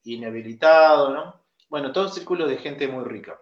[0.05, 1.45] inhabilitado, ¿no?
[1.69, 3.41] Bueno, todo círculo de gente muy rica.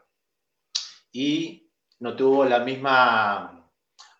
[1.12, 1.70] Y
[2.00, 3.70] no tuvo la misma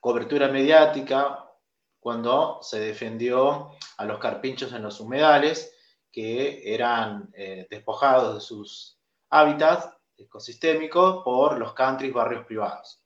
[0.01, 1.51] cobertura mediática
[1.99, 5.75] cuando se defendió a los carpinchos en los humedales,
[6.11, 8.99] que eran eh, despojados de sus
[9.31, 13.03] hábitats ecosistémicos por los countries, barrios privados.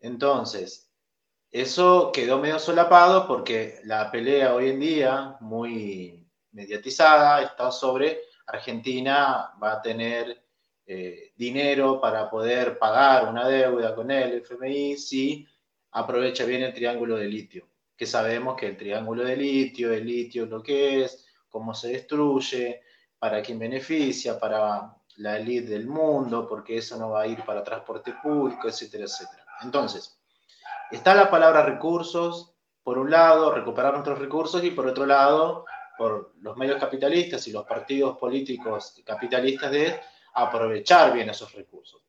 [0.00, 0.85] Entonces,
[1.50, 9.52] eso quedó medio solapado porque la pelea hoy en día, muy mediatizada, está sobre Argentina
[9.62, 10.44] va a tener
[10.86, 15.46] eh, dinero para poder pagar una deuda con el FMI si
[15.92, 20.46] aprovecha bien el triángulo de litio, que sabemos que el triángulo de litio, el litio
[20.46, 22.82] lo que es, cómo se destruye,
[23.18, 27.64] para quién beneficia, para la élite del mundo, porque eso no va a ir para
[27.64, 29.44] transporte público, etcétera, etcétera.
[29.62, 30.15] Entonces,
[30.90, 35.64] está la palabra recursos, por un lado, recuperar nuestros recursos y por otro lado,
[35.98, 40.00] por los medios capitalistas y los partidos políticos capitalistas de
[40.34, 42.02] aprovechar bien esos recursos.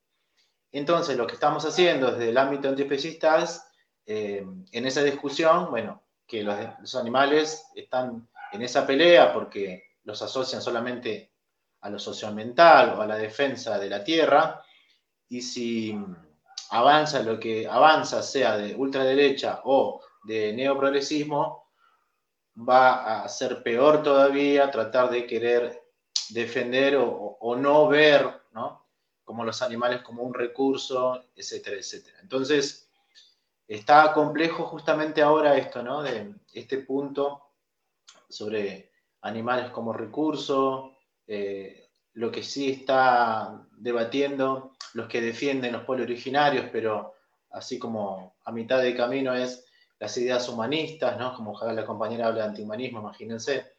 [0.72, 3.64] Entonces, lo que estamos haciendo desde el ámbito antiespecista es,
[4.06, 10.22] eh, en esa discusión, bueno, que los, los, animales están en esa pelea porque los
[10.22, 11.32] asocian solamente
[11.82, 14.62] a lo socioambiental o a la defensa de la tierra,
[15.30, 15.98] y si
[16.72, 21.68] avanza lo que avanza, sea de ultraderecha o de neoprogresismo,
[22.58, 25.84] va a ser peor todavía tratar de querer
[26.30, 28.86] defender o, no ver, ¿no?
[29.24, 32.18] Como los animales como un recurso, etcétera, etcétera.
[32.22, 32.90] Entonces,
[33.68, 36.02] está complejo justamente ahora esto, ¿no?
[36.02, 37.44] De este punto
[38.30, 38.92] sobre
[39.22, 41.87] animales como recurso, eh,
[42.18, 47.14] lo que sí está debatiendo los que defienden los pueblos originarios, pero
[47.52, 49.64] así como a mitad de camino es
[50.00, 51.36] las ideas humanistas, ¿no?
[51.36, 53.72] Como la compañera habla de antihumanismo, imagínense.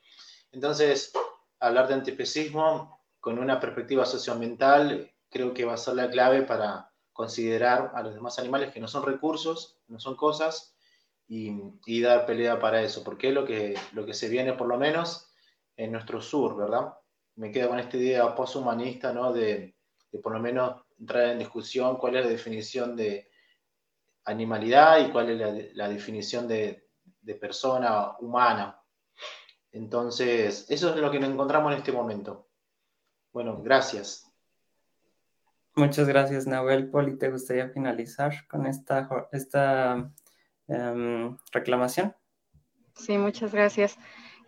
[0.52, 1.12] Entonces,
[1.59, 6.93] hablar de antiespecismo con una perspectiva socioambiental creo que va a ser la clave para
[7.12, 10.77] considerar a los demás animales que no son recursos, no son cosas,
[11.27, 14.78] y, dar pelea para eso, porque es lo que, lo que se viene por lo
[14.78, 15.28] menos
[15.77, 16.94] en nuestro sur, ¿verdad?
[17.39, 19.32] Me quedo con esta idea poshumanista, ¿no?
[19.32, 19.74] De,
[20.12, 23.28] de por lo menos entrar en discusión cuál es la definición de,
[24.28, 26.85] animalidad y cuál es la, definición de,
[27.40, 28.81] persona humana.
[29.73, 32.48] Entonces, eso es lo que nos encontramos en este momento.
[33.32, 34.31] Bueno, gracias.
[35.74, 36.90] Muchas gracias, Nahuel.
[36.90, 40.10] Poli, ¿te gustaría finalizar con esta, esta
[40.66, 42.15] em, reclamación?
[42.94, 43.98] Sí, muchas gracias.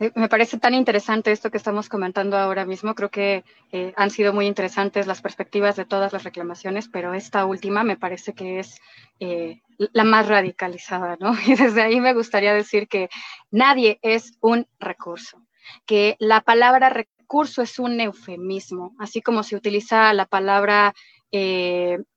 [0.01, 2.95] Eh, me parece tan interesante esto que estamos comentando ahora mismo.
[2.95, 7.45] Creo que eh, han sido muy interesantes las perspectivas de todas las reclamaciones, pero esta
[7.45, 8.81] última me parece que es
[9.21, 11.35] eh, la más radicalizada, ¿no?
[11.47, 13.11] Y desde ahí me gustaría decir que
[13.51, 15.43] nadie es un recurso,
[15.85, 20.95] que la palabra recurso es un eufemismo, así como se utiliza la palabra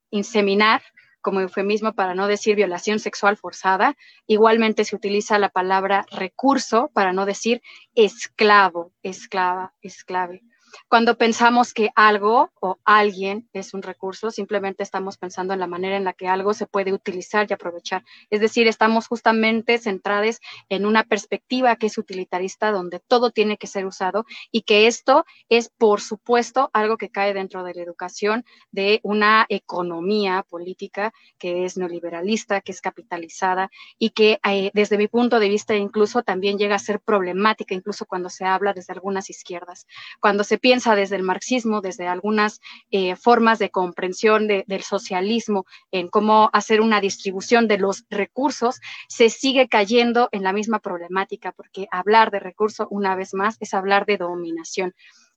[0.09, 0.81] inseminar
[1.23, 3.95] como eufemismo para no decir violación sexual forzada.
[4.27, 7.63] Igualmente se utiliza la palabra recurso para no decir
[7.95, 10.43] esclavo, esclava, esclave.
[10.87, 15.97] Cuando pensamos que algo o alguien es un recurso, simplemente estamos pensando en la manera
[15.97, 18.03] en la que algo se puede utilizar y aprovechar.
[18.29, 20.39] Es decir, estamos justamente centrados
[20.69, 25.25] en una perspectiva que es utilitarista, donde todo tiene que ser usado y que esto
[25.49, 31.65] es, por supuesto, algo que cae dentro de la educación de una economía política que
[31.65, 36.57] es neoliberalista, que es capitalizada y que eh, desde mi punto de vista incluso también
[36.57, 39.87] llega a ser problemática, incluso cuando se habla desde algunas izquierdas.
[40.19, 46.07] Cuando se piensa desde el marxismo, desde algunas eh, formas de comprensión del socialismo, en
[46.07, 48.79] cómo hacer una distribución de los recursos,
[49.09, 53.73] se sigue cayendo en la misma problemática, porque hablar de recurso, una vez más, es
[53.73, 54.95] hablar de dominación.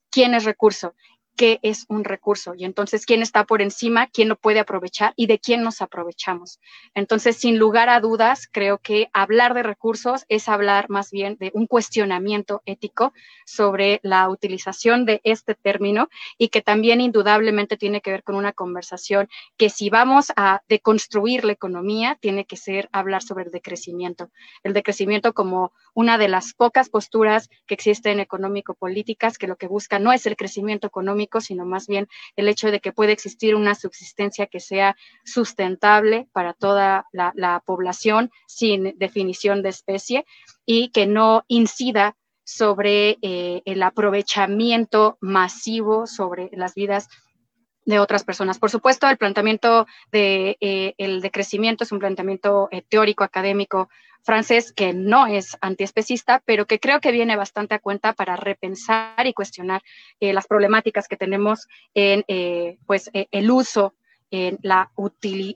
[0.09, 0.95] ¿Quién es recurso?
[1.37, 5.27] Qué es un recurso y entonces quién está por encima, quién lo puede aprovechar y
[5.27, 6.59] de quién nos aprovechamos.
[6.95, 11.51] Entonces, sin lugar a dudas, creo que hablar de recursos es hablar más bien de
[11.53, 13.13] un cuestionamiento ético
[13.45, 18.51] sobre la utilización de este término y que también indudablemente tiene que ver con una
[18.51, 24.31] conversación que si vamos a deconstruir la economía, tiene que ser hablar sobre el decrecimiento.
[24.63, 29.99] El decrecimiento como una de las pocas posturas que existen económico-políticas que lo que busca
[29.99, 33.75] no es el crecimiento económico, sino más bien el hecho de que puede existir una
[33.75, 34.95] subsistencia que sea
[35.25, 40.25] sustentable para toda la, población sin definición de especie
[40.65, 47.09] y que no incida sobre eh, el aprovechamiento masivo sobre las vidas
[47.87, 48.59] de otras personas.
[48.59, 53.89] Por supuesto, el planteamiento de, eh, el de crecimiento es un planteamiento eh, teórico, académico,
[54.23, 59.25] francés que no es antiespecista, pero que creo que viene bastante a cuenta para repensar
[59.25, 59.81] y cuestionar
[60.19, 62.25] las problemáticas que tenemos en
[62.85, 63.93] pues, el uso
[64.31, 64.91] en la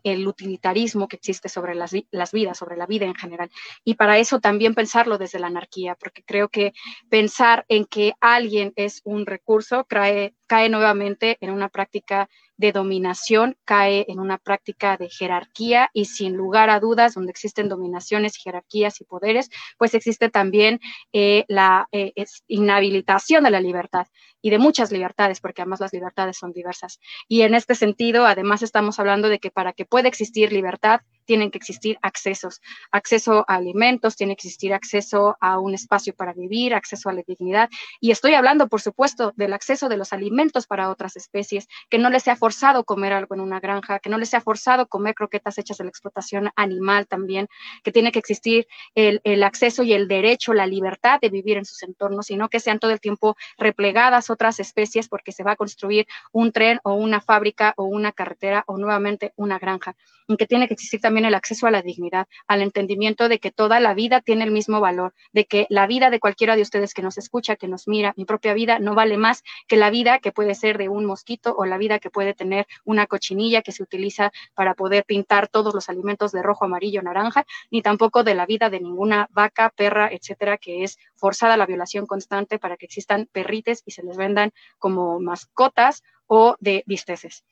[0.03, 3.49] el utilitarismo que existe sobre las, las, vidas, sobre la vida en general.
[3.83, 6.73] Y para eso también pensarlo desde la anarquía, porque creo que
[7.09, 12.29] pensar en que alguien es un recurso cae, cae nuevamente en una práctica
[12.61, 17.67] de dominación, cae en una práctica de jerarquía y sin lugar a dudas, donde existen
[17.67, 20.79] dominaciones, jerarquías y poderes, pues existe también
[21.11, 22.13] eh, la eh,
[22.47, 24.05] inhabilitación de la libertad
[24.43, 26.99] y de muchas libertades, porque además las libertades son diversas.
[27.27, 31.01] Y en este sentido, además estamos hablando de que para que pueda existir libertad,
[31.31, 32.59] tienen que existir accesos,
[32.91, 37.23] acceso a alimentos, tiene que existir acceso a un espacio para vivir, acceso a la
[37.25, 37.69] dignidad.
[38.01, 42.09] Y estoy hablando, por supuesto, del acceso de los alimentos para otras especies, que no
[42.09, 45.57] les sea forzado comer algo en una granja, que no les sea forzado comer croquetas
[45.57, 47.47] hechas de la explotación animal también,
[47.81, 51.81] que tiene que existir el, acceso y el derecho, la libertad de vivir en sus
[51.83, 56.07] entornos, sino que sean todo el tiempo replegadas otras especies porque se va a construir
[56.33, 59.95] un tren o una fábrica o una carretera o nuevamente una granja,
[60.27, 63.51] en que tiene que existir también el acceso a la dignidad, al entendimiento de que
[63.51, 66.93] toda la vida tiene el mismo valor, de que la vida de cualquiera de ustedes
[66.93, 70.19] que nos escucha, que nos mira, mi propia vida no vale más que la vida
[70.19, 73.71] que puede ser de un mosquito o la vida que puede tener una cochinilla que
[73.71, 78.35] se utiliza para poder pintar todos los alimentos de rojo, amarillo, naranja, ni tampoco de
[78.35, 82.85] la vida de ninguna vaca, perra, etcétera, que es forzada la violación constante para que
[82.85, 87.43] existan perrites y se les vendan como mascotas o de visteces.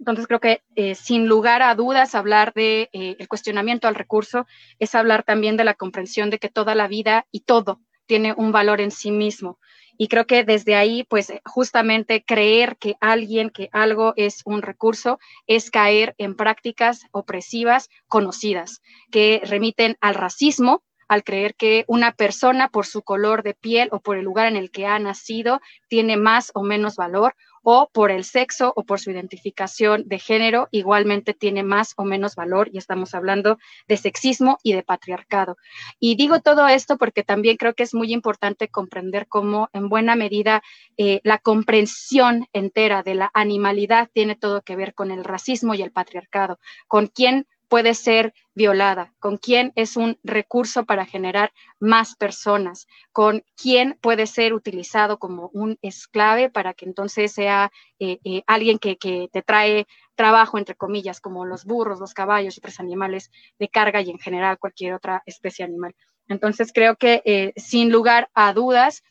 [0.00, 4.46] Entonces creo que eh, sin lugar a dudas hablar de eh, el cuestionamiento al recurso
[4.78, 8.50] es hablar también de la comprensión de que toda la vida y todo tiene un
[8.50, 9.58] valor en sí mismo.
[9.98, 15.18] Y creo que desde ahí, pues justamente creer que alguien, que algo es un recurso,
[15.46, 22.68] es caer en prácticas opresivas conocidas que remiten al racismo, al creer que una persona
[22.68, 26.16] por su color de piel o por el lugar en el que ha nacido tiene
[26.16, 31.34] más o menos valor o por el sexo o por su identificación de género, igualmente
[31.34, 33.58] tiene más o menos valor y estamos hablando
[33.88, 35.56] de sexismo y de patriarcado.
[35.98, 40.16] Y digo todo esto porque también creo que es muy importante comprender cómo en buena
[40.16, 40.62] medida
[40.96, 45.82] eh, la comprensión entera de la animalidad tiene todo que ver con el racismo y
[45.82, 46.58] el patriarcado,
[46.88, 53.44] con quién puede ser violada, con quién es un recurso para generar más personas, con
[53.56, 57.70] quién puede ser utilizado como un esclave para que entonces sea
[58.00, 59.86] eh, eh, alguien que, te trae
[60.16, 63.30] trabajo, entre comillas, como los burros, los caballos y otros animales
[63.60, 65.94] de carga y en general cualquier otra especie animal.
[66.26, 69.04] Entonces creo que eh, sin lugar a dudas,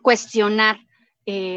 [0.00, 0.78] cuestionar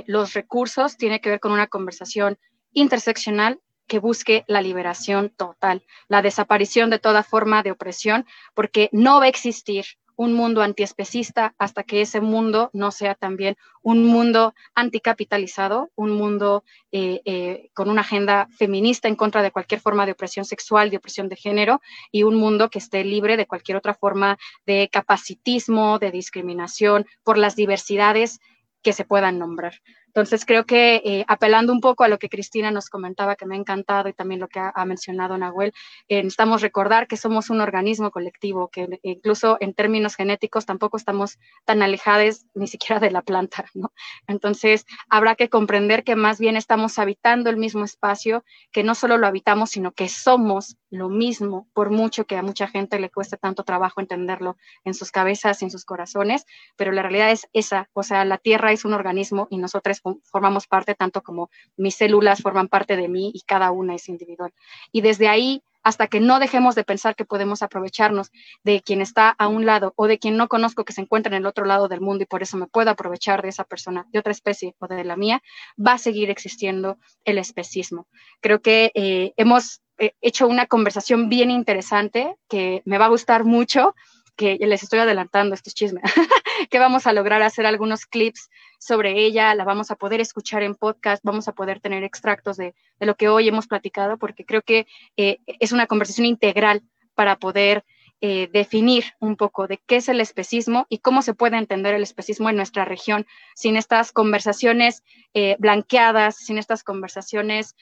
[0.06, 2.38] los recursos tiene que ver con una conversación
[2.74, 9.20] interseccional que busque la liberación total, la desaparición de toda forma de opresión, porque no
[9.20, 9.86] va a existir
[10.16, 16.64] un mundo antiespecista hasta que ese mundo no sea también un mundo anticapitalizado, un mundo
[16.92, 20.98] eh, eh, con una agenda feminista en contra de cualquier forma de opresión sexual, de
[20.98, 21.82] opresión de género,
[22.12, 27.38] y un mundo que esté libre de cualquier otra forma de capacitismo, de discriminación por
[27.38, 28.40] las diversidades
[28.82, 29.74] que se puedan nombrar.
[30.16, 33.56] Entonces, creo que eh, apelando un poco a lo que Cristina nos comentaba, que me
[33.56, 35.74] ha encantado, y también lo que ha, mencionado Nahuel,
[36.08, 41.40] eh, necesitamos recordar que somos un organismo colectivo, que incluso en términos genéticos tampoco estamos
[41.66, 43.92] tan alejados ni siquiera de la planta, ¿no?
[44.28, 49.18] Entonces, habrá que comprender que más bien estamos habitando el mismo espacio, que no solo
[49.18, 53.38] lo habitamos, sino que somos lo mismo, por mucho que a mucha gente le cueste
[53.38, 56.46] tanto trabajo entenderlo en sus cabezas y en sus corazones,
[56.76, 60.68] pero la realidad es esa, o sea, la Tierra es un organismo y nosotros formamos
[60.68, 64.54] parte, tanto como mis células forman parte de mí y cada una es individual.
[64.92, 68.32] Y desde ahí, hasta que no dejemos de pensar que podemos aprovecharnos
[68.64, 71.42] de quien está a un lado o de quien no conozco que se encuentra en
[71.42, 74.20] el otro lado del mundo y por eso me puedo aprovechar de esa persona de
[74.20, 75.44] otra especie o de la mía,
[75.78, 78.08] va a seguir existiendo el especismo.
[78.40, 83.44] Creo que eh, hemos eh, hecho una conversación bien interesante que me va a gustar
[83.44, 83.94] mucho
[84.36, 86.04] que les estoy adelantando estos chismes,
[86.70, 88.50] que vamos a lograr hacer algunos clips
[88.80, 92.76] sobre ella, la vamos a poder escuchar en podcast, vamos a poder tener extractos de,
[93.00, 96.84] lo que hoy hemos platicado, porque creo que eh, es una conversación integral
[97.16, 97.86] para poder
[98.20, 102.04] eh, definir un poco de qué es el especismo y cómo se puede entender el
[102.04, 103.26] especismo en nuestra región.
[103.56, 105.04] Sin estas conversaciones
[105.34, 107.76] eh, blanqueadas, sin estas conversaciones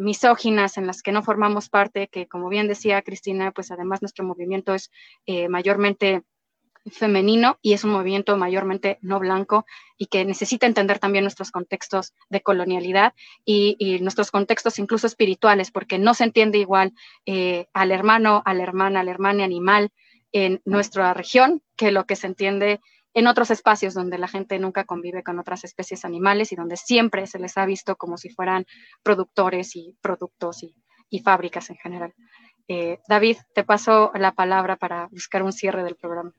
[0.00, 4.24] misóginas en las que no formamos parte, que como bien decía Cristina, pues además nuestro
[4.24, 4.90] movimiento es
[5.48, 6.24] mayormente
[6.90, 9.66] femenino y es un movimiento mayormente no blanco
[9.96, 15.98] y que necesita entender también nuestros contextos de colonialidad y, nuestros contextos incluso espirituales, porque
[15.98, 16.92] no se entiende igual
[17.26, 19.90] eh, al hermano, a la hermana, al hermano animal
[20.32, 22.80] en nuestra región que lo que se entiende
[23.14, 27.26] en otros espacios donde la gente nunca convive con otras especies animales y donde siempre
[27.26, 28.66] se les ha visto como si fueran
[29.02, 30.74] productores y productos y,
[31.24, 32.14] fábricas en general.
[32.68, 36.32] Eh, David, te paso la palabra para buscar un cierre del programa.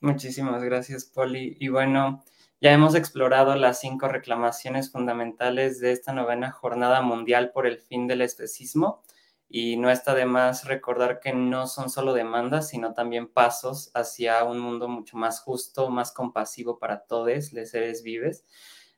[0.00, 1.56] Muchísimas gracias, Poli.
[1.60, 2.24] Y bueno,
[2.60, 8.06] ya hemos explorado las cinco reclamaciones fundamentales de esta novena jornada mundial por el fin
[8.06, 9.02] del especismo.
[9.50, 14.42] Y no está de más recordar que no son solo demandas, sino también pasos hacia
[14.44, 18.44] un mundo mucho más justo, más compasivo para todos los seres vivos.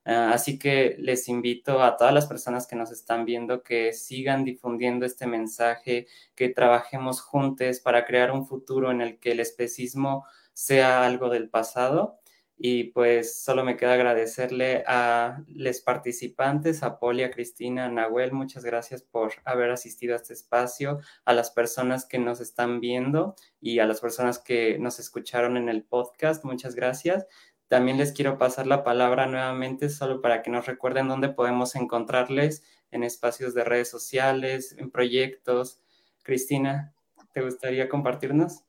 [0.04, 4.44] Ah, así que les invito a todas las personas que nos están viendo que sigan
[4.44, 10.26] difundiendo este mensaje, que trabajemos juntos para crear un futuro en el que el especismo
[10.62, 12.18] sea algo del pasado.
[12.64, 18.64] Y pues solo me queda agradecerle a los participantes, a Poli, a Cristina, Nahuel, muchas
[18.64, 23.80] gracias por haber asistido a este espacio, a las personas que nos están viendo y
[23.80, 27.26] a las personas que nos escucharon en el podcast, muchas gracias.
[27.66, 32.62] También les quiero pasar la palabra nuevamente solo para que nos recuerden dónde podemos encontrarles
[32.92, 35.80] en espacios de redes sociales, en proyectos.
[36.22, 36.94] Cristina,
[37.32, 38.62] ¿te gustaría compartirnos?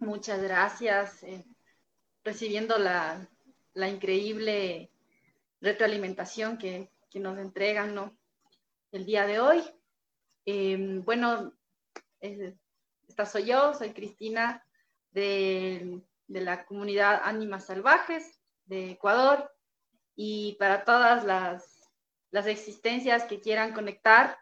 [0.00, 1.22] Muchas gracias.
[1.24, 1.44] Eh,
[2.24, 3.28] recibiendo la,
[3.74, 4.90] increíble
[5.60, 8.16] retroalimentación que, nos entregan ¿no?
[8.92, 9.62] el día de hoy.
[10.46, 11.52] Em, bueno,
[12.18, 14.64] esta soy yo, soy Cristina
[15.10, 19.52] de, la comunidad Ánimas Salvajes de Ecuador
[20.16, 21.90] y para todas las,
[22.30, 24.38] las existencias que quieran conectar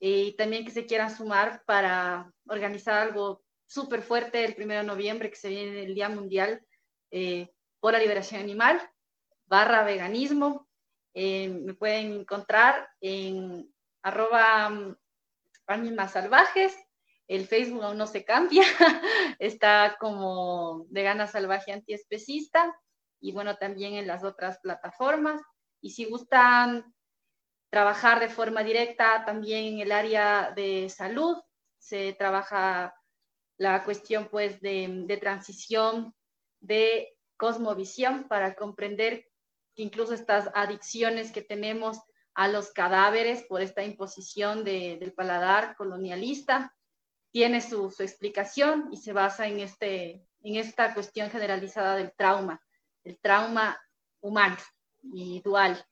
[0.00, 3.41] eh, y también que se quieran sumar para organizar algo
[3.72, 6.62] súper fuerte el 1 de noviembre, que se viene el Día Mundial
[7.10, 7.50] eh,
[7.80, 8.80] por la Liberación Animal,
[9.46, 10.68] barra veganismo.
[11.14, 13.72] Eh, me pueden encontrar en
[14.02, 14.96] arroba
[15.96, 16.76] más salvajes.
[17.26, 18.62] El Facebook aún no se cambia,
[19.38, 22.76] está como vegana salvaje antiespecista
[23.20, 25.40] y bueno, también en las otras plataformas.
[25.80, 26.92] Y si gustan
[27.70, 31.38] trabajar de forma directa también en el área de salud,
[31.78, 32.94] se trabaja
[33.62, 36.12] la cuestión pues de, transición
[36.60, 39.28] de cosmovisión para comprender
[39.76, 42.00] que incluso estas adicciones que tenemos
[42.34, 46.74] a los cadáveres por esta imposición del paladar colonialista
[47.30, 52.60] tiene su, explicación y se basa en, este, en esta cuestión generalizada del trauma,
[53.04, 53.80] el trauma
[54.20, 54.56] humano
[55.02, 55.86] y dual.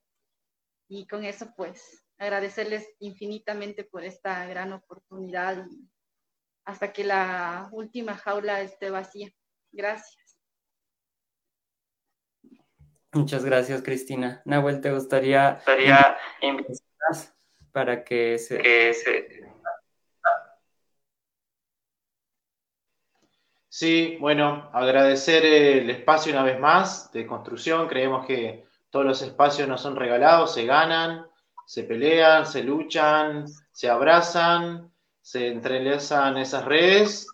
[0.88, 5.64] Y con eso, pues, agradecerles infinitamente por esta gran oportunidad
[6.70, 9.28] hasta que la última jaula esté vacía.
[9.72, 10.38] Gracias.
[13.12, 14.40] Muchas gracias, Cristina.
[14.44, 16.16] Nahuel, ¿te gustaría, gustaría
[17.72, 18.94] para que se...
[23.68, 27.88] Sí, bueno, agradecer el espacio una vez más de construcción.
[27.88, 31.26] Creemos que todos los espacios no son regalados, se ganan,
[31.66, 34.89] se pelean, se luchan, se abrazan
[35.22, 37.26] se entrelazan esas redes.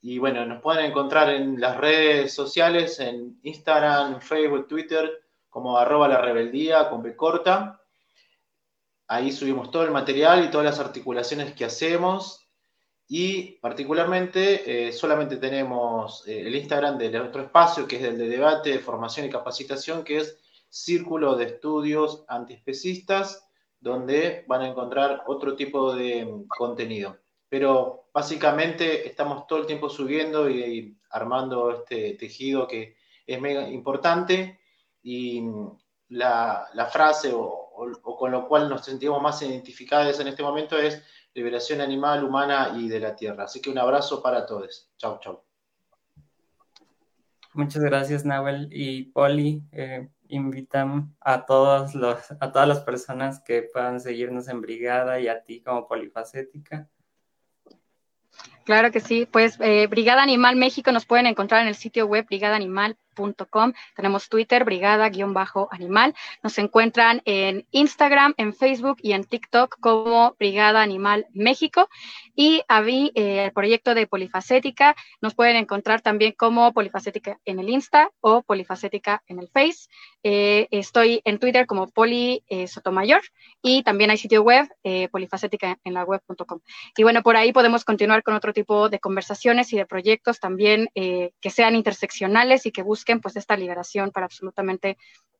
[0.00, 6.08] Y bueno, nos pueden encontrar en las redes sociales, en Instagram, Facebook, Twitter, como arroba
[6.08, 7.16] la rebeldía con B.
[9.08, 12.46] Ahí subimos todo el material y todas las articulaciones que hacemos.
[13.10, 18.28] Y particularmente eh, solamente tenemos eh, el Instagram del otro espacio, que es el de
[18.28, 20.38] debate, formación y capacitación, que es
[20.68, 23.48] Círculo de Estudios Antiespecistas,
[23.80, 27.16] donde van a encontrar otro tipo de mm, contenido
[27.48, 32.96] pero básicamente estamos todo el tiempo subiendo y, armando este tejido que
[33.26, 34.60] es mega importante
[35.02, 35.42] y
[36.08, 37.70] la, frase o,
[38.02, 41.02] con lo cual nos sentimos más identificados en este momento es
[41.34, 43.44] liberación animal, humana y de la tierra.
[43.44, 44.90] Así que un abrazo para todos.
[44.96, 45.42] Chau, chau.
[47.54, 49.62] Muchas gracias, Nahuel y Poli.
[49.72, 55.28] Eh, invitan a, todos los, a todas las personas que puedan seguirnos en Brigada y
[55.28, 56.88] a ti como Polifacética
[58.68, 62.26] Claro que sí, pues eh, Brigada Animal México nos pueden encontrar en el sitio web
[62.26, 63.07] brigadaanimal.mx
[63.96, 66.14] Tenemos Twitter, brigada-animal.
[66.42, 71.88] Nos encuentran en Instagram, en Facebook y en TikTok como Brigada Animal México.
[72.34, 77.58] Y a mí, eh, el proyecto de Polifacética, nos pueden encontrar también como Polifacética en
[77.58, 79.88] el Insta o Polifacética en el Face.
[80.22, 83.22] Eh, estoy en Twitter como Poli eh, Sotomayor
[83.62, 84.68] y también hay sitio web,
[85.10, 86.60] polifacética en la web.com.
[86.96, 90.88] Y bueno, por ahí podemos continuar con otro tipo de conversaciones y de proyectos también
[90.94, 94.96] que sean interseccionales y que busquen pues esta liberación para absolutamente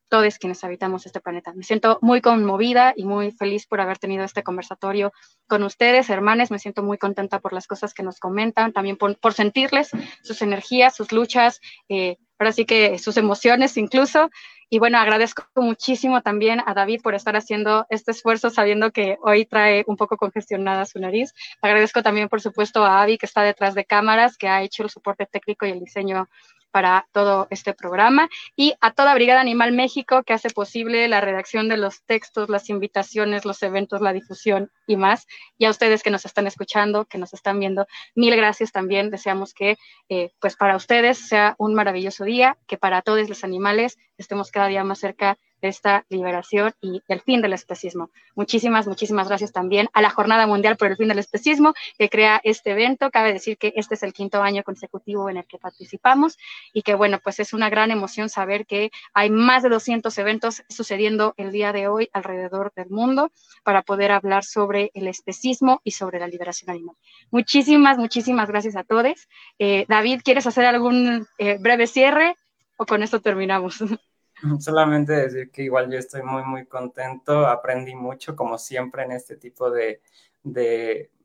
[0.09, 1.53] todos quienes habitamos este planeta.
[1.53, 5.13] Me siento muy conmovida y muy feliz por haber tenido este conversatorio
[5.47, 6.51] con ustedes, hermanes.
[6.51, 9.91] Me siento muy contenta por las cosas que nos comentan, también por, sentirles
[10.23, 14.31] sus energías, sus luchas, eh, ahora sí que sus emociones incluso.
[14.71, 19.47] Y bueno, agradezco muchísimo también a David por estar haciendo este esfuerzo, sabiendo que hoy
[19.47, 21.33] trae un poco congestionada su nariz.
[21.63, 24.91] Agradezco también, por supuesto, a Avi, que está detrás de cámaras, que ha hecho el
[24.91, 26.29] soporte técnico y el diseño
[26.71, 31.69] para todo este programa y a toda Brigada Animal México que hace posible la redacción
[31.69, 35.27] de los textos, las invitaciones, los eventos, la difusión y más.
[35.59, 39.11] Y a ustedes que nos están escuchando, que nos están viendo, mil gracias también.
[39.11, 39.77] Deseamos que
[40.09, 44.69] eh, pues para ustedes sea un maravilloso día, que para todos los animales estemos cada
[44.69, 48.11] día más cerca esta liberación y el fin del especismo.
[48.35, 52.41] Muchísimas, muchísimas gracias también a la Jornada Mundial por el Fin del Especismo que crea
[52.45, 53.11] este evento.
[53.11, 56.39] Cabe decir que este es el quinto año consecutivo en el que participamos
[56.73, 60.63] y que, bueno, pues es una gran emoción saber que hay más de 200 eventos
[60.69, 63.33] sucediendo el día de hoy alrededor del mundo
[63.63, 66.97] para poder hablar sobre el especismo y sobre la liberación animal.
[67.31, 69.29] Muchísimas, muchísimas gracias a todos.
[69.59, 72.37] Eh, David, ¿quieres hacer algún eh, breve cierre
[72.77, 73.79] o con esto terminamos?
[74.61, 79.37] Solamente decir que igual yo estoy muy, muy contento, aprendí mucho, como siempre en este
[79.37, 80.01] tipo de,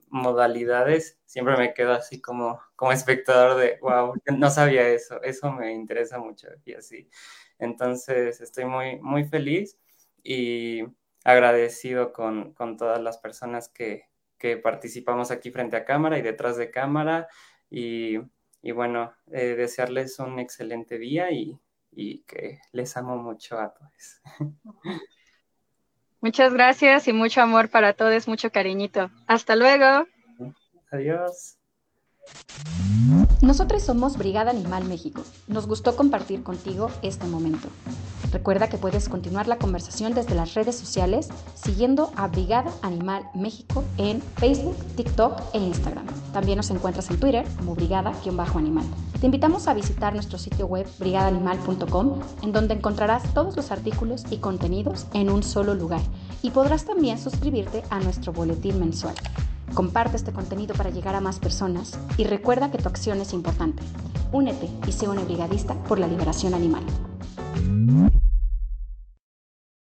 [0.09, 5.73] modalidades, siempre me quedo así como, como espectador de, wow, no sabía eso, eso me
[5.73, 7.09] interesa mucho y así.
[7.57, 9.79] Entonces estoy muy, muy feliz
[10.23, 10.83] y
[11.23, 14.07] agradecido con, todas las personas que,
[14.61, 17.29] participamos aquí frente a cámara y detrás de cámara
[17.69, 18.17] y,
[18.73, 21.57] bueno, eh, desearles un excelente día y
[21.95, 24.21] y que les amo mucho a todos.
[26.21, 29.11] Muchas gracias y mucho amor para todos, mucho cariñito.
[29.27, 30.07] Hasta luego.
[30.91, 31.57] Adiós.
[33.43, 35.21] Nosotros somos Brigada Animal México.
[35.49, 37.67] Nos gustó compartir contigo este momento.
[38.31, 43.83] Recuerda que puedes continuar la conversación desde las redes sociales siguiendo a Brigada Animal México
[43.97, 46.05] en Facebook, TikTok e Instagram.
[46.31, 48.85] También nos encuentras en Twitter como brigada-animal.
[49.19, 54.37] Te invitamos a visitar nuestro sitio web brigadaanimal.com en donde encontrarás todos los artículos y
[54.37, 56.01] contenidos en un solo lugar
[56.41, 59.15] y podrás también suscribirte a nuestro boletín mensual.
[59.73, 63.83] Comparte este contenido para llegar a más personas y recuerda que tu acción es importante.
[64.31, 66.83] Únete y sé un brigadista por la liberación animal.